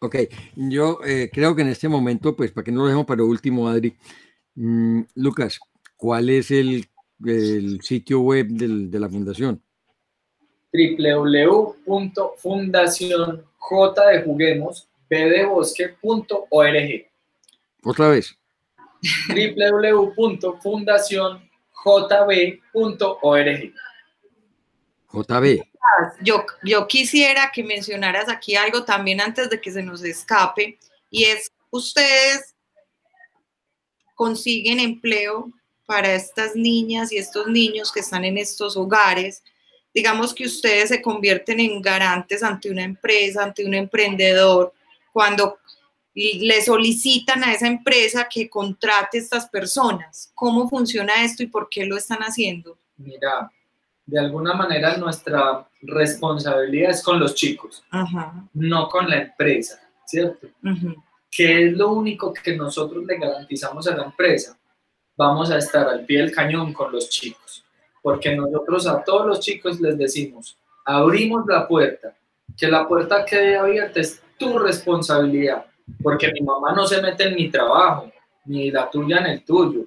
Ok, 0.00 0.16
yo 0.54 1.00
eh, 1.04 1.28
creo 1.32 1.54
que 1.56 1.62
en 1.62 1.68
este 1.68 1.88
momento, 1.88 2.36
pues 2.36 2.52
para 2.52 2.64
que 2.64 2.72
no 2.72 2.80
lo 2.80 2.86
dejemos 2.86 3.06
para 3.06 3.22
último, 3.24 3.68
Adri, 3.68 3.96
mm, 4.54 5.02
Lucas, 5.16 5.58
¿cuál 5.96 6.30
es 6.30 6.50
el, 6.50 6.88
sitio 7.82 8.20
web 8.20 8.46
de 8.48 9.00
la 9.00 9.08
fundación? 9.08 9.60
www.fundacionjdjuguemos.org. 15.10 17.06
Otra 17.84 18.08
vez. 18.08 18.36
www.fundación 20.16 21.48
jb.org. 21.84 23.72
JB. 25.10 25.62
Yo, 26.20 26.44
yo 26.62 26.86
quisiera 26.86 27.50
que 27.52 27.64
mencionaras 27.64 28.28
aquí 28.28 28.56
algo 28.56 28.84
también 28.84 29.20
antes 29.20 29.48
de 29.48 29.60
que 29.60 29.70
se 29.72 29.82
nos 29.82 30.04
escape, 30.04 30.78
y 31.10 31.24
es, 31.24 31.50
ustedes 31.70 32.54
consiguen 34.14 34.80
empleo 34.80 35.50
para 35.86 36.12
estas 36.12 36.54
niñas 36.54 37.12
y 37.12 37.16
estos 37.16 37.46
niños 37.46 37.90
que 37.90 38.00
están 38.00 38.24
en 38.24 38.36
estos 38.36 38.76
hogares. 38.76 39.42
Digamos 39.94 40.34
que 40.34 40.44
ustedes 40.44 40.90
se 40.90 41.00
convierten 41.00 41.60
en 41.60 41.80
garantes 41.80 42.42
ante 42.42 42.70
una 42.70 42.82
empresa, 42.82 43.44
ante 43.44 43.64
un 43.64 43.74
emprendedor, 43.74 44.74
cuando 45.18 45.58
le 46.14 46.62
solicitan 46.62 47.42
a 47.42 47.52
esa 47.52 47.66
empresa 47.66 48.28
que 48.32 48.48
contrate 48.48 49.18
estas 49.18 49.48
personas. 49.48 50.30
¿Cómo 50.32 50.68
funciona 50.68 51.24
esto 51.24 51.42
y 51.42 51.48
por 51.48 51.68
qué 51.68 51.84
lo 51.86 51.96
están 51.96 52.20
haciendo? 52.20 52.78
Mira, 52.98 53.50
de 54.06 54.20
alguna 54.20 54.54
manera 54.54 54.96
nuestra 54.96 55.68
responsabilidad 55.82 56.92
es 56.92 57.02
con 57.02 57.18
los 57.18 57.34
chicos, 57.34 57.82
no 58.54 58.88
con 58.88 59.10
la 59.10 59.22
empresa, 59.22 59.80
¿cierto? 60.06 60.46
¿Qué 61.28 61.66
es 61.66 61.72
lo 61.72 61.90
único 61.90 62.32
que 62.32 62.56
nosotros 62.56 63.04
le 63.04 63.18
garantizamos 63.18 63.88
a 63.88 63.96
la 63.96 64.04
empresa? 64.04 64.56
Vamos 65.16 65.50
a 65.50 65.58
estar 65.58 65.88
al 65.88 66.04
pie 66.06 66.20
del 66.20 66.30
cañón 66.30 66.72
con 66.72 66.92
los 66.92 67.10
chicos, 67.10 67.64
porque 68.00 68.36
nosotros 68.36 68.86
a 68.86 69.02
todos 69.02 69.26
los 69.26 69.40
chicos 69.40 69.80
les 69.80 69.98
decimos, 69.98 70.56
abrimos 70.84 71.44
la 71.48 71.66
puerta, 71.66 72.16
que 72.56 72.68
la 72.68 72.86
puerta 72.86 73.24
quede 73.24 73.56
abierta 73.56 73.98
es 73.98 74.22
tu 74.38 74.58
responsabilidad 74.58 75.66
porque 76.02 76.32
mi 76.32 76.40
mamá 76.40 76.72
no 76.72 76.86
se 76.86 77.00
mete 77.00 77.24
en 77.24 77.34
mi 77.34 77.50
trabajo, 77.50 78.10
ni 78.46 78.70
la 78.70 78.90
tuya 78.90 79.18
en 79.18 79.26
el 79.26 79.44
tuyo, 79.44 79.86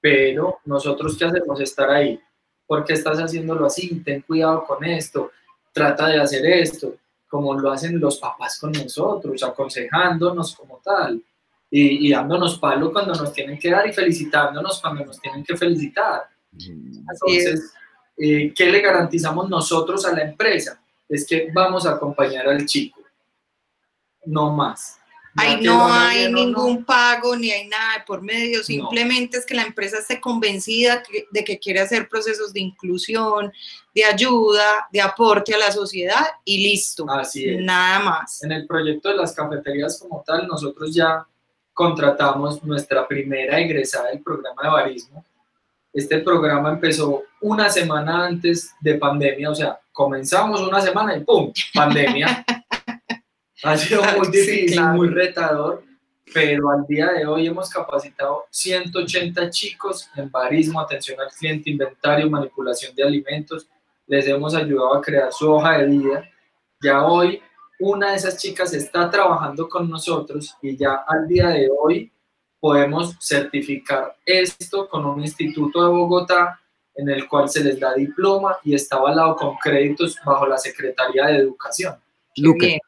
pero 0.00 0.58
nosotros 0.64 1.16
qué 1.18 1.24
hacemos 1.24 1.60
estar 1.60 1.90
ahí. 1.90 2.20
¿Por 2.66 2.84
qué 2.84 2.94
estás 2.94 3.18
haciéndolo 3.18 3.66
así? 3.66 4.02
Ten 4.02 4.22
cuidado 4.22 4.64
con 4.64 4.84
esto, 4.84 5.30
trata 5.72 6.08
de 6.08 6.20
hacer 6.20 6.44
esto, 6.46 6.94
como 7.28 7.54
lo 7.58 7.70
hacen 7.70 7.98
los 7.98 8.18
papás 8.18 8.58
con 8.58 8.72
nosotros, 8.72 9.42
aconsejándonos 9.42 10.54
como 10.54 10.80
tal 10.82 11.22
y, 11.70 12.10
dándonos 12.10 12.58
palo 12.58 12.92
cuando 12.92 13.14
nos 13.14 13.32
tienen 13.32 13.58
que 13.58 13.70
dar 13.70 13.86
y 13.88 13.92
felicitándonos 13.92 14.80
cuando 14.80 15.04
nos 15.04 15.20
tienen 15.20 15.42
que 15.42 15.56
felicitar. 15.56 16.22
Entonces, 16.56 17.72
eh, 18.16 18.52
¿qué 18.54 18.66
le 18.70 18.80
garantizamos 18.80 19.48
nosotros 19.50 20.06
a 20.06 20.12
la 20.12 20.22
empresa? 20.22 20.80
Es 21.08 21.26
que 21.26 21.50
vamos 21.52 21.84
a 21.86 21.94
acompañar 21.94 22.48
al 22.48 22.64
chico, 22.64 23.03
no 24.26 24.52
más. 24.52 24.98
Ahí 25.36 25.60
no 25.60 25.92
hay 25.92 26.32
ningún 26.32 26.84
pago 26.84 27.34
ni 27.34 27.50
hay 27.50 27.66
nada 27.66 28.04
por 28.06 28.22
medio, 28.22 28.62
simplemente 28.62 29.36
es 29.36 29.44
que 29.44 29.54
la 29.54 29.64
empresa 29.64 29.98
esté 29.98 30.20
convencida 30.20 31.02
de 31.32 31.44
que 31.44 31.58
quiere 31.58 31.80
hacer 31.80 32.08
procesos 32.08 32.52
de 32.52 32.60
inclusión, 32.60 33.52
de 33.92 34.04
ayuda, 34.04 34.86
de 34.92 35.00
aporte 35.00 35.52
a 35.54 35.58
la 35.58 35.72
sociedad 35.72 36.24
y 36.44 36.62
listo. 36.62 37.04
Así 37.10 37.48
es. 37.48 37.60
Nada 37.60 37.98
más. 37.98 38.44
En 38.44 38.52
el 38.52 38.66
proyecto 38.66 39.08
de 39.08 39.16
las 39.16 39.32
cafeterías 39.34 39.98
como 39.98 40.22
tal, 40.24 40.46
nosotros 40.46 40.94
ya 40.94 41.26
contratamos 41.72 42.62
nuestra 42.62 43.06
primera 43.06 43.58
egresada 43.58 44.10
del 44.10 44.22
programa 44.22 44.62
de 44.62 44.68
barismo. 44.68 45.24
Este 45.92 46.18
programa 46.18 46.70
empezó 46.70 47.24
una 47.40 47.68
semana 47.68 48.26
antes 48.26 48.72
de 48.80 48.94
pandemia, 48.94 49.50
o 49.50 49.54
sea, 49.54 49.78
comenzamos 49.92 50.60
una 50.60 50.80
semana 50.80 51.16
y 51.16 51.20
¡pum! 51.20 51.52
Pandemia. 51.72 52.44
Ha 53.64 53.76
sido 53.78 54.02
muy 54.16 54.28
difícil, 54.28 54.80
muy 54.90 55.08
retador, 55.08 55.82
pero 56.32 56.70
al 56.70 56.86
día 56.86 57.12
de 57.12 57.26
hoy 57.26 57.46
hemos 57.46 57.70
capacitado 57.70 58.44
180 58.50 59.50
chicos 59.50 60.08
en 60.16 60.30
barismo, 60.30 60.80
atención 60.80 61.18
al 61.20 61.30
cliente, 61.32 61.70
inventario, 61.70 62.28
manipulación 62.28 62.94
de 62.94 63.02
alimentos. 63.02 63.66
Les 64.06 64.26
hemos 64.28 64.54
ayudado 64.54 64.94
a 64.94 65.00
crear 65.00 65.32
su 65.32 65.50
hoja 65.50 65.78
de 65.78 65.86
vida. 65.86 66.30
Ya 66.82 67.04
hoy 67.04 67.40
una 67.80 68.10
de 68.10 68.16
esas 68.16 68.36
chicas 68.40 68.72
está 68.74 69.10
trabajando 69.10 69.68
con 69.68 69.88
nosotros 69.88 70.56
y 70.62 70.76
ya 70.76 71.02
al 71.06 71.26
día 71.26 71.48
de 71.48 71.68
hoy 71.70 72.12
podemos 72.60 73.16
certificar 73.20 74.14
esto 74.24 74.88
con 74.88 75.04
un 75.04 75.20
instituto 75.20 75.82
de 75.84 75.90
Bogotá 75.90 76.60
en 76.94 77.08
el 77.08 77.26
cual 77.28 77.48
se 77.48 77.64
les 77.64 77.80
da 77.80 77.94
diploma 77.94 78.58
y 78.62 78.74
está 78.74 78.96
avalado 78.96 79.36
con 79.36 79.56
créditos 79.56 80.16
bajo 80.24 80.46
la 80.46 80.58
Secretaría 80.58 81.26
de 81.26 81.38
Educación. 81.38 81.96
Lucas, 82.36 82.78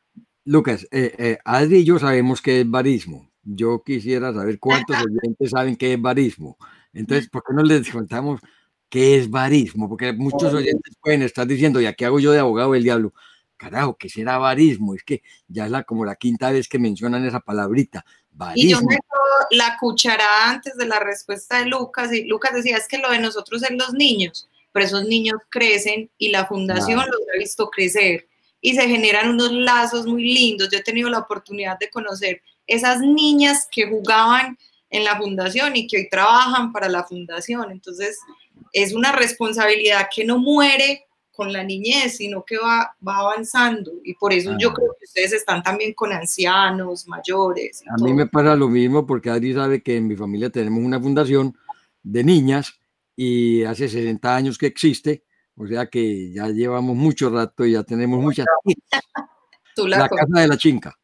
Lucas 0.46 0.86
eh, 0.92 1.14
eh, 1.18 1.38
Adri 1.44 1.78
y 1.78 1.84
yo 1.84 1.98
sabemos 1.98 2.40
que 2.40 2.60
es 2.60 2.70
barismo. 2.70 3.28
Yo 3.42 3.82
quisiera 3.82 4.32
saber 4.32 4.58
cuántos 4.58 4.96
oyentes 5.06 5.50
saben 5.50 5.76
qué 5.76 5.92
es 5.92 6.00
barismo. 6.00 6.56
Entonces, 6.92 7.28
¿por 7.28 7.42
qué 7.42 7.52
no 7.52 7.62
les 7.62 7.90
contamos 7.90 8.40
qué 8.88 9.16
es 9.16 9.28
barismo? 9.28 9.88
Porque 9.88 10.12
muchos 10.12 10.54
oyentes 10.54 10.94
pueden 11.00 11.22
estar 11.22 11.46
diciendo, 11.46 11.80
¿y 11.80 11.86
aquí 11.86 12.04
hago 12.04 12.20
yo 12.20 12.30
de 12.30 12.38
abogado 12.38 12.72
del 12.72 12.84
diablo? 12.84 13.12
Carajo, 13.56 13.96
¿qué 13.96 14.08
será 14.08 14.38
barismo? 14.38 14.94
Es 14.94 15.02
que 15.02 15.22
ya 15.48 15.64
es 15.64 15.70
la, 15.70 15.82
como 15.82 16.04
la 16.04 16.14
quinta 16.14 16.52
vez 16.52 16.68
que 16.68 16.78
mencionan 16.78 17.24
esa 17.26 17.40
palabrita. 17.40 18.04
Y 18.54 18.70
yo 18.70 18.80
meto 18.82 19.02
la 19.50 19.76
cucharada 19.80 20.50
antes 20.50 20.76
de 20.76 20.86
la 20.86 21.00
respuesta 21.00 21.58
de 21.58 21.66
Lucas, 21.66 22.12
y 22.12 22.24
Lucas 22.24 22.54
decía, 22.54 22.76
es 22.76 22.86
que 22.86 22.98
lo 22.98 23.10
de 23.10 23.18
nosotros 23.18 23.62
es 23.64 23.76
los 23.76 23.94
niños, 23.94 24.48
pero 24.72 24.86
esos 24.86 25.06
niños 25.06 25.38
crecen 25.48 26.10
y 26.18 26.28
la 26.28 26.46
fundación 26.46 26.98
los 26.98 27.20
ha 27.34 27.38
visto 27.38 27.68
crecer 27.68 28.28
y 28.66 28.74
se 28.74 28.88
generan 28.88 29.30
unos 29.30 29.52
lazos 29.52 30.06
muy 30.06 30.24
lindos. 30.24 30.68
Yo 30.72 30.78
he 30.78 30.82
tenido 30.82 31.08
la 31.08 31.20
oportunidad 31.20 31.78
de 31.78 31.88
conocer 31.88 32.42
esas 32.66 32.98
niñas 32.98 33.68
que 33.70 33.88
jugaban 33.88 34.58
en 34.90 35.04
la 35.04 35.16
fundación 35.16 35.76
y 35.76 35.86
que 35.86 35.98
hoy 35.98 36.08
trabajan 36.08 36.72
para 36.72 36.88
la 36.88 37.04
fundación. 37.04 37.70
Entonces, 37.70 38.18
es 38.72 38.92
una 38.92 39.12
responsabilidad 39.12 40.08
que 40.12 40.24
no 40.24 40.40
muere 40.40 41.04
con 41.30 41.52
la 41.52 41.62
niñez, 41.62 42.16
sino 42.16 42.44
que 42.44 42.58
va, 42.58 42.96
va 43.06 43.18
avanzando. 43.18 43.92
Y 44.02 44.14
por 44.14 44.32
eso 44.32 44.56
yo 44.58 44.74
creo 44.74 44.96
que 44.98 45.04
ustedes 45.04 45.34
están 45.34 45.62
también 45.62 45.94
con 45.94 46.12
ancianos, 46.12 47.06
mayores. 47.06 47.84
a 47.88 48.02
mí 48.02 48.12
me 48.14 48.26
pasa 48.26 48.56
lo 48.56 48.68
mismo 48.68 49.06
porque 49.06 49.30
Adri 49.30 49.54
sabe 49.54 49.80
que 49.80 49.96
en 49.96 50.08
mi 50.08 50.16
familia 50.16 50.50
tenemos 50.50 50.82
una 50.82 51.00
fundación 51.00 51.56
de 52.02 52.24
niñas 52.24 52.72
y 53.14 53.62
hace 53.62 53.88
60 53.88 54.34
años 54.34 54.58
que 54.58 54.66
existe, 54.66 55.22
o 55.56 55.66
sea 55.66 55.86
que 55.86 56.32
ya 56.32 56.48
llevamos 56.48 56.96
mucho 56.96 57.30
rato 57.30 57.64
y 57.64 57.72
ya 57.72 57.82
tenemos 57.82 58.20
muchas. 58.20 58.46
la, 59.76 60.08
casa 60.08 60.40
de 60.40 60.48
la 60.48 60.56
chinca. 60.56 60.94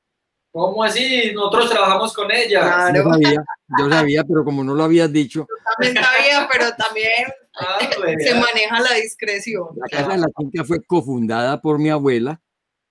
¿Cómo 0.50 0.84
así? 0.84 1.32
Nosotros 1.34 1.70
trabajamos 1.70 2.12
con 2.12 2.30
ella. 2.30 2.92
Yo, 2.94 3.02
sabía, 3.04 3.44
yo 3.78 3.88
sabía, 3.88 4.24
pero 4.24 4.44
como 4.44 4.62
no 4.62 4.74
lo 4.74 4.84
habías 4.84 5.10
dicho. 5.10 5.46
Yo 5.48 5.56
también 5.64 6.04
sabía, 6.04 6.48
pero 6.50 6.74
también 6.76 7.24
Ah, 7.54 7.78
se 8.18 8.34
maneja 8.34 8.80
la 8.80 8.94
discreción. 8.94 9.68
La 9.76 9.88
Casa 9.88 10.12
de 10.12 10.18
la 10.18 10.28
Quinta 10.36 10.64
fue 10.64 10.82
cofundada 10.82 11.60
por 11.60 11.78
mi 11.78 11.90
abuela, 11.90 12.40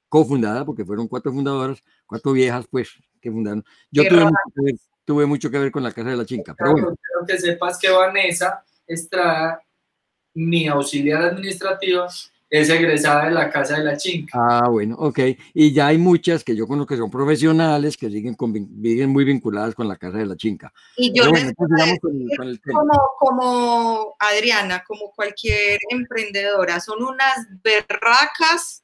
cofundada 0.07 0.65
porque 0.65 0.85
fueron 0.85 1.07
cuatro 1.07 1.31
fundadoras, 1.31 1.83
cuatro 2.05 2.31
viejas 2.33 2.65
pues 2.69 2.89
que 3.19 3.31
fundaron. 3.31 3.63
Yo 3.89 4.03
tuve 5.05 5.25
mucho, 5.25 5.49
que 5.49 5.57
ver, 5.57 5.71
con 5.71 5.83
la 5.83 5.91
Casa 5.91 6.09
de 6.09 6.17
la 6.17 6.25
Chinca. 6.25 6.55
Pero 6.57 6.71
bueno. 6.71 6.87
Quiero 6.87 7.25
que 7.27 7.39
sepas 7.39 7.79
que 7.79 7.89
Vanessa 7.89 8.63
Estrada, 8.85 9.63
mi 10.33 10.67
auxiliar 10.67 11.21
administrativa, 11.23 12.07
es 12.51 12.69
egresada 12.69 13.25
de 13.25 13.31
la 13.31 13.49
Casa 13.49 13.77
de 13.77 13.85
la 13.85 13.95
Chinca. 13.95 14.37
Ah, 14.37 14.67
bueno, 14.67 14.95
ok. 14.99 15.19
Y 15.53 15.71
ya 15.71 15.87
hay 15.87 15.97
muchas 15.97 16.43
que 16.43 16.53
yo 16.53 16.67
conozco 16.67 16.93
que 16.93 16.97
son 16.97 17.09
profesionales, 17.09 17.95
que 17.95 18.09
siguen, 18.09 18.35
muy 19.09 19.23
vinculadas 19.23 19.73
con 19.73 19.87
la 19.87 19.95
Casa 19.95 20.17
de 20.17 20.25
la 20.25 20.35
Chinca. 20.35 20.73
Y 20.97 21.13
yo 21.17 21.31
les 21.31 21.53
como, 21.55 22.99
como 23.17 24.15
Adriana, 24.19 24.83
como 24.85 25.11
cualquier 25.11 25.79
emprendedora, 25.89 26.81
son 26.81 27.01
unas 27.01 27.47
berracas 27.63 28.83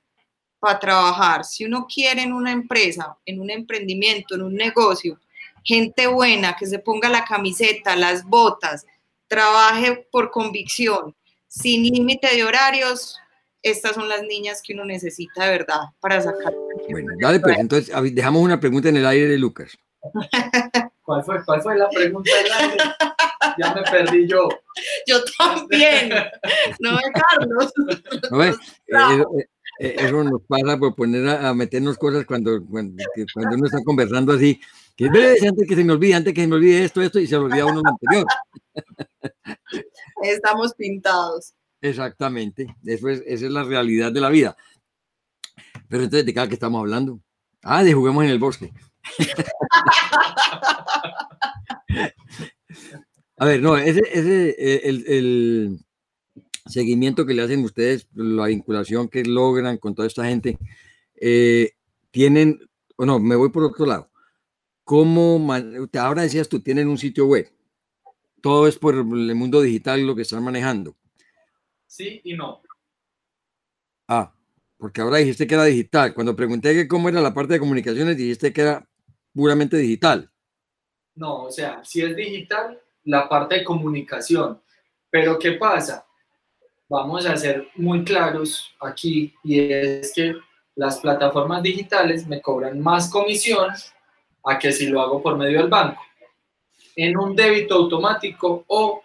para 0.60 0.80
trabajar. 0.80 1.44
Si 1.44 1.66
uno 1.66 1.86
quiere 1.94 2.24
en 2.24 2.32
una 2.32 2.54
empresa, 2.54 3.18
en 3.26 3.42
un 3.42 3.50
emprendimiento, 3.50 4.36
en 4.36 4.44
un 4.44 4.56
negocio, 4.56 5.20
gente 5.62 6.08
buena 6.08 6.56
que 6.56 6.68
se 6.68 6.80
ponga 6.80 7.10
la 7.10 7.26
camiseta, 7.26 7.98
las 7.98 8.24
botas, 8.24 8.86
trabaje 9.28 10.08
por 10.10 10.32
convicción, 10.32 11.14
sin 11.48 11.84
límite 11.84 12.36
de 12.36 12.44
horarios, 12.44 13.20
estas 13.62 13.96
son 13.96 14.08
las 14.08 14.24
niñas 14.24 14.62
que 14.64 14.74
uno 14.74 14.86
necesita 14.86 15.46
de 15.46 15.52
verdad 15.52 15.80
para 16.00 16.22
sacar. 16.22 16.54
Bueno, 16.90 17.14
dale 17.20 17.40
pues, 17.40 17.58
entonces 17.58 17.94
dejamos 18.14 18.42
una 18.42 18.60
pregunta 18.60 18.90
en 18.90 18.98
el 18.98 19.06
aire 19.06 19.28
de 19.28 19.38
Lucas. 19.38 19.78
¿Cuál 21.08 21.24
fue, 21.24 21.42
cuál 21.46 21.62
fue 21.62 21.78
la 21.78 21.90
pregunta 21.90 22.30
del 22.36 22.52
aire? 22.52 22.84
Ya 23.58 23.74
me 23.74 23.82
perdí 23.84 24.28
yo. 24.28 24.50
Yo 25.08 25.20
también. 25.38 26.10
No, 26.82 26.98
Carlos. 27.14 27.72
No, 28.30 28.44
eh, 28.44 28.54
eh, 28.88 29.46
eh, 29.80 29.96
eso 30.00 30.22
nos 30.26 30.42
pasa 30.48 30.78
por 30.78 30.96
poner 30.96 31.30
a, 31.30 31.54
meternos 31.54 31.98
cosas 31.98 32.26
cuando, 32.26 32.62
cuando, 32.66 33.02
uno 33.36 33.66
está 33.66 33.82
conversando 33.86 34.34
así. 34.34 34.60
Que 34.98 35.06
antes 35.06 35.66
que 35.66 35.76
se 35.76 35.84
me 35.86 35.94
olvide, 35.94 36.16
antes 36.16 36.34
que 36.34 36.42
se 36.42 36.48
me 36.48 36.56
olvide 36.56 36.84
esto, 36.84 37.02
esto, 37.02 37.20
y 37.20 37.28
se 37.28 37.38
olvida 37.38 37.66
uno 37.66 37.82
lo 37.82 37.90
anterior. 37.90 38.26
Estamos 40.24 40.74
pintados. 40.74 41.54
Exactamente, 41.82 42.76
Eso 42.86 43.10
es, 43.10 43.22
esa 43.26 43.46
es 43.46 43.52
la 43.52 43.64
realidad 43.64 44.12
de 44.12 44.22
la 44.22 44.30
vida. 44.30 44.58
Pero 45.88 46.04
entonces, 46.04 46.26
¿de 46.26 46.34
qué 46.34 46.48
que 46.48 46.56
estamos 46.56 46.80
hablando? 46.80 47.20
Ah, 47.62 47.84
de 47.84 47.94
juguemos 47.94 48.24
en 48.24 48.32
el 48.32 48.40
bosque. 48.40 48.72
A 53.40 53.46
ver, 53.46 53.62
no, 53.62 53.78
ese, 53.78 54.02
ese 54.12 54.56
eh, 54.58 54.82
el, 54.86 55.06
el, 55.08 55.80
seguimiento 56.66 57.26
que 57.26 57.34
le 57.34 57.44
hacen 57.44 57.64
ustedes, 57.64 58.08
la 58.14 58.48
vinculación 58.48 59.08
que 59.08 59.24
logran 59.24 59.78
con 59.78 59.96
toda 59.96 60.08
esta 60.08 60.26
gente, 60.26 60.58
eh, 61.16 61.72
tienen, 62.12 62.60
o 62.96 63.06
no, 63.06 63.20
me 63.20 63.36
voy 63.36 63.50
por 63.50 63.64
otro 63.64 63.86
lado. 63.86 64.10
¿Cómo, 64.84 65.54
ahora 66.00 66.24
decías 66.24 66.50
tú, 66.50 66.62
tienen 66.62 66.88
un 66.88 66.98
sitio 66.98 67.28
web? 67.28 67.50
Todo 68.42 68.68
es 68.68 68.78
por 68.78 68.96
el 68.96 69.36
mundo 69.36 69.62
digital 69.62 70.06
lo 70.06 70.16
que 70.16 70.22
están 70.22 70.44
manejando 70.44 70.96
sí 71.98 72.22
y 72.24 72.34
no. 72.34 72.62
Ah, 74.08 74.32
porque 74.78 75.02
ahora 75.02 75.18
dijiste 75.18 75.48
que 75.48 75.56
era 75.56 75.64
digital. 75.64 76.14
Cuando 76.14 76.36
pregunté 76.36 76.74
que 76.74 76.88
cómo 76.88 77.10
era 77.10 77.22
la 77.22 77.34
parte 77.34 77.54
de 77.54 77.60
comunicaciones, 77.60 78.18
dijiste 78.18 78.54
que 78.54 78.62
era 78.62 78.88
puramente 79.34 79.78
digital. 79.78 80.30
No, 81.16 81.46
o 81.46 81.52
sea, 81.52 81.84
si 81.84 82.04
es 82.04 82.16
digital, 82.16 82.80
la 83.06 83.28
parte 83.28 83.56
de 83.56 83.64
comunicación. 83.64 84.62
Pero 85.10 85.40
¿qué 85.40 85.54
pasa? 85.54 86.06
Vamos 86.88 87.26
a 87.26 87.36
ser 87.36 87.68
muy 87.76 88.04
claros 88.04 88.74
aquí 88.80 89.34
y 89.44 89.60
es 89.60 90.14
que 90.14 90.36
las 90.76 91.00
plataformas 91.00 91.64
digitales 91.64 92.28
me 92.28 92.40
cobran 92.40 92.80
más 92.80 93.10
comisión 93.10 93.70
a 94.46 94.60
que 94.60 94.72
si 94.72 94.88
lo 94.88 95.02
hago 95.02 95.22
por 95.22 95.38
medio 95.38 95.60
del 95.60 95.70
banco. 95.70 96.02
En 96.98 97.18
un 97.18 97.36
débito 97.36 97.76
automático 97.76 98.66
o 98.68 99.02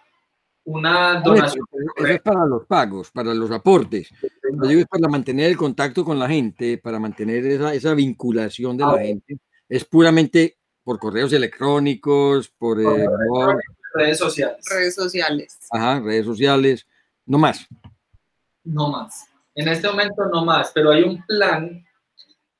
una 0.65 1.21
donación. 1.21 1.65
Eso 1.97 2.07
es 2.07 2.21
para 2.21 2.45
los 2.45 2.65
pagos, 2.65 3.11
para 3.11 3.33
los 3.33 3.51
aportes. 3.51 4.09
Lo 4.51 4.67
digo 4.67 4.81
es 4.81 4.87
para 4.87 5.07
mantener 5.07 5.51
el 5.51 5.57
contacto 5.57 6.03
con 6.03 6.19
la 6.19 6.27
gente, 6.27 6.77
para 6.77 6.99
mantener 6.99 7.45
esa, 7.45 7.73
esa 7.73 7.93
vinculación 7.93 8.75
de 8.77 8.83
la 8.83 8.99
gente. 8.99 9.37
Es 9.69 9.85
puramente 9.85 10.57
por 10.83 10.99
correos 10.99 11.31
electrónicos, 11.33 12.49
por 12.49 12.81
eh, 12.81 13.07
redes 13.93 14.17
sociales. 14.17 14.65
Redes 14.69 14.95
sociales. 14.95 15.59
Ajá, 15.71 15.99
redes 15.99 16.25
sociales. 16.25 16.87
No 17.25 17.37
más. 17.37 17.65
No 18.63 18.89
más. 18.89 19.27
En 19.55 19.67
este 19.67 19.87
momento 19.87 20.25
no 20.31 20.43
más, 20.43 20.71
pero 20.73 20.91
hay 20.91 21.03
un 21.03 21.23
plan 21.25 21.85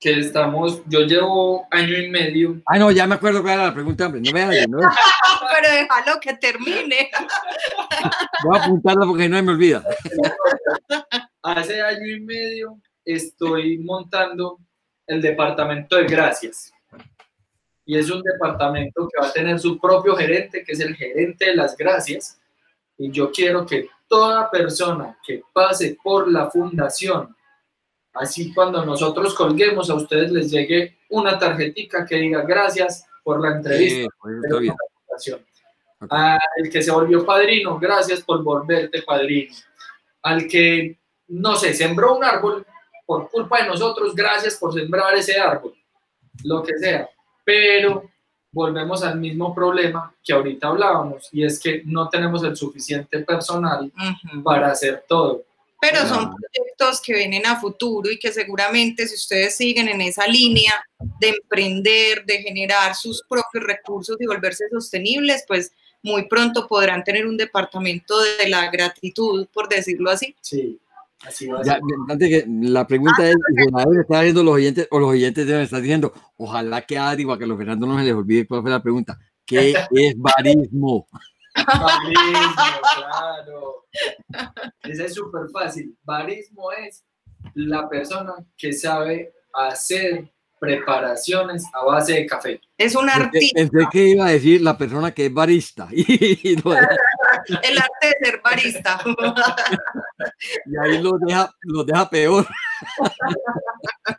que 0.04 0.20
estamos, 0.20 0.82
yo 0.88 0.99
llevo 0.99 1.66
año 1.72 1.97
y 1.97 2.10
medio. 2.10 2.62
Ah, 2.66 2.78
no, 2.78 2.91
ya 2.91 3.08
me 3.08 3.16
acuerdo 3.16 3.41
cuál 3.41 3.54
era 3.54 3.68
la 3.68 3.74
pregunta, 3.74 4.08
hombre. 4.08 4.20
No 4.20 4.34
me 4.34 4.68
¿no? 4.68 4.80
Pero 5.56 5.76
déjalo 5.76 6.20
que 6.20 6.34
termine. 6.34 7.10
Voy 8.43 8.58
a 8.58 8.64
apuntarla 8.64 9.06
porque 9.06 9.30
no 9.30 9.41
me 9.41 9.54
olvida. 9.54 9.82
Hace 11.41 11.82
año 11.82 12.06
y 12.06 12.20
medio 12.20 12.82
estoy 13.06 13.78
montando 13.78 14.60
el 15.08 15.22
departamento 15.22 15.95
de 15.95 16.04
gracias. 16.04 16.74
Y 17.86 17.97
es 17.97 18.12
un 18.12 18.22
departamento 18.22 19.08
que 19.08 19.22
va 19.22 19.30
a 19.30 19.34
tener 19.34 19.58
su 19.58 19.80
propio 19.80 20.18
gerente, 20.18 20.66
que 20.66 20.74
es 20.74 20.82
el 20.82 20.97
gerente 20.97 21.45
de 21.45 21.56
las 21.56 21.78
gracias. 21.78 22.38
Y 22.97 23.10
yo 23.10 23.32
quiero 23.32 23.66
que 23.66 23.88
toda 24.10 24.51
persona 24.51 25.18
que 25.26 25.43
pase 25.54 25.97
por 26.04 26.30
la 26.30 26.49
fundación 26.51 27.34
Así 28.14 28.53
cuando 28.53 28.86
nosotros 28.86 29.34
colguemos 29.34 29.89
a 29.89 29.95
ustedes 29.95 30.32
les 30.32 30.51
llegue 30.51 30.99
una 31.09 31.39
tarjetita 31.39 32.05
que 32.05 32.18
diga 32.18 32.43
gracias 32.43 33.05
por 33.24 33.41
la 33.41 33.57
entrevista. 33.57 34.07
Al 36.09 36.70
que 36.72 36.82
se 36.82 36.91
volvió 36.91 37.26
padrino, 37.26 37.80
gracias 37.80 38.22
por 38.22 38.43
volverte 38.43 39.01
padrino. 39.01 39.53
Al 40.22 40.47
que, 40.47 40.99
no 41.30 41.55
sé, 41.55 41.74
sembró 41.74 42.16
un 42.18 42.24
árbol 42.24 42.66
por 43.05 43.30
culpa 43.30 43.61
de 43.61 43.68
nosotros, 43.68 44.14
gracias 44.14 44.57
por 44.57 44.74
sembrar 44.74 45.16
ese 45.16 45.39
árbol. 45.39 45.74
Lo 46.43 46.61
que 46.61 46.78
sea. 46.78 47.09
Pero 47.43 48.09
volvemos 48.51 49.03
al 49.03 49.20
mismo 49.20 49.55
problema 49.55 50.14
que 50.24 50.34
ahorita 50.34 50.68
hablábamos 50.68 51.30
y 51.32 51.43
es 51.43 51.59
que 51.59 51.82
no 51.86 52.07
tenemos 52.09 52.43
el 52.43 52.55
suficiente 52.55 53.20
personal 53.20 53.91
para 54.43 54.72
hacer 54.72 55.03
todo 55.07 55.43
pero 55.84 56.07
son 56.07 56.31
proyectos 56.34 57.01
que 57.01 57.13
vienen 57.13 57.45
a 57.45 57.59
futuro 57.59 58.09
y 58.09 58.17
que 58.17 58.31
seguramente 58.31 59.05
si 59.05 59.15
ustedes 59.15 59.57
siguen 59.57 59.89
en 59.89 59.99
esa 59.99 60.25
línea 60.27 60.71
de 61.19 61.29
emprender, 61.29 62.23
de 62.25 62.38
generar 62.41 62.95
sus 62.95 63.21
propios 63.27 63.65
recursos 63.65 64.15
y 64.21 64.25
volverse 64.25 64.63
sostenibles, 64.71 65.43
pues 65.45 65.73
muy 66.01 66.29
pronto 66.29 66.67
podrán 66.69 67.03
tener 67.03 67.27
un 67.27 67.36
departamento 67.36 68.15
de 68.39 68.47
la 68.47 68.71
gratitud, 68.71 69.45
por 69.53 69.67
decirlo 69.67 70.09
así. 70.09 70.34
Sí. 70.39 70.79
Así 71.25 71.47
va 71.47 71.59
a 71.59 71.63
Ya, 71.63 71.73
ser. 71.73 71.81
antes 72.09 72.29
que 72.29 72.45
la 72.47 72.88
pregunta 72.88 73.15
Ah, 73.19 73.29
es, 73.29 73.36
deben 73.49 73.99
estar 73.99 74.23
viendo 74.23 74.43
los 74.43 74.53
oyentes, 74.53 74.88
o 74.89 74.99
los 74.99 75.09
oyentes 75.09 75.45
deben 75.45 75.63
estar 75.63 75.81
diciendo, 75.81 76.13
ojalá 76.38 76.81
que 76.86 76.97
a 76.97 77.09
Adri 77.09 77.25
o 77.25 77.34
a 77.34 77.39
que 77.39 77.45
los 77.45 77.57
Fernando 77.57 77.86
no 77.88 77.97
se 77.99 78.05
les 78.05 78.13
olvide 78.13 78.47
cuál 78.47 78.61
fue 78.61 78.71
la 78.71 78.81
pregunta. 78.81 79.19
¿Qué 79.45 79.73
es 79.91 80.15
barismo? 80.17 81.07
Barismo, 81.56 82.64
claro. 82.95 83.86
Ese 84.84 85.06
es 85.06 85.14
súper 85.14 85.49
fácil. 85.51 85.97
Barismo 86.04 86.72
es 86.72 87.04
la 87.54 87.88
persona 87.88 88.34
que 88.58 88.74
sabe 88.74 89.34
hacer 89.54 90.34
preparaciones 90.60 91.66
a 91.74 91.84
base 91.84 92.14
de 92.14 92.26
café. 92.26 92.62
Es 92.78 92.95
un 92.95 93.10
artista, 93.10 93.60
pensé 93.60 93.86
que 93.91 94.10
iba 94.10 94.26
a 94.26 94.32
decir 94.32 94.62
la 94.62 94.78
persona 94.78 95.12
que 95.12 95.26
es 95.26 95.34
barista. 95.34 95.89
Lo 95.91 96.74
el 97.62 97.78
arte 97.78 98.08
de 98.08 98.16
ser 98.22 98.41
barista. 98.41 99.01
y 100.66 100.78
ahí 100.78 101.01
los 101.01 101.20
deja, 101.20 101.54
los 101.64 101.86
deja 101.86 102.10
peor. 102.10 102.47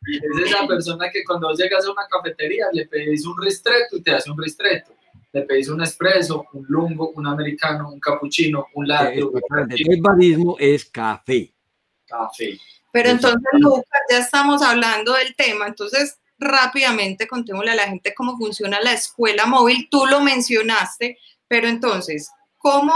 Es 0.06 0.50
esa 0.50 0.66
persona 0.66 1.10
que 1.10 1.24
cuando 1.24 1.50
llegas 1.54 1.86
a 1.86 1.92
una 1.92 2.06
cafetería 2.08 2.66
le 2.72 2.86
pedís 2.86 3.24
un 3.26 3.40
ristretto 3.40 3.96
y 3.96 4.02
te 4.02 4.14
hace 4.14 4.30
un 4.30 4.38
ristretto. 4.38 4.92
Le 5.34 5.42
pedís 5.42 5.68
un 5.68 5.82
espresso, 5.82 6.46
un 6.52 6.64
lungo, 6.68 7.10
un 7.10 7.26
americano, 7.26 7.90
un 7.92 7.98
cappuccino, 7.98 8.68
un 8.74 8.86
latte, 8.86 9.20
cappuccino, 9.48 9.92
El 9.92 10.00
barismo 10.00 10.56
es 10.58 10.84
café. 10.84 11.52
café. 12.06 12.58
Pero 12.92 13.08
entonces, 13.10 13.42
Lucas, 13.54 14.00
ya 14.08 14.18
estamos 14.18 14.62
hablando 14.62 15.14
del 15.14 15.34
tema, 15.34 15.66
entonces 15.66 16.20
rápidamente 16.38 17.26
contémosle 17.26 17.72
a 17.72 17.74
la 17.74 17.88
gente 17.88 18.14
cómo 18.14 18.38
funciona 18.38 18.80
la 18.80 18.92
escuela 18.92 19.46
móvil. 19.46 19.88
Tú 19.90 20.06
lo 20.06 20.20
mencionaste, 20.20 21.18
pero 21.48 21.66
entonces, 21.66 22.30
¿cómo 22.58 22.94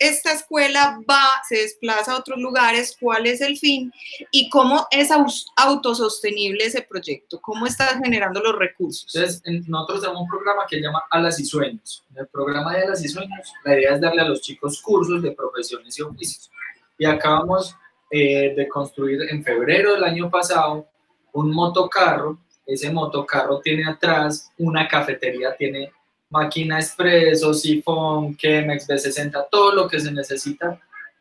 esta 0.00 0.32
escuela 0.32 0.98
va, 1.08 1.22
se 1.48 1.58
desplaza 1.58 2.12
a 2.12 2.18
otros 2.18 2.38
lugares? 2.40 2.96
¿Cuál 3.00 3.26
es 3.26 3.40
el 3.40 3.56
fin? 3.58 3.92
¿Y 4.32 4.48
cómo 4.50 4.86
es 4.90 5.10
autosostenible 5.56 6.64
ese 6.64 6.82
proyecto? 6.82 7.40
¿Cómo 7.40 7.66
estás 7.66 7.98
generando 8.02 8.40
los 8.40 8.56
recursos? 8.58 9.14
Entonces, 9.14 9.42
en- 9.44 9.64
nosotros 9.68 10.00
tenemos 10.00 10.22
un 10.22 10.28
programa 10.28 10.66
que 10.68 10.76
se 10.76 10.82
llama 10.82 11.02
Alas 11.10 11.38
y 11.38 11.44
Sueños. 11.44 12.04
En 12.10 12.18
el 12.18 12.26
programa 12.28 12.74
de 12.74 12.82
Alas 12.84 13.04
y 13.04 13.08
Sueños, 13.08 13.52
la 13.64 13.74
idea 13.78 13.94
es 13.94 14.00
darle 14.00 14.22
a 14.22 14.24
los 14.28 14.40
chicos 14.40 14.80
cursos 14.82 15.22
de 15.22 15.32
profesiones 15.32 15.98
y 15.98 16.02
oficios. 16.02 16.50
Y 16.98 17.04
acabamos 17.04 17.76
eh, 18.10 18.54
de 18.56 18.68
construir 18.68 19.20
en 19.30 19.44
febrero 19.44 19.92
del 19.92 20.04
año 20.04 20.28
pasado 20.30 20.88
un 21.32 21.52
motocarro. 21.52 22.38
Ese 22.66 22.90
motocarro 22.90 23.60
tiene 23.60 23.86
atrás 23.88 24.50
una 24.58 24.88
cafetería, 24.88 25.56
tiene 25.56 25.92
máquina 26.30 26.78
expreso, 26.78 27.52
sifón, 27.52 28.36
Chemex, 28.36 28.88
B60, 28.88 29.48
todo 29.50 29.74
lo 29.74 29.88
que 29.88 30.00
se 30.00 30.12
necesita 30.12 30.80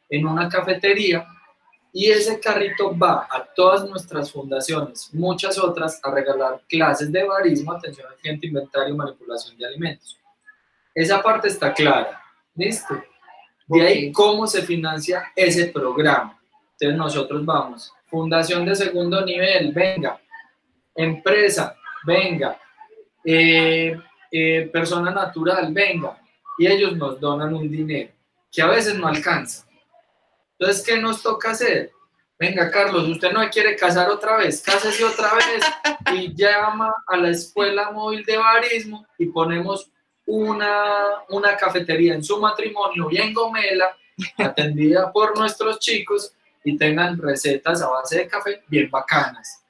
en 0.09 0.27
una 0.27 0.47
cafetería. 0.47 1.27
Y 1.91 2.11
ese 2.11 2.39
carrito 2.39 2.95
va 2.97 3.27
a 3.29 3.43
todas 3.55 3.89
nuestras 3.89 4.31
fundaciones, 4.31 5.09
muchas 5.11 5.57
otras, 5.57 5.99
a 6.03 6.11
regalar 6.11 6.61
clases 6.69 7.11
de 7.11 7.23
barismo, 7.23 7.73
atención 7.73 8.07
al 8.07 8.15
cliente, 8.17 8.45
inventario, 8.45 8.95
manipulación 8.95 9.57
de 9.57 9.65
alimentos. 9.65 10.17
Esa 10.93 11.21
parte 11.21 11.47
está 11.47 11.73
clara. 11.73 12.21
¿Listo? 12.55 13.03
De 13.67 13.81
ahí, 13.81 14.11
¿cómo 14.11 14.45
se 14.45 14.61
financia 14.61 15.31
ese 15.35 15.67
programa? 15.67 16.39
Entonces 16.73 16.97
nosotros 16.97 17.45
vamos, 17.45 17.91
fundación 18.07 18.65
de 18.65 18.75
segundo 18.75 19.25
nivel, 19.25 19.71
venga, 19.73 20.19
empresa, 20.95 21.75
venga, 22.05 22.59
eh, 23.23 23.97
eh, 24.31 24.69
persona 24.71 25.11
natural, 25.11 25.73
venga, 25.73 26.21
y 26.57 26.67
ellos 26.67 26.95
nos 26.95 27.19
donan 27.19 27.53
un 27.53 27.69
dinero 27.69 28.11
que 28.51 28.61
a 28.61 28.67
veces 28.67 28.95
no 28.95 29.07
alcanza. 29.07 29.65
Entonces, 30.57 30.85
¿qué 30.85 30.97
nos 30.97 31.21
toca 31.21 31.51
hacer? 31.51 31.91
Venga, 32.37 32.71
Carlos, 32.71 33.07
usted 33.07 33.31
no 33.31 33.47
quiere 33.49 33.75
casar 33.75 34.09
otra 34.09 34.37
vez, 34.37 34.61
cásese 34.61 35.03
otra 35.03 35.33
vez 35.35 35.63
y 36.13 36.33
llama 36.33 36.93
a 37.05 37.17
la 37.17 37.29
escuela 37.29 37.91
móvil 37.91 38.23
de 38.23 38.37
barismo 38.37 39.05
y 39.17 39.25
ponemos 39.25 39.91
una, 40.25 40.93
una 41.29 41.57
cafetería 41.57 42.13
en 42.13 42.23
su 42.23 42.39
matrimonio 42.39 43.07
bien 43.07 43.33
gomela, 43.33 43.95
atendida 44.37 45.11
por 45.11 45.37
nuestros 45.37 45.79
chicos 45.79 46.33
y 46.63 46.77
tengan 46.77 47.17
recetas 47.17 47.81
a 47.81 47.89
base 47.89 48.19
de 48.19 48.27
café 48.27 48.63
bien 48.67 48.89
bacanas. 48.89 49.65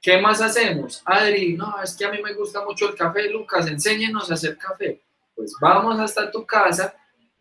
¿Qué 0.00 0.18
más 0.18 0.40
hacemos? 0.40 1.02
Adri, 1.04 1.54
no, 1.54 1.82
es 1.82 1.94
que 1.94 2.06
a 2.06 2.10
mí 2.10 2.22
me 2.22 2.32
gusta 2.32 2.64
mucho 2.64 2.88
el 2.88 2.94
café, 2.94 3.28
Lucas, 3.28 3.66
enséñenos 3.66 4.30
a 4.30 4.34
hacer 4.34 4.56
café. 4.56 5.02
Pues 5.36 5.54
vamos 5.60 6.00
hasta 6.00 6.30
tu 6.30 6.46
casa 6.46 6.94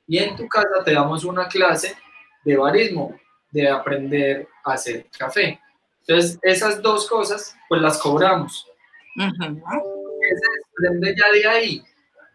y 0.06 0.18
en 0.18 0.36
tu 0.36 0.48
casa 0.48 0.84
te 0.84 0.94
damos 0.94 1.24
una 1.24 1.48
clase 1.48 1.96
de 2.44 2.58
barismo, 2.58 3.18
de 3.52 3.70
aprender 3.70 4.48
a 4.66 4.74
hacer 4.74 5.08
café. 5.18 5.60
Entonces, 6.02 6.38
esas 6.42 6.82
dos 6.82 7.08
cosas, 7.08 7.56
pues 7.70 7.82
las 7.82 7.98
cobramos. 7.98 8.68
Ujú. 9.16 9.56
¿Qué 9.56 10.36
se 10.36 10.52
desprende 10.58 11.16
ya 11.18 11.32
de 11.32 11.48
ahí? 11.48 11.84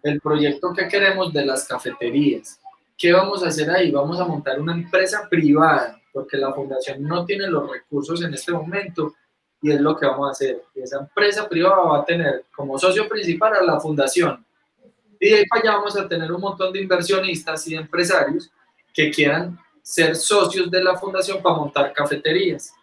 El 0.02 0.20
proyecto 0.20 0.72
que 0.72 0.88
queremos 0.88 1.32
de 1.34 1.44
las 1.44 1.66
cafeterías. 1.66 2.60
¿Qué 2.96 3.12
vamos 3.12 3.42
a 3.42 3.48
hacer 3.48 3.70
ahí? 3.70 3.90
Vamos 3.90 4.18
a 4.20 4.24
montar 4.24 4.58
una 4.58 4.72
empresa 4.72 5.28
privada, 5.28 6.00
porque 6.12 6.38
la 6.38 6.52
fundación 6.52 7.02
no 7.02 7.26
tiene 7.26 7.46
los 7.48 7.70
recursos 7.70 8.22
en 8.22 8.32
este 8.32 8.52
momento 8.52 9.14
y 9.64 9.70
es 9.70 9.80
lo 9.80 9.96
que 9.96 10.04
vamos 10.04 10.28
a 10.28 10.32
hacer. 10.32 10.62
Y 10.74 10.82
esa 10.82 10.98
empresa 10.98 11.48
privada 11.48 11.76
va 11.76 12.00
a 12.00 12.04
tener 12.04 12.44
como 12.54 12.78
socio 12.78 13.08
principal 13.08 13.54
a 13.54 13.62
la 13.62 13.80
fundación. 13.80 14.44
Y 15.18 15.30
de 15.30 15.36
ahí 15.36 15.46
para 15.46 15.62
allá 15.62 15.76
vamos 15.78 15.96
a 15.96 16.06
tener 16.06 16.30
un 16.30 16.42
montón 16.42 16.70
de 16.70 16.82
inversionistas 16.82 17.66
y 17.66 17.70
de 17.70 17.78
empresarios 17.78 18.50
que 18.92 19.10
quieran 19.10 19.58
ser 19.80 20.16
socios 20.16 20.70
de 20.70 20.84
la 20.84 20.98
fundación 20.98 21.42
para 21.42 21.56
montar 21.56 21.94
cafeterías. 21.94 22.74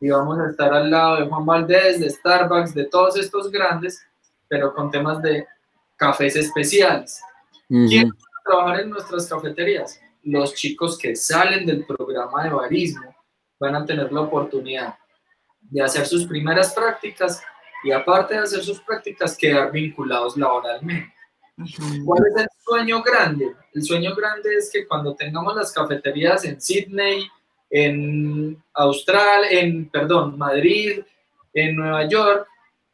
Y 0.00 0.10
vamos 0.10 0.36
a 0.40 0.50
estar 0.50 0.74
al 0.74 0.90
lado 0.90 1.20
de 1.20 1.28
Juan 1.28 1.46
Valdés, 1.46 2.00
de 2.00 2.10
Starbucks, 2.10 2.74
de 2.74 2.86
todos 2.86 3.16
estos 3.16 3.48
grandes, 3.48 4.04
pero 4.48 4.74
con 4.74 4.90
temas 4.90 5.22
de 5.22 5.46
cafés 5.94 6.34
especiales. 6.34 7.20
¿Quién 7.68 8.08
va 8.10 8.40
a 8.40 8.42
trabajar 8.44 8.80
en 8.80 8.90
nuestras 8.90 9.28
cafeterías? 9.28 10.00
Los 10.24 10.54
chicos 10.54 10.98
que 10.98 11.14
salen 11.14 11.64
del 11.64 11.86
programa 11.86 12.42
de 12.42 12.50
barismo 12.50 13.14
van 13.60 13.76
a 13.76 13.86
tener 13.86 14.12
la 14.12 14.22
oportunidad 14.22 14.96
de 15.70 15.82
hacer 15.82 16.06
sus 16.06 16.26
primeras 16.26 16.72
prácticas 16.72 17.42
y 17.84 17.92
aparte 17.92 18.34
de 18.34 18.40
hacer 18.40 18.62
sus 18.62 18.80
prácticas, 18.80 19.36
quedar 19.36 19.70
vinculados 19.70 20.36
laboralmente. 20.36 21.14
¿Cuál 22.04 22.22
es 22.26 22.42
el 22.42 22.48
sueño 22.64 23.02
grande? 23.02 23.54
El 23.72 23.82
sueño 23.82 24.14
grande 24.14 24.56
es 24.56 24.70
que 24.72 24.86
cuando 24.86 25.14
tengamos 25.14 25.54
las 25.54 25.72
cafeterías 25.72 26.44
en 26.44 26.60
Sydney, 26.60 27.26
en 27.70 28.62
Australia, 28.74 29.60
en, 29.60 29.88
perdón, 29.88 30.36
Madrid, 30.36 31.00
en 31.54 31.76
Nueva 31.76 32.06
York, 32.08 32.46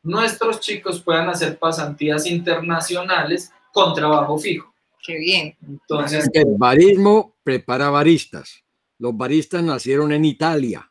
nuestros 0.02 0.60
chicos 0.60 1.02
puedan 1.02 1.28
hacer 1.28 1.58
pasantías 1.58 2.26
internacionales 2.26 3.52
con 3.72 3.94
trabajo 3.94 4.38
fijo. 4.38 4.72
Qué 5.04 5.18
bien. 5.18 5.56
Entonces, 5.62 6.28
El 6.32 6.54
barismo 6.56 7.36
prepara 7.42 7.90
baristas. 7.90 8.62
Los 8.98 9.16
baristas 9.16 9.62
nacieron 9.64 10.12
en 10.12 10.24
Italia, 10.24 10.88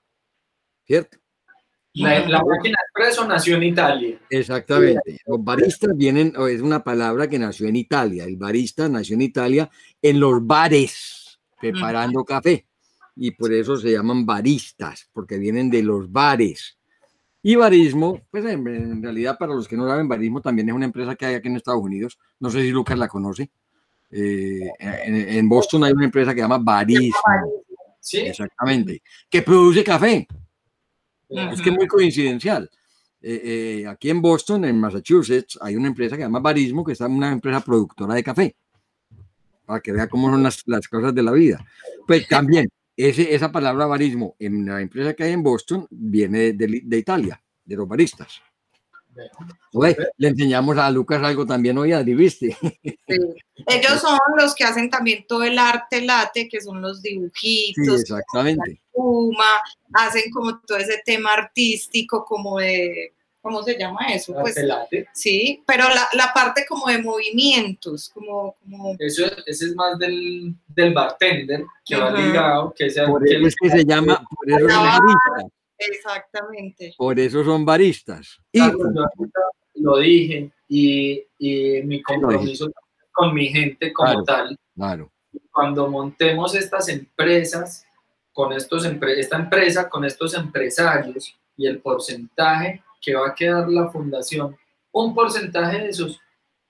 ¿cierto? 0.86 1.18
La, 1.94 2.28
la 2.28 2.44
máquina 2.44 2.78
expreso 2.84 3.28
nació 3.28 3.58
en 3.58 3.64
Italia. 3.64 4.20
Exactamente. 4.30 5.20
Los 5.26 5.44
baristas 5.44 5.92
vienen, 5.96 6.34
es 6.50 6.62
una 6.62 6.84
palabra 6.84 7.28
que 7.28 7.38
nació 7.38 7.68
en 7.68 7.76
Italia. 7.76 8.24
El 8.24 8.38
barista 8.38 8.88
nació 8.88 9.16
en 9.16 9.22
Italia 9.22 9.70
en 10.02 10.20
los 10.20 10.46
bares, 10.46 11.40
preparando 11.60 12.24
café. 12.24 12.66
Y 13.16 13.32
por 13.32 13.52
eso 13.54 13.76
se 13.76 13.92
llaman 13.92 14.26
baristas, 14.26 15.10
porque 15.12 15.38
vienen 15.38 15.70
de 15.70 15.84
los 15.84 16.12
bares. 16.12 16.78
Y 17.44 17.56
barismo, 17.56 18.22
pues 18.32 18.46
en, 18.46 18.68
en 18.68 19.04
realidad 19.04 19.38
para 19.38 19.54
los 19.54 19.68
que 19.68 19.76
no 19.76 19.88
saben, 19.88 20.08
barismo 20.08 20.42
también 20.42 20.70
es 20.70 20.76
una 20.76 20.86
empresa 20.86 21.16
que 21.16 21.26
hay 21.26 21.36
aquí 21.36 21.48
en 21.48 21.58
Estados 21.58 21.82
Unidos. 21.82 22.18
No 22.40 22.50
sé 22.50 22.62
si 22.62 22.72
Lucas 22.72 22.98
la 22.98 23.08
conoce. 23.08 23.50
Eh, 24.12 24.70
en, 24.80 25.16
en 25.16 25.50
Boston 25.50 25.84
hay 25.84 25.92
una 25.92 26.06
empresa 26.06 26.32
que 26.32 26.40
se 26.40 26.44
llama 26.44 26.60
Barismo. 26.60 27.12
¿Sí? 28.00 28.20
Exactamente. 28.20 29.02
Que 29.30 29.42
produce 29.42 29.84
café. 29.84 30.28
Es 31.32 31.62
que 31.62 31.70
es 31.70 31.76
muy 31.76 31.88
coincidencial. 31.88 32.70
Eh, 33.22 33.82
eh, 33.84 33.88
aquí 33.88 34.10
en 34.10 34.22
Boston, 34.22 34.66
en 34.66 34.80
Massachusetts, 34.80 35.58
hay 35.62 35.76
una 35.76 35.88
empresa 35.88 36.16
que 36.16 36.24
se 36.24 36.26
llama 36.26 36.40
Barismo, 36.40 36.84
que 36.84 36.94
es 36.94 37.02
una 37.02 37.32
empresa 37.32 37.62
productora 37.62 38.16
de 38.16 38.24
café. 38.24 38.56
Para 39.66 39.80
que 39.80 39.92
vea 39.92 40.08
cómo 40.08 40.30
son 40.30 40.44
las, 40.44 40.64
las 40.66 40.88
cosas 40.88 41.14
de 41.14 41.24
la 41.24 41.32
vida. 41.32 41.66
Pues 42.08 42.28
también, 42.28 42.68
ese, 42.98 43.34
esa 43.34 43.52
palabra 43.52 43.86
barismo 43.86 44.36
en 44.40 44.66
la 44.66 44.82
empresa 44.82 45.14
que 45.14 45.24
hay 45.24 45.32
en 45.32 45.44
Boston 45.44 45.88
viene 45.90 46.54
de, 46.54 46.82
de 46.84 46.98
Italia, 46.98 47.42
de 47.64 47.76
los 47.76 47.88
baristas. 47.88 48.42
Oye, 49.74 49.98
le 50.18 50.28
enseñamos 50.30 50.78
a 50.78 50.90
Lucas 50.90 51.22
algo 51.24 51.46
también 51.46 51.78
hoy, 51.78 51.92
Adri, 51.92 52.16
¿viste? 52.16 52.58
Sí. 52.62 52.90
Ellos 53.68 54.02
son 54.02 54.18
los 54.38 54.56
que 54.56 54.64
hacen 54.64 54.90
también 54.90 55.26
todo 55.28 55.44
el 55.44 55.60
arte 55.60 56.02
late, 56.02 56.48
que 56.48 56.62
son 56.62 56.82
los 56.82 57.02
Sí, 57.02 57.10
dibujitos, 57.10 58.02
exactamente. 58.02 58.81
Espuma, 58.92 59.46
hacen 59.94 60.32
como 60.32 60.60
todo 60.62 60.78
ese 60.78 61.02
tema 61.06 61.34
artístico, 61.34 62.26
como 62.26 62.60
de 62.60 63.14
¿cómo 63.42 63.64
se 63.64 63.78
llama 63.78 64.08
eso? 64.14 64.34
Pues, 64.40 64.56
sí, 65.14 65.64
pero 65.66 65.86
la, 65.90 66.08
la, 66.14 66.32
parte 66.34 66.66
como 66.68 66.88
de 66.88 67.00
movimientos, 67.00 68.10
como... 68.10 68.56
como... 68.62 68.96
Eso, 69.00 69.26
ese 69.46 69.66
es 69.66 69.76
más 69.76 69.98
del, 69.98 70.54
del 70.68 70.94
bartender 70.94 71.66
que 71.84 71.96
va 71.96 72.12
ligado, 72.12 72.74
que, 72.76 72.90
sea, 72.90 73.08
por 73.08 73.28
eso 73.28 73.48
es 73.48 73.56
que 73.56 73.70
se 73.70 73.84
llama, 73.84 74.24
por 74.30 74.50
eso 74.50 74.70
son 74.70 74.84
baristas. 74.86 75.52
Exactamente. 75.78 76.94
Por 76.96 77.20
eso 77.20 77.44
son 77.44 77.66
baristas. 77.66 78.38
Y, 78.52 78.62
lo 79.76 79.98
dije, 79.98 80.52
y, 80.68 81.24
y 81.40 81.82
mi 81.84 82.02
compromiso 82.04 82.70
con 83.12 83.34
mi 83.34 83.48
gente 83.48 83.92
como 83.92 84.24
tal. 84.24 84.58
Claro. 84.76 85.12
Cuando 85.52 85.90
montemos 85.90 86.54
estas 86.56 86.88
empresas, 86.90 87.86
con 88.42 88.54
estos 88.54 88.86
esta 88.86 89.38
empresa, 89.38 89.88
con 89.88 90.04
estos 90.04 90.34
empresarios 90.34 91.38
y 91.56 91.68
el 91.68 91.80
porcentaje 91.80 92.84
que 93.00 93.14
va 93.14 93.28
a 93.28 93.36
quedar 93.36 93.70
la 93.70 93.92
fundación, 93.92 94.58
un 94.92 95.14
porcentaje 95.14 95.78
de 95.78 95.90
esos 95.90 96.20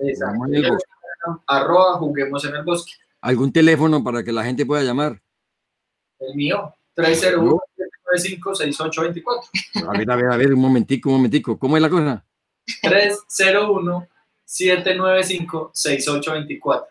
Exacto. 0.00 0.44
En 0.46 0.54
el 0.54 0.70
bosque. 0.70 0.97
Arroba 1.46 1.98
juguemos 1.98 2.44
en 2.44 2.56
el 2.56 2.64
bosque. 2.64 2.92
¿Algún 3.20 3.52
teléfono 3.52 4.02
para 4.02 4.22
que 4.22 4.32
la 4.32 4.44
gente 4.44 4.64
pueda 4.64 4.82
llamar? 4.82 5.20
El 6.20 6.34
mío, 6.34 6.74
301 6.94 7.60
795 8.16 9.48
A 9.86 9.98
ver, 9.98 10.10
a 10.10 10.16
ver, 10.16 10.32
a 10.32 10.36
ver, 10.36 10.54
un 10.54 10.60
momentico, 10.60 11.10
un 11.10 11.16
momentico. 11.16 11.58
¿Cómo 11.58 11.76
es 11.76 11.82
la 11.82 11.90
cosa? 11.90 12.24
301 12.82 14.08
795-6824. 14.48 16.86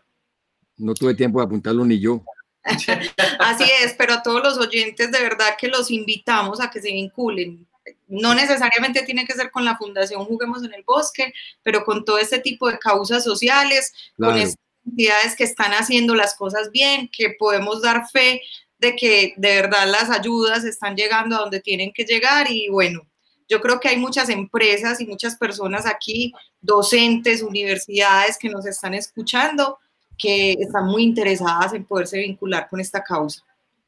No 0.78 0.94
tuve 0.94 1.16
tiempo 1.16 1.40
de 1.40 1.46
apuntarlo 1.46 1.84
ni 1.84 2.00
yo. 2.00 2.24
Así 2.64 3.66
es, 3.84 3.96
pero 3.98 4.14
a 4.14 4.22
todos 4.22 4.44
los 4.44 4.60
oyentes 4.60 5.12
de 5.12 5.22
verdad 5.22 5.58
que 5.60 5.68
los 5.68 5.90
invitamos 5.90 6.62
a 6.62 6.70
que 6.70 6.80
se 6.82 6.92
vinculen. 6.92 7.67
No 8.08 8.34
necesariamente 8.34 9.04
tiene 9.04 9.26
que 9.26 9.34
ser 9.34 9.52
con 9.52 9.66
la 9.66 9.78
Fundación 9.78 10.26
Juguemos 10.26 10.64
en 10.64 10.74
el 10.74 10.84
Bosque, 10.84 11.34
pero 11.64 11.84
con 11.84 12.06
todo 12.06 12.18
este 12.18 12.40
tipo 12.40 12.70
de 12.70 12.80
causas 12.80 13.24
sociales, 13.24 13.94
con 14.18 14.38
estas 14.38 14.58
entidades 14.86 15.36
que 15.36 15.44
están 15.44 15.72
haciendo 15.72 16.16
las 16.16 16.36
cosas 16.36 16.72
bien, 16.72 17.10
que 17.12 17.36
podemos 17.38 17.82
dar 17.82 18.10
fe 18.10 18.42
de 18.80 18.96
que 18.96 19.34
de 19.38 19.62
verdad 19.62 19.88
las 19.88 20.10
ayudas 20.10 20.64
están 20.64 20.96
llegando 20.96 21.36
a 21.36 21.40
donde 21.40 21.60
tienen 21.62 21.92
que 21.92 22.04
llegar 22.04 22.50
y 22.50 22.70
bueno, 22.70 23.08
yo 23.50 23.62
creo 23.62 23.80
que 23.80 23.88
hay 23.88 23.98
muchas 23.98 24.30
empresas 24.30 25.00
y 25.00 25.08
muchas 25.08 25.38
personas 25.38 25.86
aquí, 25.86 26.34
docentes, 26.62 27.42
universidades 27.42 28.38
que 28.38 28.50
nos 28.50 28.66
están 28.66 28.94
escuchando, 28.94 29.78
que 30.18 30.54
están 30.54 30.86
muy 30.86 31.04
interesadas 31.04 31.74
en 31.74 31.86
poderse 31.86 32.20
vincular 32.20 32.68
con 32.70 32.80
esta 32.80 33.04
causa. 33.04 33.44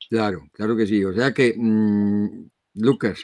Claro, 0.09 0.47
claro 0.53 0.75
que 0.75 0.87
sí. 0.87 1.03
O 1.03 1.13
sea 1.13 1.33
que, 1.33 1.53
mm, 1.57 2.49
Lucas, 2.75 3.19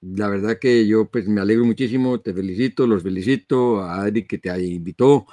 la 0.00 0.28
verdad 0.28 0.58
que 0.60 0.86
yo 0.86 1.10
pues 1.10 1.26
me 1.28 1.40
alegro 1.40 1.64
muchísimo, 1.64 2.20
te 2.20 2.32
felicito, 2.32 2.86
los 2.86 3.02
felicito, 3.02 3.80
a 3.80 4.02
Adri 4.02 4.26
que 4.26 4.38
te 4.38 4.64
invitó. 4.64 5.26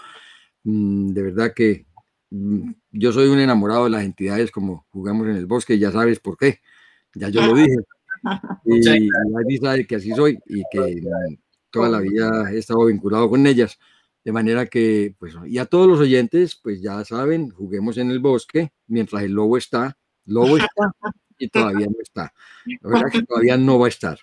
Mm, 0.64 1.14
de 1.14 1.22
verdad 1.22 1.54
que 1.56 1.86
mm, 2.32 2.72
yo 2.92 3.12
soy 3.12 3.28
un 3.28 3.40
enamorado 3.40 3.86
de 3.86 3.92
las 3.92 4.04
entidades 4.04 4.52
como 4.52 4.86
jugamos 4.90 5.28
en 5.28 5.36
el 5.36 5.46
bosque, 5.46 5.78
ya 5.78 5.92
sabes 5.92 6.20
por 6.20 6.38
qué, 6.38 6.62
ya 7.14 7.30
yo 7.30 7.42
lo 7.42 7.54
dije. 7.56 7.76
Y 8.66 8.80
nadie 8.80 9.58
sabe 9.62 9.86
que 9.86 9.96
así 9.98 10.12
soy 10.12 10.40
y 10.48 10.64
que 10.72 11.04
toda 11.70 11.90
la 11.90 12.00
vida 12.00 12.52
he 12.52 12.58
estado 12.58 12.86
vinculado 12.86 13.30
con 13.30 13.46
ellas. 13.46 13.78
De 14.24 14.32
manera 14.32 14.66
que, 14.66 15.14
pues, 15.20 15.36
y 15.46 15.60
a 15.60 15.66
todos 15.66 15.88
los 15.88 16.00
oyentes, 16.00 16.56
pues 16.56 16.82
ya 16.82 17.06
saben, 17.06 17.52
juguemos 17.52 17.98
en 17.98 18.10
el 18.10 18.18
bosque 18.18 18.72
mientras 18.88 19.22
el 19.22 19.34
lobo 19.34 19.58
está. 19.58 19.96
Lobo 20.26 20.58
está 20.58 20.68
y 21.38 21.48
todavía 21.50 21.86
no 21.86 22.02
está. 22.02 22.34
La 22.82 22.90
verdad 22.90 23.12
que 23.12 23.22
todavía 23.22 23.58
no 23.58 23.78
va 23.78 23.86
a 23.86 23.90
estar. 23.90 24.18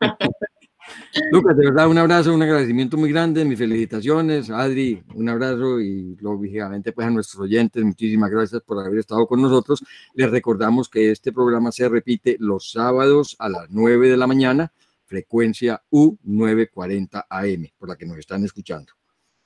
Lucas, 1.30 1.56
de 1.56 1.66
verdad, 1.66 1.88
un 1.88 1.98
abrazo, 1.98 2.34
un 2.34 2.42
agradecimiento 2.42 2.96
muy 2.96 3.10
grande, 3.10 3.44
mis 3.44 3.58
felicitaciones. 3.58 4.50
Adri, 4.50 5.02
un 5.14 5.28
abrazo 5.28 5.80
y 5.80 6.16
lógicamente 6.20 6.92
pues 6.92 7.06
a 7.06 7.10
nuestros 7.10 7.42
oyentes, 7.42 7.82
muchísimas 7.82 8.30
gracias 8.30 8.62
por 8.62 8.84
haber 8.84 8.98
estado 8.98 9.26
con 9.26 9.42
nosotros. 9.42 9.82
Les 10.14 10.30
recordamos 10.30 10.88
que 10.88 11.10
este 11.10 11.32
programa 11.32 11.72
se 11.72 11.88
repite 11.88 12.36
los 12.38 12.70
sábados 12.70 13.36
a 13.38 13.48
las 13.48 13.70
9 13.70 14.10
de 14.10 14.16
la 14.16 14.26
mañana, 14.26 14.72
frecuencia 15.06 15.82
U940 15.90 17.26
AM, 17.28 17.66
por 17.78 17.88
la 17.88 17.96
que 17.96 18.06
nos 18.06 18.18
están 18.18 18.44
escuchando. 18.44 18.92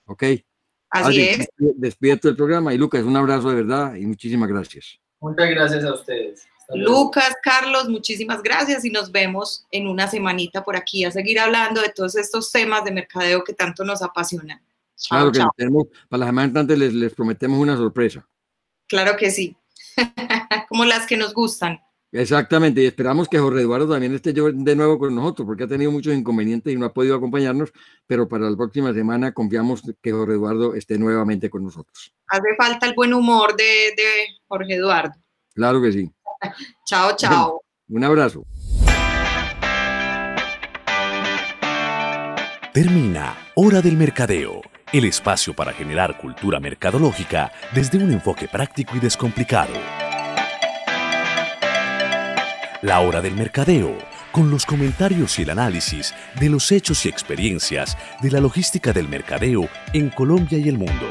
¿Ok? 0.07 0.25
Así 0.91 1.21
es. 1.21 1.49
Despierto 1.57 2.29
del 2.29 2.37
programa 2.37 2.75
y 2.75 2.79
Lucas, 2.79 3.05
un 3.05 3.17
abrazo 3.17 3.51
de 3.51 3.57
verdad 3.57 3.95
y 3.95 4.07
muchísimas 4.07 4.49
gracias. 4.49 4.99
Muchas 5.21 5.51
gracias 5.51 5.85
a 5.85 5.95
ustedes. 5.95 6.49
Lucas, 6.75 7.37
Carlos, 7.43 7.89
muchísimas 7.89 8.43
gracias 8.43 8.85
y 8.85 8.91
nos 8.91 9.11
vemos 9.11 9.67
en 9.71 9.89
una 9.89 10.09
semanita 10.09 10.63
por 10.63 10.77
aquí 10.77 11.05
a 11.05 11.11
seguir 11.11 11.39
hablando 11.41 11.81
de 11.81 11.91
todos 11.91 12.17
estos 12.17 12.51
temas 12.53 12.85
de 12.85 12.93
mercadeo 12.93 13.43
que 13.45 13.53
tanto 13.53 13.85
nos 13.85 14.03
apasionan. 14.03 14.61
claro 15.09 15.33
que 15.33 15.43
Tenemos, 15.57 15.87
para 16.09 16.21
la 16.21 16.27
semana 16.27 16.61
antes 16.61 16.79
les, 16.79 16.93
les 16.93 17.15
prometemos 17.15 17.59
una 17.59 17.77
sorpresa. 17.77 18.27
Claro 18.87 19.17
que 19.17 19.31
sí, 19.31 19.57
como 20.69 20.85
las 20.85 21.07
que 21.07 21.17
nos 21.17 21.35
gustan. 21.35 21.81
Exactamente, 22.13 22.83
y 22.83 22.87
esperamos 22.87 23.29
que 23.29 23.39
Jorge 23.39 23.61
Eduardo 23.61 23.89
también 23.89 24.13
esté 24.15 24.33
de 24.33 24.77
nuevo 24.77 24.99
con 24.99 25.15
nosotros, 25.15 25.47
porque 25.47 25.63
ha 25.63 25.69
tenido 25.69 25.93
muchos 25.93 26.13
inconvenientes 26.13 26.73
y 26.73 26.77
no 26.77 26.87
ha 26.87 26.93
podido 26.93 27.15
acompañarnos, 27.15 27.73
pero 28.05 28.29
para 28.29 28.51
la 28.51 28.57
próxima 28.57 28.93
semana 28.93 29.33
confiamos 29.33 29.83
que 30.03 30.11
Jorge 30.11 30.35
Eduardo 30.35 30.75
esté 30.75 30.99
nuevamente 30.99 31.49
con 31.49 31.63
nosotros. 31.63 32.13
Hace 32.27 32.57
falta 32.59 32.87
el 32.87 32.95
buen 32.95 33.15
humor 33.15 33.55
de, 33.55 33.65
de 33.97 34.27
Jorge 34.49 34.75
Eduardo. 34.75 35.15
Claro 35.55 35.81
que 35.81 35.93
sí. 35.93 36.11
chao, 36.87 37.17
chao. 37.17 37.63
Un 37.89 38.05
abrazo. 38.05 38.45
Termina 42.73 43.37
Hora 43.57 43.83
del 43.83 43.97
Mercadeo, 43.97 44.63
el 44.93 45.05
espacio 45.05 45.55
para 45.55 45.73
generar 45.73 46.17
cultura 46.19 46.61
mercadológica 46.61 47.51
desde 47.75 47.99
un 47.99 48.13
enfoque 48.13 48.47
práctico 48.47 48.97
y 48.97 49.01
descomplicado. 49.01 49.73
La 52.83 53.01
Hora 53.01 53.21
del 53.21 53.35
Mercadeo, 53.35 53.99
con 54.31 54.51
los 54.51 54.65
comentarios 54.65 55.39
y 55.39 55.43
el 55.43 55.51
análisis 55.51 56.15
de 56.39 56.49
los 56.49 56.71
hechos 56.71 57.05
y 57.05 57.09
experiencias 57.09 57.99
de 58.23 58.31
la 58.31 58.41
logística 58.41 58.93
del 58.93 59.09
mercadeo 59.09 59.69
en 59.93 60.09
Colombia 60.11 60.59
y 60.59 60.69
el 60.69 60.79
mundo. 60.79 61.11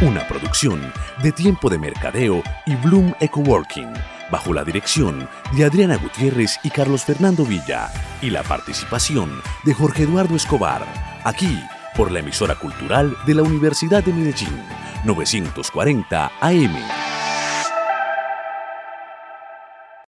Una 0.00 0.28
producción 0.28 0.92
de 1.24 1.32
Tiempo 1.32 1.68
de 1.68 1.76
Mercadeo 1.76 2.44
y 2.66 2.76
Bloom 2.76 3.14
Ecoworking, 3.18 3.92
bajo 4.30 4.54
la 4.54 4.62
dirección 4.62 5.28
de 5.56 5.64
Adriana 5.64 5.96
Gutiérrez 5.96 6.60
y 6.62 6.70
Carlos 6.70 7.04
Fernando 7.04 7.44
Villa, 7.44 7.90
y 8.22 8.30
la 8.30 8.44
participación 8.44 9.42
de 9.64 9.74
Jorge 9.74 10.04
Eduardo 10.04 10.36
Escobar, 10.36 10.86
aquí 11.24 11.60
por 11.96 12.12
la 12.12 12.20
emisora 12.20 12.54
cultural 12.54 13.16
de 13.26 13.34
la 13.34 13.42
Universidad 13.42 14.04
de 14.04 14.12
Medellín, 14.12 14.62
940 15.04 16.30
AM. 16.42 17.17